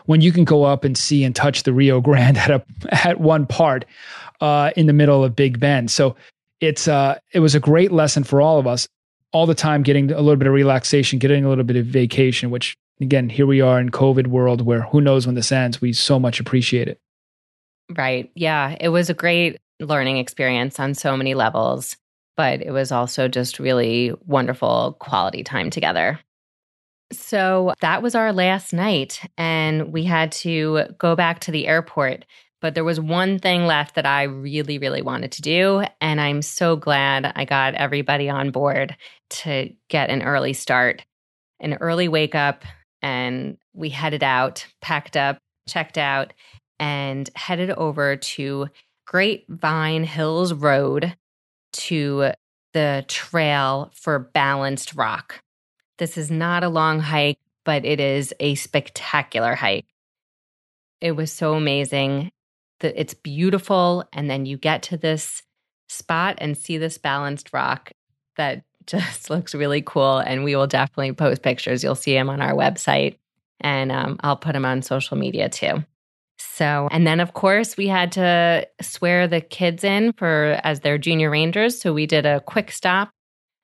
when 0.06 0.22
you 0.22 0.32
can 0.32 0.44
go 0.44 0.64
up 0.64 0.84
and 0.84 0.98
see 0.98 1.24
and 1.24 1.36
touch 1.36 1.64
the 1.64 1.74
Rio 1.74 2.02
Grande 2.02 2.38
at 2.40 2.52
a 2.52 2.64
at 2.92 3.20
one 3.20 3.46
part 3.46 3.86
uh, 4.42 4.72
in 4.76 4.88
the 4.88 4.94
middle 4.94 5.24
of 5.24 5.36
Big 5.36 5.60
Bend. 5.60 5.92
So 5.92 6.16
it's 6.60 6.88
uh, 6.88 7.20
it 7.32 7.40
was 7.40 7.56
a 7.56 7.60
great 7.60 7.92
lesson 7.92 8.24
for 8.24 8.42
all 8.42 8.60
of 8.60 8.68
us. 8.68 8.88
All 9.32 9.48
the 9.48 9.56
time, 9.56 9.82
getting 9.82 10.12
a 10.12 10.22
little 10.22 10.36
bit 10.36 10.48
of 10.48 10.54
relaxation, 10.54 11.18
getting 11.18 11.44
a 11.44 11.50
little 11.50 11.64
bit 11.64 11.76
of 11.76 11.88
vacation. 11.88 12.52
Which 12.52 12.76
again, 13.02 13.30
here 13.30 13.48
we 13.48 13.62
are 13.62 13.80
in 13.80 13.90
COVID 13.90 14.28
world, 14.28 14.62
where 14.62 14.82
who 14.82 15.02
knows 15.02 15.26
when 15.26 15.36
this 15.36 15.52
ends. 15.52 15.82
We 15.82 15.94
so 15.94 16.20
much 16.20 16.40
appreciate 16.40 16.88
it. 16.88 17.00
Right. 17.90 18.32
Yeah, 18.36 18.78
it 18.80 18.90
was 18.90 19.10
a 19.10 19.14
great 19.14 19.60
learning 19.80 20.18
experience 20.18 20.80
on 20.80 20.94
so 20.94 21.18
many 21.18 21.34
levels, 21.34 21.98
but 22.38 22.62
it 22.62 22.72
was 22.72 22.92
also 22.92 23.28
just 23.28 23.60
really 23.60 24.14
wonderful 24.26 24.96
quality 25.00 25.44
time 25.44 25.70
together. 25.70 26.20
So 27.12 27.74
that 27.82 28.02
was 28.02 28.16
our 28.16 28.34
last 28.34 28.74
night, 28.74 29.22
and 29.38 29.94
we 29.94 30.04
had 30.04 30.32
to 30.34 30.86
go 30.98 31.16
back 31.16 31.40
to 31.42 31.52
the 31.52 31.68
airport. 31.68 32.26
But 32.62 32.76
there 32.76 32.86
was 32.86 33.00
one 33.00 33.40
thing 33.40 33.66
left 33.66 33.96
that 33.96 34.06
I 34.06 34.24
really, 34.24 34.78
really 34.78 35.02
wanted 35.02 35.34
to 35.34 35.42
do. 35.42 35.84
And 36.00 36.22
I'm 36.22 36.42
so 36.42 36.78
glad 36.78 37.30
I 37.36 37.44
got 37.44 37.74
everybody 37.74 38.30
on 38.30 38.52
board 38.52 38.96
to 39.32 39.74
get 39.90 40.10
an 40.10 40.24
early 40.24 40.54
start, 40.54 41.04
an 41.60 41.74
early 41.82 42.08
wake 42.08 42.36
up. 42.36 42.64
And 43.02 43.58
we 43.74 43.90
headed 43.90 44.24
out, 44.24 44.66
packed 44.82 45.18
up, 45.18 45.40
checked 45.68 45.98
out, 45.98 46.32
and 46.80 47.30
headed 47.36 47.72
over 47.72 48.16
to 48.16 48.70
Grapevine 49.06 50.06
Hills 50.06 50.54
Road 50.54 51.18
to 51.74 52.32
the 52.74 53.04
trail 53.10 53.92
for 53.94 54.20
Balanced 54.20 54.96
Rock. 54.96 55.42
This 55.98 56.18
is 56.18 56.32
not 56.32 56.64
a 56.64 56.70
long 56.70 57.00
hike, 57.00 57.40
but 57.66 57.86
it 57.86 58.00
is 58.00 58.34
a 58.40 58.56
spectacular 58.56 59.56
hike. 59.56 59.86
It 61.02 61.12
was 61.14 61.32
so 61.32 61.54
amazing. 61.54 62.32
that 62.80 63.00
It's 63.00 63.14
beautiful. 63.14 64.06
And 64.14 64.30
then 64.30 64.46
you 64.46 64.58
get 64.58 64.84
to 64.84 64.98
this 64.98 65.44
spot 65.90 66.36
and 66.40 66.58
see 66.58 66.78
this 66.78 66.98
balanced 66.98 67.54
rock 67.54 67.92
that 68.38 68.64
just 68.88 69.30
looks 69.30 69.56
really 69.56 69.82
cool. 69.82 70.18
And 70.18 70.44
we 70.44 70.56
will 70.56 70.68
definitely 70.68 71.14
post 71.14 71.42
pictures. 71.42 71.84
You'll 71.84 71.96
see 71.96 72.14
them 72.14 72.30
on 72.30 72.42
our 72.42 72.54
website. 72.54 73.18
And 73.62 73.92
um, 73.92 74.18
I'll 74.22 74.36
put 74.36 74.54
them 74.54 74.66
on 74.66 74.82
social 74.82 75.18
media 75.18 75.48
too. 75.48 75.86
So, 76.40 76.90
and 76.92 77.08
then 77.08 77.20
of 77.20 77.34
course 77.34 77.78
we 77.78 77.88
had 77.88 78.12
to 78.14 78.68
swear 78.82 79.28
the 79.28 79.42
kids 79.42 79.84
in 79.84 80.14
for 80.14 80.60
as 80.64 80.82
their 80.82 80.98
junior 80.98 81.30
rangers. 81.30 81.80
So 81.80 81.94
we 81.94 82.06
did 82.06 82.26
a 82.26 82.42
quick 82.42 82.72
stop 82.72 83.12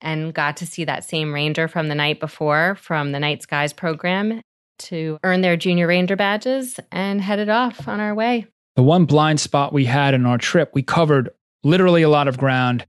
and 0.02 0.34
got 0.34 0.58
to 0.58 0.66
see 0.66 0.86
that 0.86 1.04
same 1.04 1.34
ranger 1.34 1.68
from 1.68 1.88
the 1.88 1.96
night 1.96 2.20
before 2.20 2.76
from 2.76 3.12
the 3.12 3.20
Night 3.20 3.42
Skies 3.42 3.74
program 3.74 4.42
to 4.80 5.20
earn 5.24 5.42
their 5.42 5.58
junior 5.58 5.88
ranger 5.88 6.16
badges 6.16 6.80
and 6.92 7.22
headed 7.22 7.50
off 7.50 7.88
on 7.88 8.00
our 8.00 8.16
way. 8.16 8.48
The 8.76 8.84
one 8.84 9.06
blind 9.06 9.40
spot 9.40 9.74
we 9.74 9.86
had 9.86 10.14
in 10.14 10.26
our 10.26 10.38
trip, 10.38 10.72
we 10.74 10.84
covered 10.84 11.30
literally 11.64 12.02
a 12.02 12.10
lot 12.10 12.28
of 12.28 12.38
ground. 12.38 12.86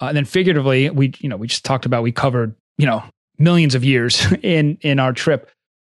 Uh, 0.00 0.06
and 0.06 0.16
then 0.16 0.24
figuratively, 0.24 0.90
we, 0.90 1.12
you 1.18 1.28
know, 1.28 1.36
we 1.36 1.46
just 1.46 1.64
talked 1.64 1.86
about 1.86 2.02
we 2.02 2.12
covered, 2.12 2.54
you 2.78 2.86
know, 2.86 3.02
millions 3.38 3.74
of 3.74 3.84
years 3.84 4.26
in 4.42 4.78
in 4.80 4.98
our 4.98 5.12
trip. 5.12 5.50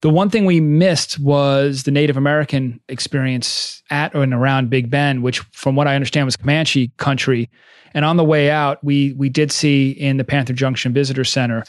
The 0.02 0.10
one 0.10 0.28
thing 0.30 0.44
we 0.44 0.60
missed 0.60 1.18
was 1.18 1.84
the 1.84 1.90
Native 1.90 2.16
American 2.16 2.80
experience 2.88 3.82
at 3.90 4.14
and 4.14 4.34
around 4.34 4.68
Big 4.68 4.90
Bend, 4.90 5.22
which, 5.22 5.40
from 5.52 5.74
what 5.74 5.88
I 5.88 5.94
understand, 5.94 6.26
was 6.26 6.36
Comanche 6.36 6.92
country. 6.98 7.48
And 7.94 8.04
on 8.04 8.16
the 8.16 8.24
way 8.24 8.50
out, 8.50 8.82
we 8.84 9.14
we 9.14 9.28
did 9.28 9.50
see 9.50 9.90
in 9.90 10.18
the 10.18 10.24
Panther 10.24 10.52
Junction 10.52 10.92
Visitor 10.92 11.24
Center, 11.24 11.64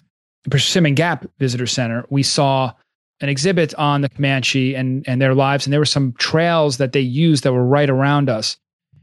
Persimmon 0.49 0.95
Gap 0.95 1.25
Visitor 1.39 1.67
Center, 1.67 2.05
we 2.09 2.23
saw 2.23 2.73
an 3.21 3.30
exhibit 3.30 3.73
on 3.75 4.01
the 4.01 4.09
Comanche 4.09 4.75
and 4.75 5.07
and 5.07 5.21
their 5.21 5.34
lives, 5.34 5.65
and 5.65 5.73
there 5.73 5.80
were 5.80 5.86
some 5.86 6.13
trails 6.13 6.78
that 6.78 6.91
they 6.91 6.99
used 6.99 7.43
that 7.43 7.53
were 7.53 7.65
right 7.65 7.89
around 7.89 8.30
us. 8.30 8.57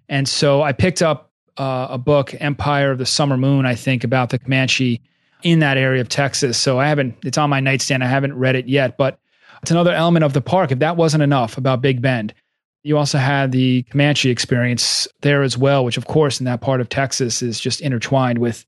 And 0.09 0.29
so 0.29 0.62
I 0.62 0.72
picked 0.72 1.01
up 1.03 1.31
uh, 1.57 1.89
a 1.91 1.99
book, 1.99 2.35
Empire 2.41 2.91
of 2.91 2.99
the 2.99 3.07
Summer 3.07 3.37
Moon, 3.37 3.64
I 3.64 3.75
think, 3.75 4.05
about 4.05 4.31
the 4.31 4.39
Comanche 4.39 5.01
in 5.45 5.61
that 5.61 5.76
area 5.76 6.01
of 6.01 6.09
Texas. 6.09 6.59
So 6.59 6.80
I 6.80 6.88
haven't, 6.88 7.14
it's 7.22 7.38
on 7.38 7.51
my 7.51 7.61
nightstand. 7.61 8.03
I 8.03 8.09
haven't 8.09 8.34
read 8.34 8.57
it 8.57 8.66
yet, 8.66 8.97
but 8.97 9.20
it's 9.62 9.70
another 9.70 9.92
element 9.92 10.24
of 10.24 10.32
the 10.32 10.40
park. 10.40 10.72
If 10.72 10.80
that 10.80 10.97
wasn't 10.97 11.22
enough 11.22 11.57
about 11.57 11.80
Big 11.80 12.03
Bend, 12.03 12.34
you 12.82 12.99
also 12.99 13.18
had 13.18 13.53
the 13.53 13.82
Comanche 13.84 14.30
experience 14.30 15.07
there 15.20 15.42
as 15.42 15.57
well, 15.57 15.84
which, 15.84 15.97
of 15.97 16.07
course, 16.07 16.40
in 16.40 16.45
that 16.47 16.61
part 16.61 16.80
of 16.80 16.88
Texas 16.88 17.40
is 17.40 17.61
just 17.61 17.80
intertwined 17.80 18.38
with 18.38 18.66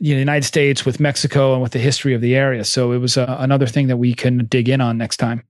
the 0.00 0.06
United 0.06 0.44
States, 0.44 0.84
with 0.84 1.00
Mexico, 1.00 1.52
and 1.54 1.62
with 1.62 1.72
the 1.72 1.80
history 1.80 2.14
of 2.14 2.20
the 2.20 2.36
area. 2.36 2.64
So 2.64 2.92
it 2.92 2.98
was 2.98 3.16
uh, 3.16 3.36
another 3.40 3.66
thing 3.66 3.88
that 3.88 3.96
we 3.96 4.14
can 4.14 4.46
dig 4.46 4.68
in 4.68 4.80
on 4.80 4.98
next 4.98 5.16
time. 5.16 5.42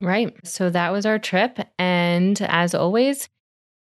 Right. 0.00 0.34
So 0.44 0.70
that 0.70 0.92
was 0.92 1.06
our 1.06 1.18
trip. 1.18 1.58
And 1.78 2.40
as 2.42 2.74
always, 2.74 3.28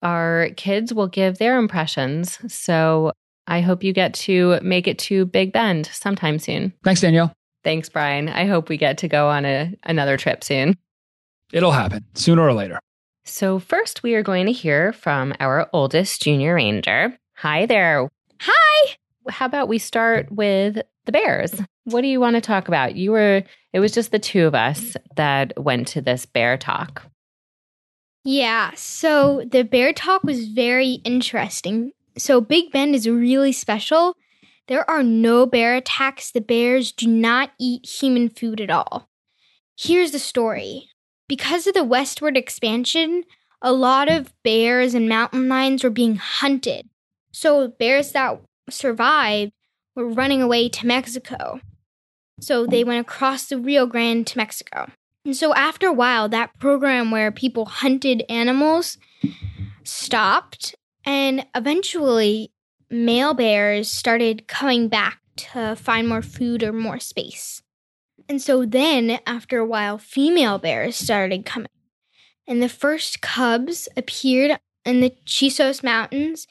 our 0.02 0.50
kids 0.56 0.94
will 0.94 1.08
give 1.08 1.38
their 1.38 1.58
impressions. 1.58 2.40
So 2.54 3.12
I 3.48 3.62
hope 3.62 3.84
you 3.84 3.94
get 3.94 4.14
to 4.16 4.60
make 4.62 4.88
it 4.88 4.98
to 5.00 5.26
Big 5.26 5.52
Bend 5.52 5.88
sometime 5.88 6.40
soon. 6.40 6.74
Thanks, 6.84 7.02
Danielle. 7.02 7.34
Thanks, 7.64 7.90
Brian. 7.90 8.30
I 8.30 8.46
hope 8.46 8.70
we 8.70 8.78
get 8.78 8.98
to 9.00 9.08
go 9.08 9.30
on 9.30 9.46
a, 9.46 9.74
another 9.84 10.18
trip 10.18 10.44
soon. 10.44 10.78
It'll 11.52 11.72
happen 11.72 12.06
sooner 12.14 12.42
or 12.42 12.54
later. 12.54 12.80
So, 13.26 13.60
first, 13.60 14.04
we 14.04 14.16
are 14.16 14.24
going 14.24 14.48
to 14.48 14.52
hear 14.52 14.92
from 14.92 15.34
our 15.40 15.70
oldest 15.72 16.22
junior 16.22 16.56
ranger. 16.56 17.18
Hi 17.38 17.66
there. 17.66 18.10
Hi. 18.42 18.96
How 19.30 19.46
about 19.46 19.70
we 19.70 19.78
start 19.78 20.32
with 20.32 20.82
the 21.06 21.12
bears? 21.12 21.54
What 21.86 22.02
do 22.02 22.08
you 22.08 22.20
want 22.20 22.36
to 22.36 22.42
talk 22.42 22.68
about? 22.68 22.96
You 22.96 23.12
were, 23.12 23.44
it 23.72 23.80
was 23.80 23.94
just 23.94 24.12
the 24.12 24.20
two 24.20 24.46
of 24.46 24.56
us 24.56 24.98
that 25.16 25.54
went 25.58 25.88
to 25.90 26.02
this 26.02 26.26
bear 26.26 26.58
talk. 26.58 27.04
Yeah, 28.26 28.72
so 28.76 29.44
the 29.50 29.64
bear 29.64 29.94
talk 29.94 30.24
was 30.24 30.48
very 30.48 30.94
interesting. 31.04 31.92
So 32.18 32.42
Big 32.42 32.72
Bend 32.72 32.96
is 32.96 33.08
really 33.08 33.52
special. 33.52 34.16
There 34.68 34.90
are 34.90 35.04
no 35.04 35.46
bear 35.46 35.76
attacks. 35.76 36.32
The 36.32 36.42
bears 36.42 36.92
do 36.92 37.08
not 37.08 37.52
eat 37.60 37.86
human 37.86 38.30
food 38.30 38.62
at 38.62 38.70
all. 38.70 39.10
Here's 39.78 40.12
the 40.12 40.20
story. 40.20 40.90
Because 41.28 41.68
of 41.68 41.74
the 41.74 41.84
westward 41.84 42.38
expansion, 42.38 43.24
a 43.62 43.72
lot 43.72 44.10
of 44.10 44.34
bears 44.44 44.94
and 44.94 45.10
mountain 45.10 45.50
lions 45.50 45.84
were 45.84 45.90
being 45.90 46.18
hunted. 46.18 46.90
So 47.32 47.70
bears 47.70 48.12
that 48.12 48.40
survived 48.70 49.52
were 49.96 50.08
running 50.08 50.42
away 50.42 50.70
to 50.70 50.86
Mexico. 50.86 51.60
So 52.40 52.66
they 52.66 52.84
went 52.84 53.02
across 53.02 53.46
the 53.48 53.58
Rio 53.58 53.86
Grande 53.86 54.28
to 54.28 54.38
Mexico. 54.38 54.92
And 55.26 55.36
so 55.36 55.54
after 55.54 55.88
a 55.88 55.94
while, 55.94 56.28
that 56.30 56.60
program 56.60 57.10
where 57.10 57.32
people 57.32 57.66
hunted 57.66 58.24
animals 58.28 58.98
stopped, 59.84 60.76
and 61.06 61.46
eventually, 61.56 62.52
male 62.90 63.34
bears 63.34 63.92
started 63.92 64.48
coming 64.48 64.88
back 64.88 65.20
to 65.36 65.76
find 65.76 66.08
more 66.08 66.22
food 66.22 66.64
or 66.64 66.72
more 66.72 67.00
space. 67.00 67.62
And 68.30 68.42
so 68.42 68.66
then, 68.66 69.20
after 69.26 69.58
a 69.58 69.66
while, 69.66 69.98
female 69.98 70.58
bears 70.58 70.96
started 70.96 71.46
coming. 71.46 71.68
And 72.48 72.62
the 72.62 72.70
first 72.70 73.22
cubs 73.22 73.88
appeared 73.98 74.60
in 74.86 75.02
the 75.02 75.14
Chisos 75.26 75.84
Mountains 75.84 76.48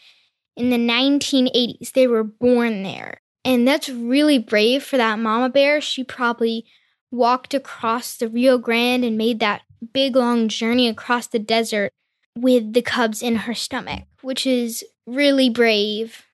in 0.56 0.70
the 0.70 0.76
1980s. 0.76 1.92
They 1.92 2.06
were 2.06 2.24
born 2.24 2.82
there. 2.82 3.20
And 3.44 3.66
that's 3.66 3.88
really 3.88 4.38
brave 4.38 4.82
for 4.82 4.96
that 4.96 5.18
mama 5.18 5.48
bear. 5.48 5.80
She 5.80 6.04
probably 6.04 6.64
walked 7.10 7.54
across 7.54 8.16
the 8.16 8.28
Rio 8.28 8.58
Grande 8.58 9.04
and 9.04 9.18
made 9.18 9.40
that 9.40 9.62
big 9.92 10.16
long 10.16 10.48
journey 10.48 10.88
across 10.88 11.26
the 11.26 11.38
desert 11.38 11.92
with 12.36 12.72
the 12.72 12.82
cubs 12.82 13.22
in 13.22 13.36
her 13.36 13.54
stomach, 13.54 14.04
which 14.22 14.46
is 14.46 14.84
really 15.06 15.50
brave. 15.50 16.24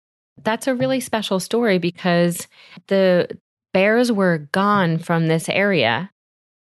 That's 0.43 0.67
a 0.67 0.75
really 0.75 1.01
special 1.01 1.41
story 1.41 1.79
because 1.79 2.47
the 2.87 3.39
bears 3.73 4.13
were 4.13 4.49
gone 4.53 4.99
from 4.99 5.27
this 5.27 5.49
area 5.49 6.11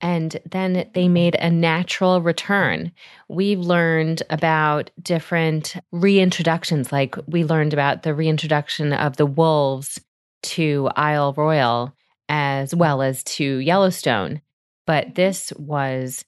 and 0.01 0.39
then 0.51 0.89
they 0.93 1.09
made 1.09 1.35
a 1.37 1.51
natural 1.51 2.21
return. 2.21 2.93
We've 3.29 3.61
learned 3.61 4.23
about 4.29 4.91
different 5.03 5.77
reintroductions, 5.95 6.93
like 6.93 7.17
we 7.27 7.45
learned 7.45 7.73
about 7.73 8.03
the 8.03 8.15
reintroduction 8.15 8.93
of 8.93 9.17
the 9.17 9.27
wolves 9.27 10.01
to 10.43 10.91
Isle 10.95 11.33
Royale 11.33 11.95
as 12.29 12.75
well 12.75 13.03
as 13.03 13.23
to 13.25 13.59
Yellowstone. 13.59 14.43
But 14.87 15.15
this 15.15 15.53
was 15.57 16.25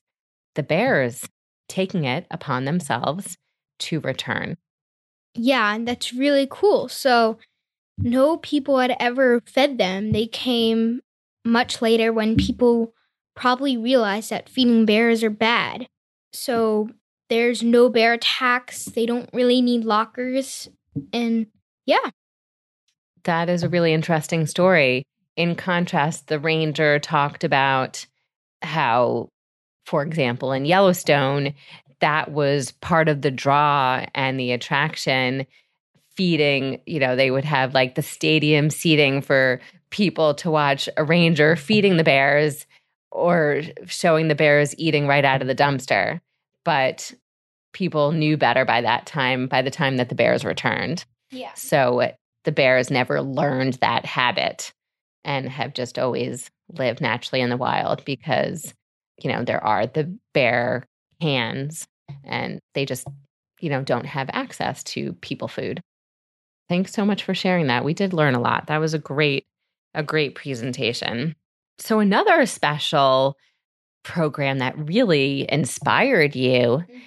the 0.55 0.63
bears 0.63 1.29
taking 1.69 2.05
it 2.05 2.27
upon 2.31 2.65
themselves 2.65 3.37
to 3.79 4.01
return. 4.01 4.57
Yeah, 5.35 5.75
and 5.75 5.87
that's 5.87 6.13
really 6.13 6.47
cool. 6.51 6.89
So, 6.89 7.39
no 7.99 8.37
people 8.39 8.79
had 8.79 8.97
ever 9.01 9.43
fed 9.47 9.79
them. 9.79 10.13
They 10.13 10.27
came 10.27 11.01
much 11.45 11.81
later 11.81 12.13
when 12.13 12.37
people 12.37 12.95
probably 13.35 13.77
realized 13.77 14.31
that 14.31 14.49
feeding 14.49 14.85
bears 14.85 15.23
are 15.23 15.31
bad. 15.31 15.89
So, 16.33 16.91
there's 17.29 17.63
no 17.63 17.89
bear 17.89 18.15
attacks. 18.15 18.85
They 18.85 19.07
don't 19.07 19.31
really 19.33 19.61
need 19.61 19.85
lockers. 19.85 20.69
And 21.13 21.47
yeah. 21.85 22.11
That 23.25 23.49
is 23.49 23.63
a 23.63 23.69
really 23.69 23.93
interesting 23.93 24.47
story 24.47 25.05
in 25.37 25.55
contrast, 25.55 26.29
the 26.29 26.41
ranger 26.41 26.99
talked 26.99 27.45
about 27.45 28.07
how, 28.63 29.29
for 29.87 30.03
example, 30.03 30.53
in 30.53 30.67
Yellowstone, 30.67 31.55
that 32.01 32.33
was 32.33 32.73
part 32.73 33.09
of 33.09 33.23
the 33.23 33.31
draw 33.31 34.05
and 34.15 34.39
the 34.39 34.53
attraction 34.53 35.47
feeding 36.17 36.81
you 36.87 36.99
know 36.99 37.15
they 37.15 37.31
would 37.31 37.45
have 37.45 37.75
like 37.75 37.95
the 37.95 38.03
stadium 38.03 38.71
seating 38.71 39.21
for 39.21 39.61
people 39.91 40.33
to 40.33 40.51
watch 40.51 40.89
a 40.97 41.05
ranger 41.05 41.57
feeding 41.57 41.99
the 41.99 42.05
bears 42.05 42.67
or 43.13 43.61
showing 43.87 44.29
the 44.29 44.35
bears 44.35 44.75
eating 44.79 45.07
right 45.07 45.25
out 45.25 45.43
of 45.43 45.49
the 45.49 45.55
dumpster. 45.55 46.21
But 46.65 47.13
people 47.73 48.13
knew 48.13 48.37
better 48.37 48.65
by 48.65 48.81
that 48.81 49.07
time 49.07 49.47
by 49.47 49.63
the 49.63 49.71
time 49.71 49.99
that 49.99 50.09
the 50.09 50.15
bears 50.15 50.45
returned. 50.45 51.05
Yeah. 51.31 51.53
So 51.55 52.13
the 52.45 52.53
bears 52.53 52.91
never 52.91 53.21
learned 53.21 53.75
that 53.75 54.07
habit 54.07 54.73
and 55.25 55.49
have 55.49 55.75
just 55.75 55.99
always 55.99 56.51
lived 56.69 57.01
naturally 57.01 57.41
in 57.41 57.51
the 57.51 57.57
wild 57.57 58.05
because, 58.05 58.73
you 59.23 59.33
know, 59.33 59.45
there 59.45 59.65
are 59.65 59.87
the 59.87 60.17
bare 60.35 60.87
hands 61.21 61.87
and 62.25 62.61
they 62.75 62.85
just, 62.85 63.07
you 63.61 63.71
know, 63.71 63.83
don't 63.83 64.07
have 64.07 64.29
access 64.33 64.83
to 64.85 65.13
people 65.15 65.49
food. 65.49 65.81
Thanks 66.69 66.93
so 66.93 67.05
much 67.05 67.23
for 67.23 67.35
sharing 67.35 67.69
that. 67.69 67.85
We 67.85 67.95
did 67.95 68.13
learn 68.13 68.35
a 68.35 68.41
lot. 68.41 68.67
That 68.67 68.79
was 68.79 68.95
a 68.95 68.99
great, 68.99 69.45
a 69.95 70.03
great 70.03 70.35
presentation. 70.35 71.35
So, 71.79 72.01
another 72.01 72.45
special 72.47 73.37
program 74.03 74.59
that 74.59 74.77
really 74.79 75.47
inspired 75.51 76.35
you, 76.35 76.61
mm-hmm. 76.61 76.99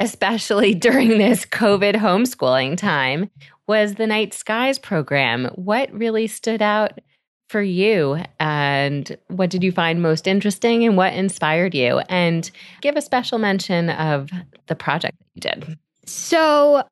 especially 0.00 0.74
during 0.74 1.18
this 1.18 1.44
COVID 1.44 1.94
homeschooling 1.94 2.76
time, 2.76 3.30
was 3.66 3.94
the 3.94 4.06
Night 4.06 4.34
Skies 4.34 4.78
program. 4.78 5.46
What 5.54 5.92
really 5.92 6.26
stood 6.26 6.62
out 6.62 6.98
for 7.48 7.62
you 7.62 8.18
and 8.40 9.16
what 9.28 9.50
did 9.50 9.62
you 9.62 9.70
find 9.70 10.02
most 10.02 10.26
interesting 10.26 10.84
and 10.84 10.96
what 10.96 11.12
inspired 11.12 11.74
you? 11.74 12.00
And 12.08 12.50
give 12.80 12.96
a 12.96 13.02
special 13.02 13.38
mention 13.38 13.90
of 13.90 14.30
the 14.66 14.74
project 14.74 15.16
that 15.18 15.26
you 15.34 15.40
did. 15.40 15.78
So 16.06 16.84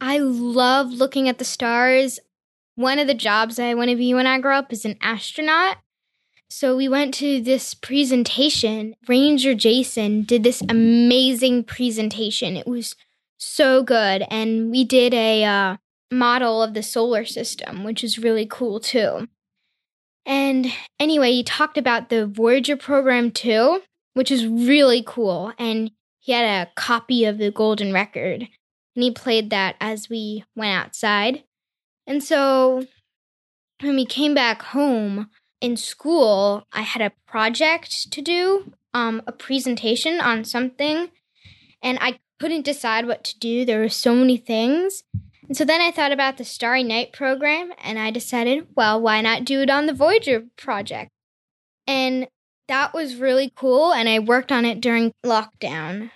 i 0.00 0.18
love 0.18 0.90
looking 0.90 1.28
at 1.28 1.38
the 1.38 1.44
stars. 1.44 2.18
One 2.74 2.98
of 2.98 3.06
the 3.06 3.14
jobs 3.14 3.58
i 3.58 3.74
want 3.74 3.90
to 3.90 3.96
be 3.96 4.14
when 4.14 4.26
i 4.26 4.38
grow 4.38 4.56
up 4.56 4.72
is 4.72 4.84
an 4.84 4.96
astronaut. 5.00 5.78
So 6.48 6.76
we 6.76 6.86
went 6.86 7.14
to 7.14 7.40
this 7.40 7.72
presentation. 7.72 8.94
Ranger 9.08 9.54
jason 9.54 10.22
did 10.22 10.42
this 10.42 10.62
amazing 10.68 11.64
presentation. 11.64 12.56
It 12.56 12.66
was 12.66 12.96
so 13.38 13.82
good 13.82 14.24
and 14.30 14.70
we 14.70 14.84
did 14.84 15.12
a 15.12 15.44
uh, 15.44 15.76
model 16.12 16.62
of 16.62 16.74
the 16.74 16.82
solar 16.82 17.24
system 17.24 17.82
which 17.82 18.04
is 18.04 18.18
really 18.18 18.46
cool 18.46 18.78
too 18.78 19.26
and 20.24 20.66
anyway, 20.98 21.32
he 21.32 21.42
talked 21.42 21.78
about 21.78 22.08
the 22.08 22.26
Voyager 22.26 22.76
program 22.76 23.30
too, 23.30 23.82
which 24.14 24.30
is 24.30 24.46
really 24.46 25.02
cool. 25.06 25.52
And 25.58 25.90
he 26.20 26.32
had 26.32 26.44
a 26.44 26.70
copy 26.74 27.24
of 27.24 27.38
the 27.38 27.50
Golden 27.50 27.92
Record. 27.92 28.48
And 28.94 29.02
he 29.02 29.10
played 29.10 29.50
that 29.50 29.76
as 29.80 30.08
we 30.08 30.44
went 30.54 30.72
outside. 30.72 31.44
And 32.06 32.22
so 32.22 32.86
when 33.80 33.96
we 33.96 34.04
came 34.04 34.34
back 34.34 34.62
home, 34.62 35.30
in 35.62 35.76
school, 35.76 36.66
I 36.72 36.82
had 36.82 37.00
a 37.00 37.12
project 37.24 38.10
to 38.10 38.20
do, 38.20 38.72
um, 38.92 39.22
a 39.26 39.32
presentation 39.32 40.20
on 40.20 40.44
something, 40.44 41.10
and 41.80 41.98
I 42.00 42.18
couldn't 42.40 42.64
decide 42.64 43.06
what 43.06 43.22
to 43.24 43.38
do. 43.38 43.64
There 43.64 43.80
were 43.80 43.88
so 43.88 44.14
many 44.14 44.36
things. 44.36 45.04
And 45.52 45.56
so 45.58 45.66
then 45.66 45.82
I 45.82 45.90
thought 45.90 46.12
about 46.12 46.38
the 46.38 46.46
Starry 46.46 46.82
Night 46.82 47.12
program, 47.12 47.74
and 47.84 47.98
I 47.98 48.10
decided, 48.10 48.68
well, 48.74 48.98
why 48.98 49.20
not 49.20 49.44
do 49.44 49.60
it 49.60 49.68
on 49.68 49.84
the 49.84 49.92
Voyager 49.92 50.44
project? 50.56 51.10
And 51.86 52.26
that 52.68 52.94
was 52.94 53.16
really 53.16 53.52
cool, 53.54 53.92
and 53.92 54.08
I 54.08 54.18
worked 54.18 54.50
on 54.50 54.64
it 54.64 54.80
during 54.80 55.12
lockdown. 55.26 56.10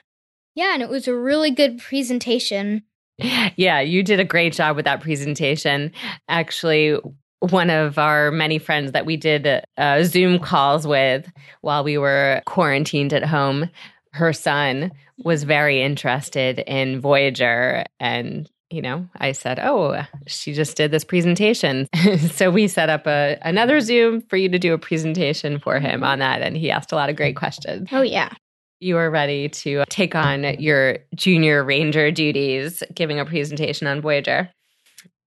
Yeah, 0.55 0.73
and 0.73 0.83
it 0.83 0.89
was 0.89 1.07
a 1.07 1.15
really 1.15 1.51
good 1.51 1.77
presentation. 1.81 2.85
Yeah, 3.19 3.81
you 3.81 4.03
did 4.03 4.21
a 4.21 4.25
great 4.25 4.55
job 4.55 4.75
with 4.75 4.87
that 4.87 5.03
presentation. 5.03 5.93
Actually, 6.31 6.99
one 7.41 7.69
of 7.69 7.99
our 7.99 8.31
many 8.31 8.59
friends 8.59 8.93
that 8.93 9.05
we 9.05 9.19
did 9.19 9.47
uh, 9.77 10.03
Zoom 10.05 10.39
calls 10.39 10.87
with 10.87 11.31
while 11.61 11.85
we 11.85 11.99
were 11.99 12.41
quarantined 12.47 13.13
at 13.13 13.27
home, 13.27 13.69
her 14.15 14.33
son 14.33 14.93
was 15.19 15.45
very 15.45 15.83
interested 15.83 16.61
in 16.61 17.01
Voyager. 17.01 17.85
And, 18.01 18.51
you 18.71 18.83
know, 18.83 19.09
I 19.17 19.33
said, 19.33 19.59
Oh, 19.61 20.03
she 20.27 20.53
just 20.53 20.77
did 20.77 20.91
this 20.91 21.05
presentation. 21.05 21.89
so 22.33 22.51
we 22.51 22.69
set 22.69 22.89
up 22.89 23.07
a, 23.07 23.39
another 23.43 23.81
Zoom 23.81 24.21
for 24.23 24.37
you 24.37 24.49
to 24.49 24.59
do 24.59 24.75
a 24.75 24.79
presentation 24.79 25.59
for 25.59 25.79
him 25.79 26.03
on 26.03 26.19
that. 26.19 26.43
And 26.43 26.57
he 26.57 26.71
asked 26.71 26.93
a 26.93 26.97
lot 26.97 27.11
of 27.11 27.17
great 27.17 27.37
questions. 27.37 27.89
Oh, 27.93 28.03
yeah. 28.03 28.31
You 28.81 28.99
are 28.99 29.11
ready 29.11 29.49
to 29.49 29.85
take 29.89 30.15
on 30.15 30.45
your 30.61 30.99
junior 31.15 31.65
ranger 31.65 32.11
duties, 32.11 32.83
giving 32.95 33.19
a 33.19 33.25
presentation 33.25 33.87
on 33.87 34.03
Voyager 34.03 34.51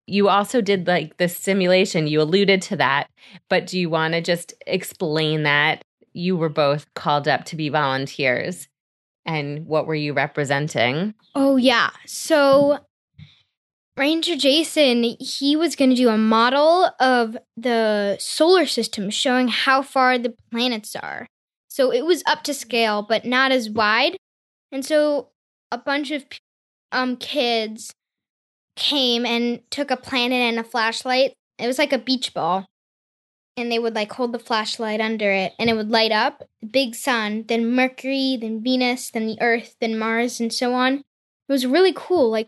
you 0.09 0.27
also 0.27 0.61
did 0.61 0.87
like 0.87 1.17
the 1.17 1.29
simulation. 1.29 2.07
You 2.07 2.21
alluded 2.21 2.61
to 2.63 2.75
that, 2.77 3.07
but 3.49 3.67
do 3.67 3.79
you 3.79 3.89
want 3.89 4.13
to 4.13 4.21
just 4.21 4.53
explain 4.65 5.43
that? 5.43 5.81
You 6.13 6.35
were 6.35 6.49
both 6.49 6.91
called 6.95 7.27
up 7.27 7.45
to 7.45 7.55
be 7.55 7.69
volunteers. 7.69 8.67
And 9.25 9.67
what 9.67 9.85
were 9.85 9.95
you 9.95 10.13
representing? 10.13 11.13
Oh, 11.35 11.55
yeah. 11.55 11.91
So, 12.05 12.79
Ranger 13.99 14.37
Jason, 14.37 15.03
he 15.19 15.57
was 15.57 15.75
going 15.75 15.89
to 15.89 15.95
do 15.95 16.07
a 16.07 16.17
model 16.17 16.89
of 17.01 17.37
the 17.57 18.15
solar 18.17 18.65
system 18.65 19.09
showing 19.09 19.49
how 19.49 19.81
far 19.81 20.17
the 20.17 20.33
planets 20.51 20.95
are. 20.95 21.27
So, 21.67 21.91
it 21.91 22.05
was 22.05 22.23
up 22.25 22.43
to 22.43 22.53
scale, 22.53 23.01
but 23.01 23.25
not 23.25 23.51
as 23.51 23.69
wide. 23.69 24.15
And 24.71 24.85
so, 24.85 25.31
a 25.69 25.77
bunch 25.77 26.11
of 26.11 26.23
um, 26.93 27.17
kids 27.17 27.91
came 28.77 29.25
and 29.25 29.59
took 29.69 29.91
a 29.91 29.97
planet 29.97 30.39
and 30.39 30.59
a 30.59 30.63
flashlight. 30.63 31.33
It 31.57 31.67
was 31.67 31.77
like 31.77 31.91
a 31.91 31.97
beach 31.97 32.33
ball. 32.33 32.65
And 33.57 33.69
they 33.69 33.79
would 33.79 33.95
like 33.95 34.13
hold 34.13 34.31
the 34.31 34.39
flashlight 34.39 35.01
under 35.01 35.29
it 35.29 35.51
and 35.59 35.69
it 35.69 35.75
would 35.75 35.91
light 35.91 36.13
up 36.13 36.45
the 36.61 36.67
big 36.67 36.95
sun, 36.95 37.43
then 37.49 37.75
Mercury, 37.75 38.37
then 38.39 38.63
Venus, 38.63 39.11
then 39.11 39.27
the 39.27 39.41
Earth, 39.41 39.75
then 39.81 39.99
Mars, 39.99 40.39
and 40.39 40.53
so 40.53 40.73
on. 40.73 40.93
It 40.93 41.51
was 41.51 41.65
really 41.65 41.91
cool. 41.93 42.31
Like, 42.31 42.47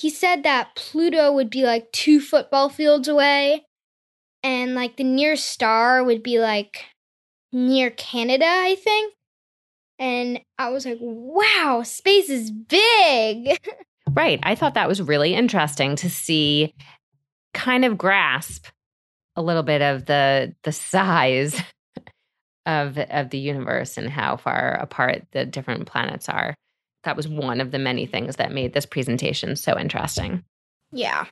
he 0.00 0.08
said 0.08 0.44
that 0.44 0.74
Pluto 0.76 1.30
would 1.30 1.50
be 1.50 1.64
like 1.64 1.92
two 1.92 2.20
football 2.20 2.70
fields 2.70 3.06
away, 3.06 3.66
and 4.42 4.74
like 4.74 4.96
the 4.96 5.04
nearest 5.04 5.46
star 5.46 6.02
would 6.02 6.22
be 6.22 6.38
like 6.38 6.86
near 7.52 7.90
Canada, 7.90 8.46
I 8.46 8.76
think. 8.76 9.14
And 9.98 10.40
I 10.58 10.70
was 10.70 10.86
like, 10.86 10.96
wow, 11.00 11.82
space 11.84 12.30
is 12.30 12.50
big. 12.50 13.58
Right. 14.12 14.40
I 14.42 14.56
thought 14.56 14.74
that 14.74 14.88
was 14.88 15.00
really 15.00 15.34
interesting 15.34 15.94
to 15.96 16.10
see 16.10 16.74
kind 17.54 17.84
of 17.84 17.96
grasp 17.96 18.66
a 19.36 19.42
little 19.42 19.62
bit 19.62 19.82
of 19.82 20.06
the 20.06 20.52
the 20.64 20.72
size 20.72 21.62
of 22.66 22.98
of 22.98 23.30
the 23.30 23.38
universe 23.38 23.96
and 23.96 24.10
how 24.10 24.36
far 24.36 24.72
apart 24.80 25.26
the 25.30 25.46
different 25.46 25.86
planets 25.86 26.28
are. 26.28 26.56
That 27.04 27.16
was 27.16 27.28
one 27.28 27.60
of 27.60 27.70
the 27.70 27.78
many 27.78 28.06
things 28.06 28.36
that 28.36 28.52
made 28.52 28.72
this 28.72 28.86
presentation 28.86 29.56
so 29.56 29.78
interesting. 29.78 30.44
Yeah. 30.92 31.26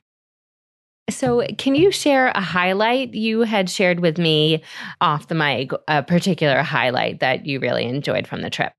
So, 1.09 1.45
can 1.57 1.73
you 1.73 1.91
share 1.91 2.27
a 2.27 2.41
highlight 2.41 3.15
you 3.15 3.41
had 3.41 3.69
shared 3.69 3.99
with 3.99 4.17
me 4.17 4.61
off 5.01 5.27
the 5.27 5.35
mic, 5.35 5.71
a 5.87 6.03
particular 6.03 6.61
highlight 6.61 7.19
that 7.19 7.45
you 7.45 7.59
really 7.59 7.85
enjoyed 7.85 8.27
from 8.27 8.41
the 8.41 8.49
trip? 8.49 8.73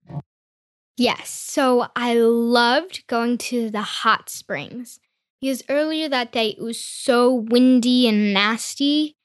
Yes. 1.01 1.31
So 1.31 1.87
I 1.97 2.15
loved 2.15 3.07
going 3.07 3.39
to 3.39 3.71
the 3.71 3.81
hot 3.81 4.29
springs 4.29 5.01
because 5.41 5.63
earlier 5.71 6.11
that 6.11 6.31
day 6.31 6.49
it 6.49 6.63
was 6.63 6.79
so 6.79 7.33
windy 7.33 8.07
and 8.07 8.35
nasty. 8.35 9.17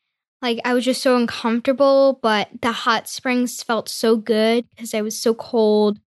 Like 0.41 0.61
I 0.63 0.73
was 0.73 0.85
just 0.85 1.01
so 1.01 1.17
uncomfortable, 1.17 2.17
but 2.21 2.47
the 2.61 2.71
hot 2.71 3.09
springs 3.09 3.61
felt 3.61 3.89
so 3.89 4.15
good 4.15 4.65
because 4.69 4.93
I 4.93 5.01
was 5.01 5.19
so 5.19 5.33
cold. 5.33 5.99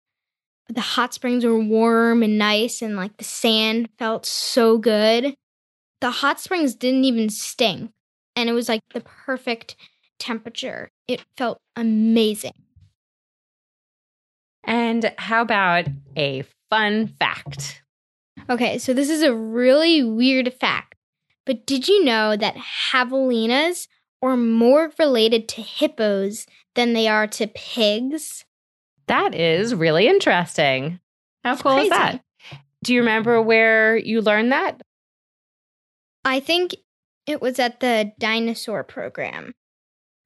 The 0.68 0.80
hot 0.80 1.14
springs 1.14 1.44
were 1.44 1.58
warm 1.58 2.22
and 2.22 2.36
nice, 2.36 2.82
and 2.82 2.96
like 2.96 3.16
the 3.16 3.24
sand 3.24 3.88
felt 3.98 4.26
so 4.26 4.76
good. 4.78 5.34
The 6.00 6.10
hot 6.10 6.40
springs 6.40 6.74
didn't 6.74 7.04
even 7.04 7.30
stink, 7.30 7.90
and 8.36 8.48
it 8.48 8.52
was 8.52 8.68
like 8.68 8.82
the 8.92 9.00
perfect 9.00 9.76
temperature. 10.18 10.90
It 11.06 11.24
felt 11.36 11.58
amazing. 11.74 12.52
And 14.64 15.12
how 15.16 15.40
about 15.40 15.86
a 16.16 16.44
fun 16.68 17.06
fact? 17.18 17.82
Okay, 18.50 18.78
so 18.78 18.92
this 18.92 19.08
is 19.08 19.22
a 19.22 19.34
really 19.34 20.02
weird 20.02 20.52
fact, 20.52 20.94
but 21.46 21.66
did 21.66 21.88
you 21.88 22.04
know 22.04 22.36
that 22.36 22.56
javelinas 22.90 23.88
are 24.22 24.36
more 24.36 24.92
related 24.98 25.48
to 25.48 25.62
hippos 25.62 26.46
than 26.74 26.92
they 26.92 27.08
are 27.08 27.26
to 27.26 27.46
pigs? 27.46 28.44
That 29.08 29.34
is 29.34 29.74
really 29.74 30.06
interesting. 30.06 31.00
How 31.44 31.52
It's 31.54 31.62
cool 31.62 31.72
crazy. 31.74 31.86
is 31.86 31.90
that? 31.90 32.20
Do 32.84 32.94
you 32.94 33.00
remember 33.00 33.42
where 33.42 33.96
you 33.96 34.20
learned 34.20 34.52
that? 34.52 34.80
I 36.24 36.40
think 36.40 36.76
it 37.26 37.40
was 37.42 37.58
at 37.58 37.80
the 37.80 38.12
dinosaur 38.18 38.84
program. 38.84 39.54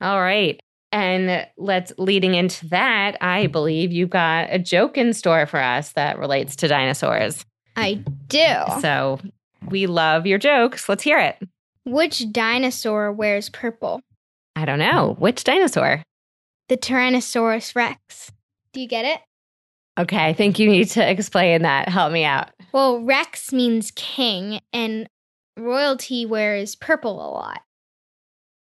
All 0.01 0.21
right. 0.21 0.61
And 0.91 1.47
let's 1.57 1.93
leading 1.97 2.35
into 2.35 2.69
that, 2.69 3.17
I 3.23 3.47
believe 3.47 3.93
you've 3.93 4.11
got 4.11 4.49
a 4.51 4.59
joke 4.59 4.99
in 4.99 5.15
store 5.15 5.47
for 5.47 5.59
us 5.59 5.93
that 5.93 6.19
relates 6.19 6.55
to 6.57 6.69
dinosaurs. 6.69 7.47
I 7.77 8.03
do. 8.27 8.55
So 8.81 9.19
we 9.69 9.87
love 9.87 10.27
your 10.27 10.39
jokes. 10.39 10.89
Let's 10.89 11.03
hear 11.03 11.19
it. 11.19 11.39
Which 11.87 12.31
dinosaur 12.31 13.11
wears 13.11 13.49
purple? 13.49 14.03
I 14.55 14.67
don't 14.67 14.79
know. 14.79 15.17
Which 15.19 15.45
dinosaur? 15.45 16.03
The 16.69 16.77
Tyrannosaurus 16.77 17.75
Rex. 17.75 18.31
Do 18.73 18.81
you 18.81 18.89
get 18.89 19.05
it? 19.05 19.21
Okay, 19.99 20.25
I 20.27 20.33
think 20.33 20.59
you 20.59 20.69
need 20.69 20.89
to 20.91 21.09
explain 21.09 21.63
that. 21.63 21.89
Help 21.89 22.13
me 22.13 22.25
out. 22.25 22.51
Well, 22.73 23.01
Rex 23.03 23.53
means 23.53 23.93
king, 23.95 24.61
and 24.73 25.07
royalty 25.59 26.25
wears 26.25 26.75
purple 26.75 27.17
a 27.17 27.29
lot. 27.31 27.61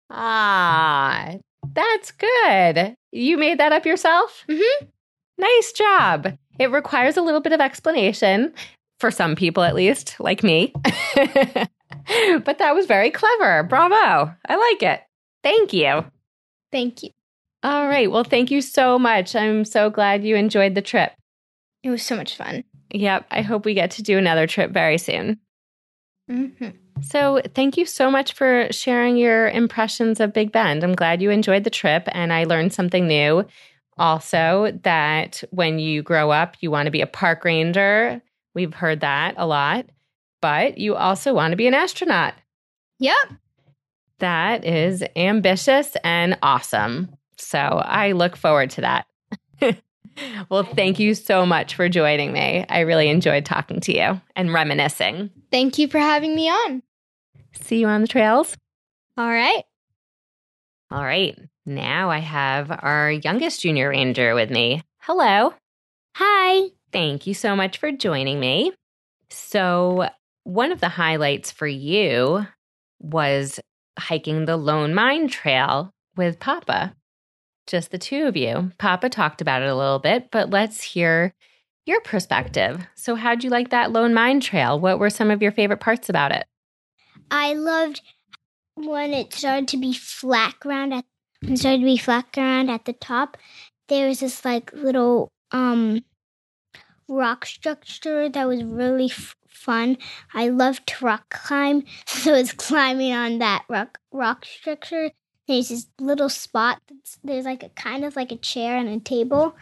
Ah, 0.10 1.36
that's 1.74 2.12
good. 2.12 2.96
You 3.14 3.38
made 3.38 3.60
that 3.60 3.72
up 3.72 3.86
yourself? 3.86 4.44
Mm-hmm. 4.50 4.86
Nice 5.38 5.72
job. 5.72 6.38
It 6.60 6.70
requires 6.72 7.16
a 7.16 7.22
little 7.22 7.40
bit 7.40 7.54
of 7.54 7.62
explanation 7.62 8.54
for 9.00 9.10
some 9.10 9.36
people, 9.36 9.64
at 9.64 9.74
least, 9.74 10.18
like 10.20 10.44
me. 10.44 10.74
but 11.16 12.58
that 12.58 12.76
was 12.76 12.86
very 12.86 13.10
clever. 13.10 13.64
Bravo. 13.64 14.34
I 14.48 14.56
like 14.56 14.84
it. 14.84 15.02
Thank 15.44 15.72
you. 15.72 16.04
Thank 16.72 17.04
you. 17.04 17.10
All 17.64 17.88
right. 17.88 18.12
Well, 18.12 18.24
thank 18.24 18.50
you 18.50 18.62
so 18.62 18.98
much. 18.98 19.36
I'm 19.36 19.66
so 19.66 19.90
glad 19.90 20.24
you 20.24 20.36
enjoyed 20.36 20.76
the 20.76 20.82
trip. 20.82 21.14
It 21.84 21.90
was 21.90 22.04
so 22.04 22.16
much 22.16 22.36
fun. 22.36 22.64
Yep. 22.92 23.26
I 23.32 23.42
hope 23.42 23.66
we 23.66 23.74
get 23.74 23.92
to 23.92 24.04
do 24.04 24.18
another 24.18 24.48
trip 24.48 24.72
very 24.72 24.98
soon. 24.98 25.40
hmm 26.30 26.48
So, 27.02 27.42
thank 27.56 27.78
you 27.78 27.86
so 27.86 28.12
much 28.12 28.34
for 28.34 28.68
sharing 28.72 29.18
your 29.18 29.50
impressions 29.50 30.20
of 30.20 30.34
Big 30.34 30.52
Bend. 30.52 30.84
I'm 30.84 30.94
glad 30.96 31.22
you 31.22 31.30
enjoyed 31.30 31.64
the 31.64 31.70
trip 31.70 32.08
and 32.12 32.34
I 32.34 32.44
learned 32.44 32.74
something 32.74 33.08
new. 33.08 33.46
Also, 33.98 34.78
that 34.84 35.44
when 35.52 35.78
you 35.80 36.02
grow 36.02 36.32
up, 36.32 36.56
you 36.62 36.72
want 36.72 36.88
to 36.88 36.92
be 36.92 37.02
a 37.02 37.08
park 37.08 37.46
ranger. 37.46 38.22
We've 38.56 38.74
heard 38.74 39.02
that 39.02 39.36
a 39.38 39.46
lot, 39.46 39.86
but 40.42 40.78
you 40.78 40.96
also 40.96 41.34
want 41.34 41.52
to 41.52 41.58
be 41.58 41.68
an 41.68 41.74
astronaut. 41.74 42.34
Yep. 43.00 43.34
That 44.20 44.66
is 44.66 45.04
ambitious 45.16 45.96
and 46.04 46.38
awesome. 46.42 47.16
So, 47.42 47.58
I 47.60 48.12
look 48.12 48.36
forward 48.36 48.70
to 48.72 48.82
that. 48.82 49.08
well, 50.50 50.64
thank 50.64 51.00
you 51.00 51.16
so 51.16 51.46
much 51.46 51.76
for 51.76 51.90
joining 51.90 52.32
me. 52.32 52.66
I 52.70 52.82
really 52.82 53.10
enjoyed 53.10 53.46
talking 53.46 53.80
to 53.82 53.96
you 53.96 54.22
and 54.36 54.54
reminiscing. 54.54 55.32
Thank 55.52 55.78
you 55.78 55.88
for 55.88 56.00
having 56.00 56.36
me 56.36 56.50
on. 56.50 56.84
See 57.60 57.80
you 57.80 57.88
on 57.88 58.02
the 58.02 58.08
trails. 58.08 58.56
All 59.18 59.30
right. 59.30 59.64
All 60.90 61.04
right. 61.04 61.38
Now 61.66 62.10
I 62.10 62.20
have 62.20 62.72
our 62.72 63.12
youngest 63.12 63.62
junior 63.62 63.90
ranger 63.90 64.36
with 64.36 64.50
me. 64.50 64.84
Hello. 65.00 65.54
Hi. 66.16 66.70
Thank 66.92 67.28
you 67.28 67.34
so 67.34 67.56
much 67.56 67.78
for 67.78 67.92
joining 67.92 68.40
me. 68.40 68.74
So, 69.30 70.10
one 70.44 70.72
of 70.72 70.82
the 70.82 70.90
highlights 70.90 71.52
for 71.52 71.68
you 71.68 72.46
was 73.00 73.60
hiking 73.98 74.46
the 74.46 74.58
Lone 74.58 74.94
Mine 74.94 75.28
Trail 75.28 75.92
with 76.18 76.40
Papa, 76.40 76.96
just 77.68 77.92
the 77.92 77.98
two 77.98 78.26
of 78.26 78.36
you. 78.36 78.72
Papa 78.78 79.10
talked 79.10 79.42
about 79.42 79.62
it 79.62 79.70
a 79.70 79.76
little 79.76 80.00
bit, 80.00 80.30
but 80.32 80.50
let's 80.50 80.82
hear 80.82 81.34
your 81.86 82.02
perspective. 82.02 82.88
So, 82.96 83.16
how'd 83.16 83.44
you 83.44 83.50
like 83.50 83.70
that 83.70 83.92
Lone 83.92 84.14
Mine 84.14 84.40
Trail? 84.40 84.80
What 84.80 85.00
were 85.00 85.10
some 85.10 85.32
of 85.32 85.42
your 85.42 85.52
favorite 85.52 85.80
parts 85.80 86.10
about 86.10 86.32
it? 86.32 86.46
I 87.30 87.54
loved 87.54 88.02
when 88.76 89.14
it 89.14 89.34
started 89.34 89.68
to 89.70 89.78
be 89.78 89.94
flat 89.94 90.60
ground 90.60 90.94
at 90.94 91.06
it 91.44 91.58
started 91.58 91.80
to 91.80 91.86
be 91.86 91.98
flat 91.98 92.32
ground 92.34 92.70
at 92.70 92.86
the 92.86 92.94
top. 92.94 93.38
There 93.88 94.08
was 94.08 94.20
this 94.20 94.46
like 94.46 94.72
little 94.74 95.30
um 95.52 96.02
rock 97.08 97.46
structure 97.46 98.30
that 98.30 98.48
was 98.48 98.64
really 98.64 99.06
f- 99.06 99.36
fun. 99.48 99.98
I 100.34 100.50
loved 100.50 100.88
to 100.88 101.06
rock 101.06 101.30
climb, 101.30 101.84
so 102.06 102.34
I 102.34 102.38
was 102.38 102.54
climbing 102.54 103.14
on 103.14 103.40
that 103.40 103.66
rock 103.70 103.98
rock 104.12 104.46
structure. 104.46 105.12
There's 105.48 105.70
this 105.70 105.88
little 106.00 106.30
spot. 106.30 106.82
That's, 106.88 107.20
there's 107.24 107.46
like 107.46 107.64
a 107.64 107.70
kind 107.70 108.06
of 108.06 108.16
like 108.16 108.32
a 108.32 108.38
chair 108.38 108.78
and 108.78 108.90
a 108.90 109.00
table, 109.00 109.56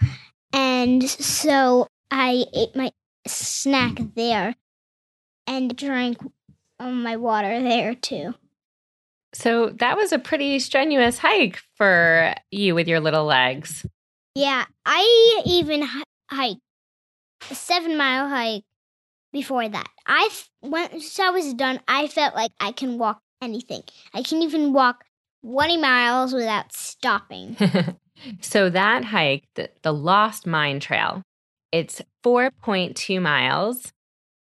and 0.53 1.07
so 1.09 1.87
I 2.11 2.45
ate 2.53 2.75
my 2.75 2.91
snack 3.27 3.99
there 4.15 4.55
and 5.47 5.75
drank 5.75 6.17
um, 6.79 7.03
my 7.03 7.15
water 7.17 7.61
there 7.61 7.95
too. 7.95 8.33
So 9.33 9.69
that 9.79 9.95
was 9.95 10.11
a 10.11 10.19
pretty 10.19 10.59
strenuous 10.59 11.19
hike 11.19 11.61
for 11.75 12.33
you 12.51 12.73
with 12.73 12.87
your 12.87 12.99
little 12.99 13.25
legs. 13.25 13.85
Yeah, 14.35 14.65
I 14.85 15.43
even 15.45 15.87
hiked 16.29 16.61
a 17.49 17.55
seven 17.55 17.97
mile 17.97 18.27
hike 18.27 18.63
before 19.31 19.67
that. 19.67 19.87
I 20.05 20.29
f- 20.31 20.49
once 20.61 21.19
I 21.19 21.29
was 21.29 21.53
done, 21.53 21.79
I 21.87 22.07
felt 22.07 22.35
like 22.35 22.51
I 22.59 22.71
can 22.71 22.97
walk 22.97 23.19
anything. 23.41 23.83
I 24.13 24.23
can 24.23 24.41
even 24.41 24.73
walk 24.73 25.03
20 25.43 25.77
miles 25.77 26.33
without 26.33 26.73
stopping. 26.73 27.55
so 28.41 28.69
that 28.69 29.05
hike, 29.05 29.45
the, 29.55 29.69
the 29.81 29.93
Lost 29.93 30.45
Mine 30.45 30.79
Trail, 30.79 31.23
it's 31.71 32.01
4.2 32.23 33.21
miles. 33.21 33.91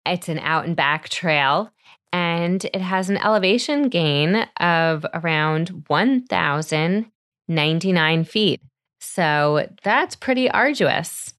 It's 0.07 0.29
an 0.29 0.39
out 0.39 0.67
and 0.67 0.75
back 0.75 1.09
trail 1.09 1.71
and 2.13 2.65
it 2.65 2.81
has 2.81 3.09
an 3.11 3.17
elevation 3.19 3.89
gain 3.89 4.47
of 4.59 5.07
around 5.15 5.85
1,099 5.87 8.25
feet. 8.25 8.61
So 9.01 9.69
that's 9.83 10.17
pretty 10.17 10.51
arduous. 10.51 11.35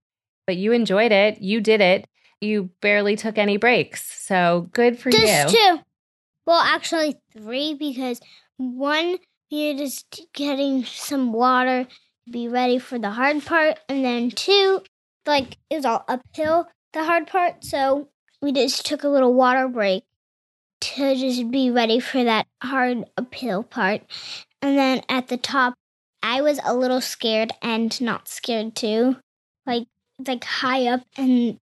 But 0.48 0.56
you 0.58 0.72
enjoyed 0.72 1.12
it. 1.12 1.40
You 1.42 1.62
did 1.62 1.82
it. 1.82 2.08
You 2.40 2.72
barely 2.82 3.16
took 3.16 3.38
any 3.38 3.58
breaks. 3.58 4.04
So 4.26 4.70
good 4.72 4.98
for 4.98 5.12
Just 5.12 5.54
you. 5.54 5.60
two. 5.60 5.80
Well, 6.48 6.62
actually, 6.62 7.20
three 7.34 7.76
because 7.76 8.20
one, 8.58 9.18
you're 9.52 9.78
just 9.78 10.26
getting 10.34 10.86
some 10.86 11.34
water 11.34 11.84
to 11.84 12.32
be 12.32 12.48
ready 12.48 12.80
for 12.80 12.98
the 12.98 13.12
hard 13.12 13.46
part. 13.46 13.80
And 13.90 14.04
then 14.04 14.32
two, 14.32 14.82
like, 15.26 15.58
it 15.70 15.76
was 15.76 15.86
all 15.86 16.06
uphill, 16.08 16.68
the 16.94 17.04
hard 17.04 17.28
part. 17.28 17.64
So 17.64 18.08
we 18.42 18.54
just 18.54 18.86
took 18.86 19.04
a 19.04 19.10
little 19.10 19.34
water 19.34 19.68
break 19.68 20.04
to 20.80 21.16
just 21.16 21.52
be 21.52 21.70
ready 21.70 22.00
for 22.00 22.24
that 22.24 22.48
hard 22.64 23.04
uphill 23.18 23.64
part. 23.64 24.02
And 24.62 24.78
then 24.78 25.02
at 25.10 25.28
the 25.28 25.38
top, 25.38 25.74
I 26.24 26.42
was 26.42 26.60
a 26.64 26.74
little 26.74 27.02
scared 27.02 27.52
and 27.62 28.00
not 28.00 28.30
scared 28.30 28.76
too. 28.76 29.18
Like, 29.66 29.88
like 30.26 30.44
high 30.44 30.88
up 30.88 31.02
and 31.18 31.60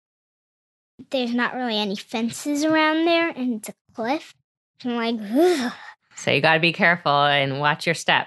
there's 1.11 1.35
not 1.35 1.55
really 1.55 1.79
any 1.79 1.97
fences 1.97 2.65
around 2.65 3.07
there 3.07 3.31
and 3.31 3.55
it's 3.55 3.71
a 3.71 3.75
cliff. 3.95 4.35
I'm 4.85 4.97
like, 4.97 5.17
Ugh. 5.33 5.73
So 6.19 6.33
you 6.33 6.41
got 6.41 6.55
to 6.55 6.61
be 6.61 6.73
careful 6.73 7.25
and 7.25 7.61
watch 7.61 7.87
your 7.87 7.95
step. 7.95 8.27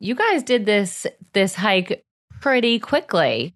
You 0.00 0.16
guys 0.16 0.42
did 0.42 0.66
this 0.66 1.06
this 1.32 1.54
hike 1.54 2.02
pretty 2.40 2.80
quickly. 2.80 3.54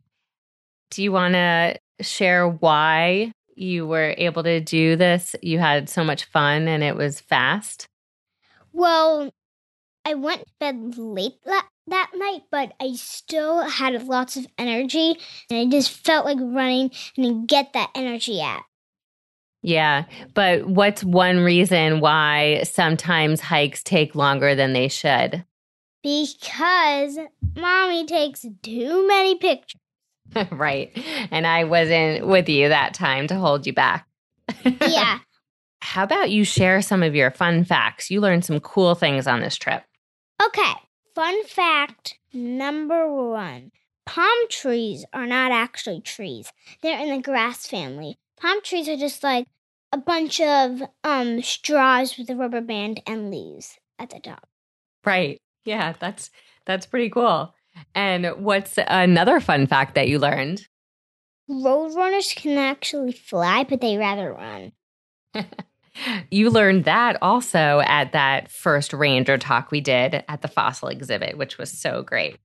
Do 0.91 1.03
you 1.03 1.11
want 1.11 1.35
to 1.35 1.77
share 2.01 2.49
why 2.49 3.33
you 3.57 3.87
were 3.87 4.15
able 4.17 4.45
to 4.45 4.61
do 4.61 4.95
this? 4.95 5.35
You 5.43 5.59
had 5.59 5.89
so 5.89 6.05
much 6.05 6.27
fun 6.27 6.69
and 6.69 6.85
it 6.85 6.97
was 6.97 7.21
fast. 7.21 7.87
well, 8.73 9.31
I 10.05 10.15
went 10.15 10.43
to 10.43 10.53
bed 10.61 10.97
late 10.97 11.43
that, 11.47 11.67
that 11.89 12.13
night, 12.15 12.43
but 12.53 12.75
I 12.81 12.93
still 12.93 13.63
had 13.63 14.01
lots 14.05 14.37
of 14.37 14.47
energy 14.57 15.17
and 15.51 15.59
I 15.59 15.65
just 15.67 15.91
felt 15.91 16.25
like 16.25 16.39
running 16.41 16.93
and 17.17 17.49
get 17.49 17.73
that 17.73 17.91
energy 17.97 18.41
out. 18.41 18.63
Yeah, 19.67 20.05
but 20.33 20.69
what's 20.69 21.03
one 21.03 21.41
reason 21.41 21.99
why 21.99 22.63
sometimes 22.63 23.41
hikes 23.41 23.83
take 23.83 24.15
longer 24.15 24.55
than 24.55 24.75
they 24.75 24.87
should? 24.87 25.45
Because 26.05 27.19
mommy 27.57 28.07
takes 28.07 28.47
too 28.63 29.09
many 29.09 29.35
pictures. 29.35 29.81
right. 30.53 30.97
And 31.33 31.49
I 31.49 31.65
wasn't 31.65 32.29
with 32.29 32.49
you 32.49 32.69
that 32.69 32.95
time 32.95 33.27
to 33.27 33.35
hold 33.35 33.67
you 33.67 33.73
back. 33.73 34.07
Yeah. 34.81 35.19
How 35.83 36.05
about 36.05 36.31
you 36.31 36.45
share 36.45 36.81
some 36.81 37.03
of 37.03 37.17
your 37.17 37.33
fun 37.33 37.65
facts? 37.65 38.09
You 38.09 38.21
learned 38.21 38.45
some 38.45 38.61
cool 38.61 38.95
things 38.95 39.27
on 39.27 39.41
this 39.41 39.57
trip. 39.57 39.83
Okay. 40.45 40.73
Fun 41.17 41.45
fact 41.45 42.19
number 42.33 43.13
one 43.13 43.73
palm 44.05 44.49
trees 44.49 45.05
are 45.13 45.27
not 45.27 45.51
actually 45.51 46.01
trees, 46.03 46.53
they're 46.83 47.01
in 47.01 47.09
the 47.09 47.21
grass 47.21 47.67
family. 47.67 48.17
Palm 48.41 48.63
trees 48.63 48.89
are 48.89 48.97
just 48.97 49.25
like 49.25 49.47
a 49.93 49.99
bunch 49.99 50.41
of 50.41 50.83
um, 51.05 51.43
straws 51.43 52.19
with 52.19 52.31
a 52.31 52.37
rubber 52.37 52.61
band 52.61 53.01
and 53.07 53.31
leaves 53.31 53.79
at 53.99 54.11
the 54.11 54.21
top. 54.21 54.49
Right. 55.05 55.41
Yeah, 55.65 55.95
that's 55.99 56.31
that's 56.65 56.87
pretty 56.87 57.11
cool. 57.11 57.55
And 57.95 58.27
what's 58.39 58.79
another 58.87 59.41
fun 59.41 59.67
fact 59.67 59.95
that 59.95 60.09
you 60.09 60.19
learned? 60.19 60.67
Roadrunners 61.49 62.35
can 62.35 62.59
actually 62.59 63.13
fly, 63.13 63.65
but 63.65 63.81
they 63.81 63.97
rather 63.97 64.33
run. 64.33 64.73
you 66.31 66.51
learned 66.51 66.85
that 66.85 67.19
also 67.23 67.81
at 67.85 68.13
that 68.13 68.51
first 68.51 68.93
ranger 68.93 69.39
talk 69.39 69.71
we 69.71 69.81
did 69.81 70.25
at 70.29 70.43
the 70.43 70.49
fossil 70.49 70.89
exhibit, 70.89 71.39
which 71.39 71.59
was 71.59 71.71
so 71.71 72.03
great. 72.03 72.39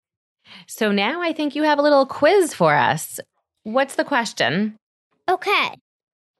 So 0.67 0.91
now 0.91 1.21
I 1.21 1.33
think 1.33 1.55
you 1.55 1.63
have 1.63 1.79
a 1.79 1.83
little 1.83 2.05
quiz 2.05 2.53
for 2.53 2.75
us. 2.75 3.19
What's 3.63 3.95
the 3.95 4.03
question? 4.03 4.75
Okay. 5.29 5.75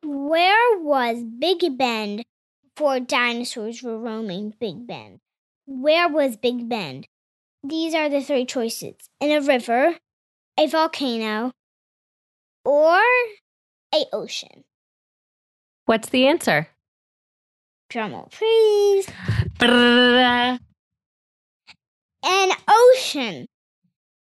Where 0.04 0.80
was 0.80 1.24
Big 1.24 1.78
Bend 1.78 2.24
before 2.76 3.00
dinosaurs 3.00 3.84
were 3.84 4.00
roaming 4.00 4.54
Big 4.60 4.88
Bend? 4.88 5.20
Where 5.68 6.10
was 6.10 6.38
Big 6.38 6.68
Bend? 6.68 7.08
These 7.64 7.94
are 7.94 8.10
the 8.10 8.22
three 8.22 8.46
choices 8.46 8.96
in 9.20 9.32
a 9.32 9.42
river, 9.42 9.98
a 10.58 10.68
volcano, 10.68 11.52
or 12.66 13.00
a 13.94 14.06
ocean. 14.12 14.64
What's 15.86 16.10
the 16.10 16.26
answer? 16.26 16.70
Drumroll, 17.92 18.32
please. 18.32 19.08
An 22.24 22.52
ocean. 22.68 23.48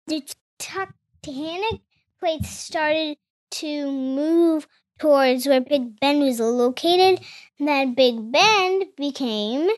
The 0.07 0.23
tectonic 0.59 1.81
plates 2.19 2.49
started 2.49 3.19
to 3.51 3.91
move 3.91 4.67
towards 4.99 5.47
where 5.47 5.61
Big 5.61 5.99
Bend 6.01 6.23
was 6.23 6.41
located. 6.41 7.21
And 7.59 7.69
then 7.69 7.95
Big 7.95 8.33
Bend 8.33 8.87
became 8.97 9.69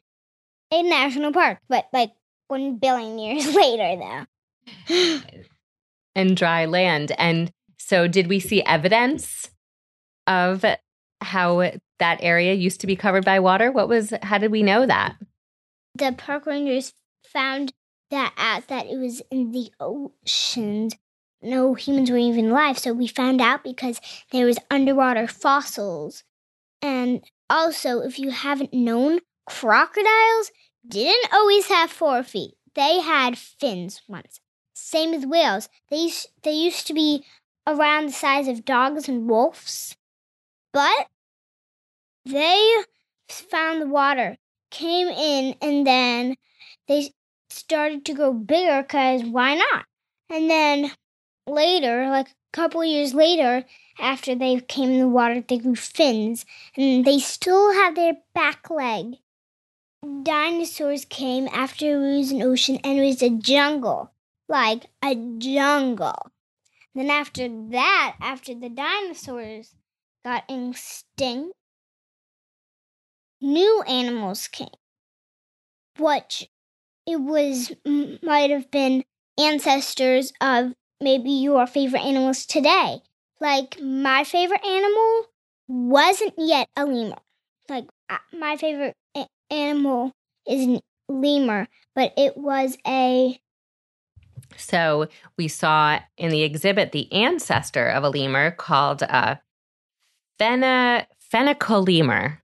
a 0.73 0.83
national 0.83 1.33
park, 1.33 1.59
but 1.69 1.87
like 1.93 2.13
one 2.49 2.77
billion 2.77 3.19
years 3.19 3.55
later, 3.55 4.27
though. 4.89 5.21
and 6.15 6.37
dry 6.37 6.67
land. 6.67 7.13
And 7.19 7.51
so, 7.79 8.09
did 8.09 8.27
we 8.27 8.41
see 8.41 8.63
evidence 8.63 9.51
of 10.27 10.65
how 11.21 11.73
that 11.99 12.19
area 12.21 12.55
used 12.55 12.81
to 12.81 12.87
be 12.87 12.97
covered 12.97 13.25
by 13.25 13.41
water? 13.41 13.73
What 13.73 13.89
was, 13.89 14.13
how 14.23 14.39
did 14.39 14.51
we 14.51 14.63
know 14.63 14.87
that? 14.87 15.17
The 15.95 16.13
park 16.13 16.47
rangers 16.47 16.93
found 17.25 17.73
that 18.11 18.33
out 18.37 18.69
that 18.69 18.87
it 18.87 18.99
was 18.99 19.23
in 19.31 19.53
the 19.53 19.71
oceans. 19.81 20.95
No 21.41 21.75
humans 21.75 22.11
were 22.11 22.19
even 22.19 22.51
alive, 22.51 22.79
so 22.79 22.93
we 22.93 23.07
found 23.07 23.41
out 23.41 23.63
because 23.63 24.01
there 24.33 24.47
was 24.47 24.59
underwater 24.71 25.27
fossils. 25.27 26.25
And 26.83 27.23
also, 27.49 28.01
if 28.01 28.19
you 28.19 28.31
haven't 28.31 28.75
known, 28.75 29.21
crocodiles 29.47 30.51
didn't 30.87 31.33
always 31.33 31.69
have 31.69 31.91
four 31.91 32.23
feet. 32.23 32.55
They 32.75 33.01
had 33.01 33.39
fins 33.39 34.03
once. 34.09 34.41
Same 34.75 35.11
with 35.11 35.25
whales. 35.25 35.69
They 35.91 36.11
they 36.43 36.53
used 36.53 36.87
to 36.87 36.95
be 36.95 37.25
around 37.67 38.07
the 38.07 38.13
size 38.13 38.49
of 38.49 38.65
dogs 38.65 39.09
and 39.09 39.29
wolves. 39.29 39.97
But 40.73 41.09
they 42.25 42.85
found 43.29 43.83
the 43.83 43.87
water, 43.87 44.39
came 44.71 45.09
in, 45.09 45.57
and 45.61 45.87
then 45.87 46.37
they 46.87 47.13
started 47.51 48.05
to 48.05 48.15
grow 48.15 48.33
bigger 48.33 48.83
because 48.83 49.23
why 49.25 49.55
not? 49.55 49.87
And 50.31 50.51
then 50.51 50.93
later, 51.49 52.09
like 52.09 52.29
a 52.29 52.35
couple 52.53 52.85
years 52.85 53.15
later, 53.15 53.65
after 53.99 54.35
they 54.35 54.61
came 54.61 54.91
in 54.91 55.01
the 55.01 55.09
water, 55.09 55.43
they 55.47 55.59
grew 55.59 55.75
fins, 55.75 56.47
and 56.77 57.05
they 57.05 57.19
still 57.19 57.73
have 57.73 57.95
their 57.95 58.19
back 58.35 58.71
leg. 58.71 59.17
dinosaurs 60.23 61.05
came 61.05 61.49
after 61.49 61.95
it 61.95 62.19
was 62.19 62.31
an 62.31 62.43
ocean 62.43 62.79
and 62.85 62.99
it 62.99 63.05
was 63.05 63.23
a 63.23 63.31
jungle. 63.31 64.13
Like 64.49 64.87
a 65.05 65.15
jungle. 65.15 66.31
Then 66.95 67.11
after 67.11 67.49
that, 67.71 68.17
after 68.21 68.55
the 68.55 68.69
dinosaurs 68.69 69.75
got 70.25 70.45
extinct, 70.49 71.53
new 73.41 73.83
animals 73.83 74.49
came. 74.49 74.69
Which 75.99 76.49
it 77.07 77.21
was 77.21 77.73
might 78.23 78.51
have 78.51 78.71
been 78.71 79.05
ancestors 79.39 80.33
of 80.41 80.75
maybe 81.01 81.31
your 81.31 81.67
favorite 81.67 82.03
animals 82.03 82.47
today. 82.47 83.01
Like 83.41 83.81
my 83.81 84.25
favorite 84.25 84.65
animal 84.65 85.27
wasn't 85.69 86.35
yet 86.37 86.69
a 86.77 86.85
lemur. 86.85 87.19
Like 87.69 87.87
my 88.33 88.57
favorite 88.57 88.95
a- 89.17 89.29
animal 89.51 90.13
is 90.47 90.67
a 90.67 90.81
lemur, 91.09 91.69
but 91.95 92.13
it 92.17 92.37
was 92.37 92.77
a. 92.87 93.41
So 94.57 95.09
we 95.37 95.47
saw 95.47 96.01
in 96.17 96.31
the 96.31 96.43
exhibit 96.43 96.93
the 96.93 97.13
ancestor 97.13 97.89
of 97.89 98.03
a 98.03 98.09
lemur 98.09 98.51
called 98.51 99.03
uh, 99.03 99.37
Phena, 100.39 101.07
Phenacolemur. 101.33 102.39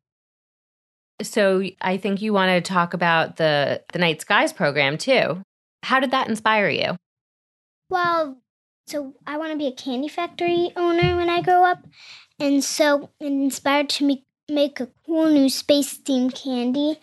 So 1.22 1.62
I 1.80 1.96
think 1.96 2.20
you 2.20 2.32
want 2.32 2.50
to 2.50 2.72
talk 2.72 2.92
about 2.92 3.36
the 3.36 3.82
the 3.92 3.98
Night 3.98 4.20
Skies 4.20 4.52
program 4.52 4.98
too. 4.98 5.42
How 5.82 6.00
did 6.00 6.10
that 6.10 6.28
inspire 6.28 6.68
you? 6.68 6.96
Well, 7.88 8.38
so 8.86 9.14
I 9.26 9.38
want 9.38 9.52
to 9.52 9.58
be 9.58 9.66
a 9.66 9.72
candy 9.72 10.08
factory 10.08 10.70
owner 10.76 11.16
when 11.16 11.28
I 11.28 11.42
grow 11.42 11.64
up, 11.64 11.86
and 12.38 12.62
so 12.62 13.10
it 13.20 13.26
inspired 13.26 13.88
to 13.90 14.04
make 14.04 14.24
make 14.48 14.78
a 14.80 14.90
cool 15.06 15.30
new 15.30 15.48
space 15.48 15.98
themed 15.98 16.34
candy, 16.34 17.00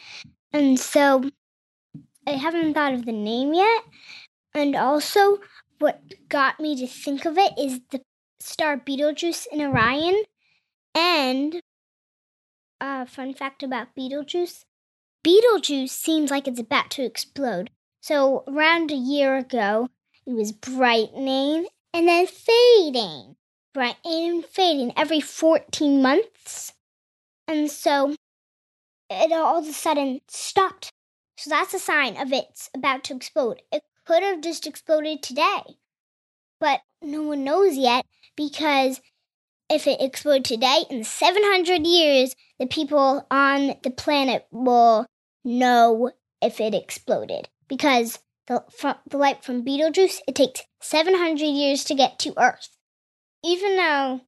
and 0.53 0.79
so 0.79 1.29
I 2.27 2.31
haven't 2.31 2.73
thought 2.73 2.93
of 2.93 3.05
the 3.05 3.11
name 3.11 3.53
yet, 3.53 3.83
and 4.53 4.75
also 4.75 5.39
what 5.79 6.01
got 6.29 6.59
me 6.59 6.75
to 6.75 6.87
think 6.87 7.25
of 7.25 7.37
it 7.37 7.53
is 7.57 7.79
the 7.89 8.01
star 8.39 8.77
Betelgeuse 8.77 9.47
in 9.51 9.61
Orion, 9.61 10.23
and 10.93 11.61
a 12.79 13.05
fun 13.05 13.33
fact 13.33 13.63
about 13.63 13.95
Betelgeuse 13.95 14.65
Betelgeuse 15.23 15.91
seems 15.91 16.31
like 16.31 16.47
it's 16.47 16.59
about 16.59 16.89
to 16.91 17.03
explode. 17.03 17.69
So 18.01 18.43
around 18.47 18.91
a 18.91 18.95
year 18.95 19.37
ago, 19.37 19.87
it 20.25 20.33
was 20.33 20.51
brightening 20.51 21.67
and 21.93 22.07
then 22.07 22.27
fading, 22.27 23.35
brightening 23.73 24.29
and 24.29 24.45
fading 24.45 24.93
every 24.95 25.19
14 25.19 26.01
months. 26.01 26.73
And 27.47 27.69
so 27.69 28.15
it 29.09 29.31
all 29.31 29.59
of 29.59 29.67
a 29.67 29.73
sudden 29.73 30.21
stopped. 30.27 30.91
So 31.37 31.49
that's 31.49 31.73
a 31.73 31.79
sign 31.79 32.17
of 32.17 32.31
it's 32.31 32.69
about 32.75 33.03
to 33.05 33.15
explode. 33.15 33.61
It 33.71 33.83
could 34.05 34.23
have 34.23 34.41
just 34.41 34.67
exploded 34.67 35.23
today, 35.23 35.63
but 36.59 36.81
no 37.01 37.23
one 37.23 37.43
knows 37.43 37.75
yet 37.75 38.05
because 38.35 39.01
if 39.69 39.87
it 39.87 40.01
exploded 40.01 40.45
today, 40.45 40.83
in 40.89 41.03
700 41.03 41.85
years, 41.87 42.35
the 42.59 42.67
people 42.67 43.25
on 43.31 43.75
the 43.83 43.89
planet 43.89 44.45
will 44.51 45.05
know 45.43 46.11
if 46.41 46.59
it 46.59 46.75
exploded 46.75 47.47
because 47.67 48.19
the, 48.51 48.63
from, 48.69 48.95
the 49.09 49.17
light 49.17 49.43
from 49.43 49.63
Betelgeuse, 49.63 50.21
it 50.27 50.35
takes 50.35 50.61
700 50.81 51.39
years 51.45 51.85
to 51.85 51.95
get 51.95 52.19
to 52.19 52.33
Earth. 52.37 52.67
Even 53.43 53.77
though 53.77 54.21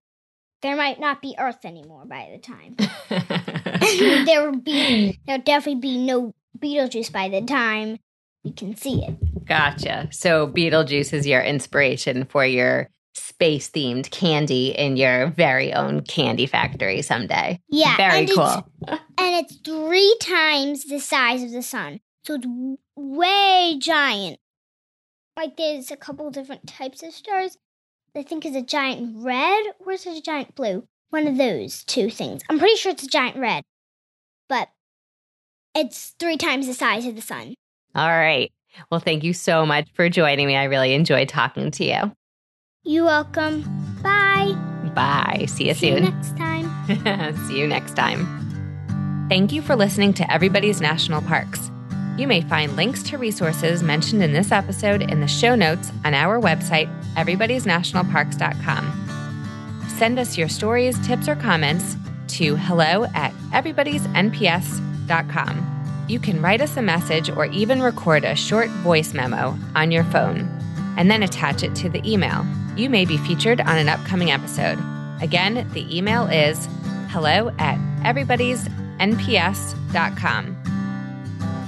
there 0.62 0.78
might 0.78 1.00
not 1.00 1.22
be 1.22 1.36
Earth 1.38 1.66
anymore 1.66 2.06
by 2.06 2.30
the 2.32 2.40
time. 2.40 2.76
there 4.26 4.50
will 4.50 4.60
be 4.60 5.20
there'll 5.28 5.42
definitely 5.42 5.82
be 5.82 5.98
no 5.98 6.34
Betelgeuse 6.58 7.10
by 7.10 7.28
the 7.28 7.42
time 7.42 8.00
we 8.46 8.52
can 8.54 8.76
see 8.76 9.04
it. 9.04 9.46
Gotcha. 9.46 10.08
So 10.12 10.48
Betelgeuse 10.48 11.12
is 11.12 11.28
your 11.28 11.42
inspiration 11.42 12.26
for 12.26 12.46
your 12.46 12.90
space 13.16 13.70
themed 13.70 14.10
candy 14.10 14.70
in 14.70 14.96
your 14.96 15.28
very 15.32 15.74
own 15.74 16.02
candy 16.02 16.46
factory 16.46 17.02
someday. 17.02 17.60
Yeah. 17.68 17.98
Very 17.98 18.20
and 18.20 18.30
cool. 18.30 18.68
It's, 18.88 19.02
and 19.18 19.46
it's 19.46 19.58
three 19.58 20.16
times 20.22 20.86
the 20.86 21.00
size 21.00 21.44
of 21.44 21.52
the 21.52 21.62
sun. 21.62 22.00
So 22.26 22.36
it's 22.36 22.48
way 22.96 23.78
giant. 23.80 24.40
Like 25.36 25.58
there's 25.58 25.92
a 25.92 25.98
couple 25.98 26.30
different 26.32 26.68
types 26.68 27.04
of 27.04 27.12
stars. 27.14 27.58
I 28.16 28.24
think 28.24 28.46
is 28.46 28.56
a 28.56 28.62
giant 28.62 29.24
red 29.24 29.64
or 29.80 29.94
is 29.94 30.06
it 30.06 30.18
a 30.18 30.22
giant 30.22 30.56
blue? 30.56 30.88
One 31.10 31.28
of 31.28 31.38
those 31.38 31.84
two 31.84 32.10
things. 32.10 32.42
I'm 32.50 32.60
pretty 32.60 32.76
sure 32.76 32.92
it's 32.92 33.04
a 33.04 33.08
giant 33.08 33.38
red. 33.38 33.64
But 34.48 34.70
it's 35.76 36.14
three 36.20 36.38
times 36.38 36.68
the 36.68 36.74
size 36.74 37.06
of 37.06 37.16
the 37.16 37.22
sun. 37.22 37.56
All 37.96 38.08
right. 38.08 38.52
Well, 38.90 39.00
thank 39.00 39.24
you 39.24 39.34
so 39.34 39.66
much 39.66 39.88
for 39.94 40.10
joining 40.10 40.48
me. 40.48 40.56
I 40.56 40.64
really 40.66 40.94
enjoyed 40.94 41.30
talking 41.30 41.72
to 41.72 41.84
you. 41.86 42.12
You're 42.84 43.06
welcome. 43.06 43.62
Bye. 44.02 44.54
Bye. 44.96 45.46
See 45.48 45.68
you 45.68 45.74
See 45.74 45.90
soon. 45.92 46.04
you 46.04 46.10
next 46.12 46.38
time. 46.38 47.38
See 47.48 47.60
you 47.60 47.68
next 47.68 47.96
time. 47.96 49.28
Thank 49.30 49.52
you 49.52 49.62
for 49.62 49.76
listening 49.76 50.14
to 50.16 50.32
Everybody's 50.32 50.82
National 50.82 51.22
Parks. 51.22 51.72
You 52.18 52.28
may 52.28 52.42
find 52.42 52.76
links 52.76 53.02
to 53.04 53.18
resources 53.18 53.82
mentioned 53.82 54.22
in 54.22 54.34
this 54.34 54.52
episode 54.52 55.02
in 55.02 55.20
the 55.20 55.28
show 55.28 55.56
notes 55.56 55.92
on 56.06 56.14
our 56.14 56.40
website, 56.40 56.88
everybody'snationalparks.com. 57.16 59.00
Send 59.98 60.20
us 60.20 60.38
your 60.38 60.50
stories, 60.50 61.00
tips, 61.06 61.28
or 61.28 61.36
comments 61.36 61.98
to 62.30 62.56
hello 62.56 63.06
at 63.16 63.34
everybody'snps.com. 63.52 65.70
You 66.08 66.20
can 66.20 66.42
write 66.42 66.62
us 66.62 66.78
a 66.78 66.82
message 66.82 67.30
or 67.30 67.46
even 67.46 67.82
record 67.82 68.24
a 68.26 68.36
short 68.36 68.70
voice 68.70 69.14
memo 69.14 69.58
on 69.76 69.92
your 69.92 70.04
phone 70.06 70.50
and 70.98 71.10
then 71.10 71.24
attach 71.24 71.64
it 71.64 71.74
to 71.76 71.90
the 71.90 72.02
email. 72.10 72.46
You 72.76 72.90
may 72.90 73.06
be 73.06 73.18
featured 73.18 73.62
on 73.62 73.78
an 73.78 73.88
upcoming 73.90 74.30
episode. 74.30 74.78
Again, 75.22 75.68
the 75.74 75.96
email 75.96 76.28
is 76.28 76.68
hello 77.10 77.50
at 77.58 77.78
everybody'snps.com. 78.04 80.63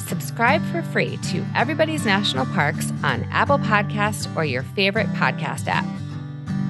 Subscribe 0.08 0.64
for 0.66 0.84
free 0.84 1.18
to 1.18 1.44
Everybody's 1.56 2.06
National 2.06 2.46
Parks 2.46 2.92
on 3.04 3.24
Apple 3.32 3.58
Podcasts 3.58 4.34
or 4.36 4.46
your 4.46 4.62
favorite 4.62 5.08
podcast 5.14 5.68
app. 5.68 5.86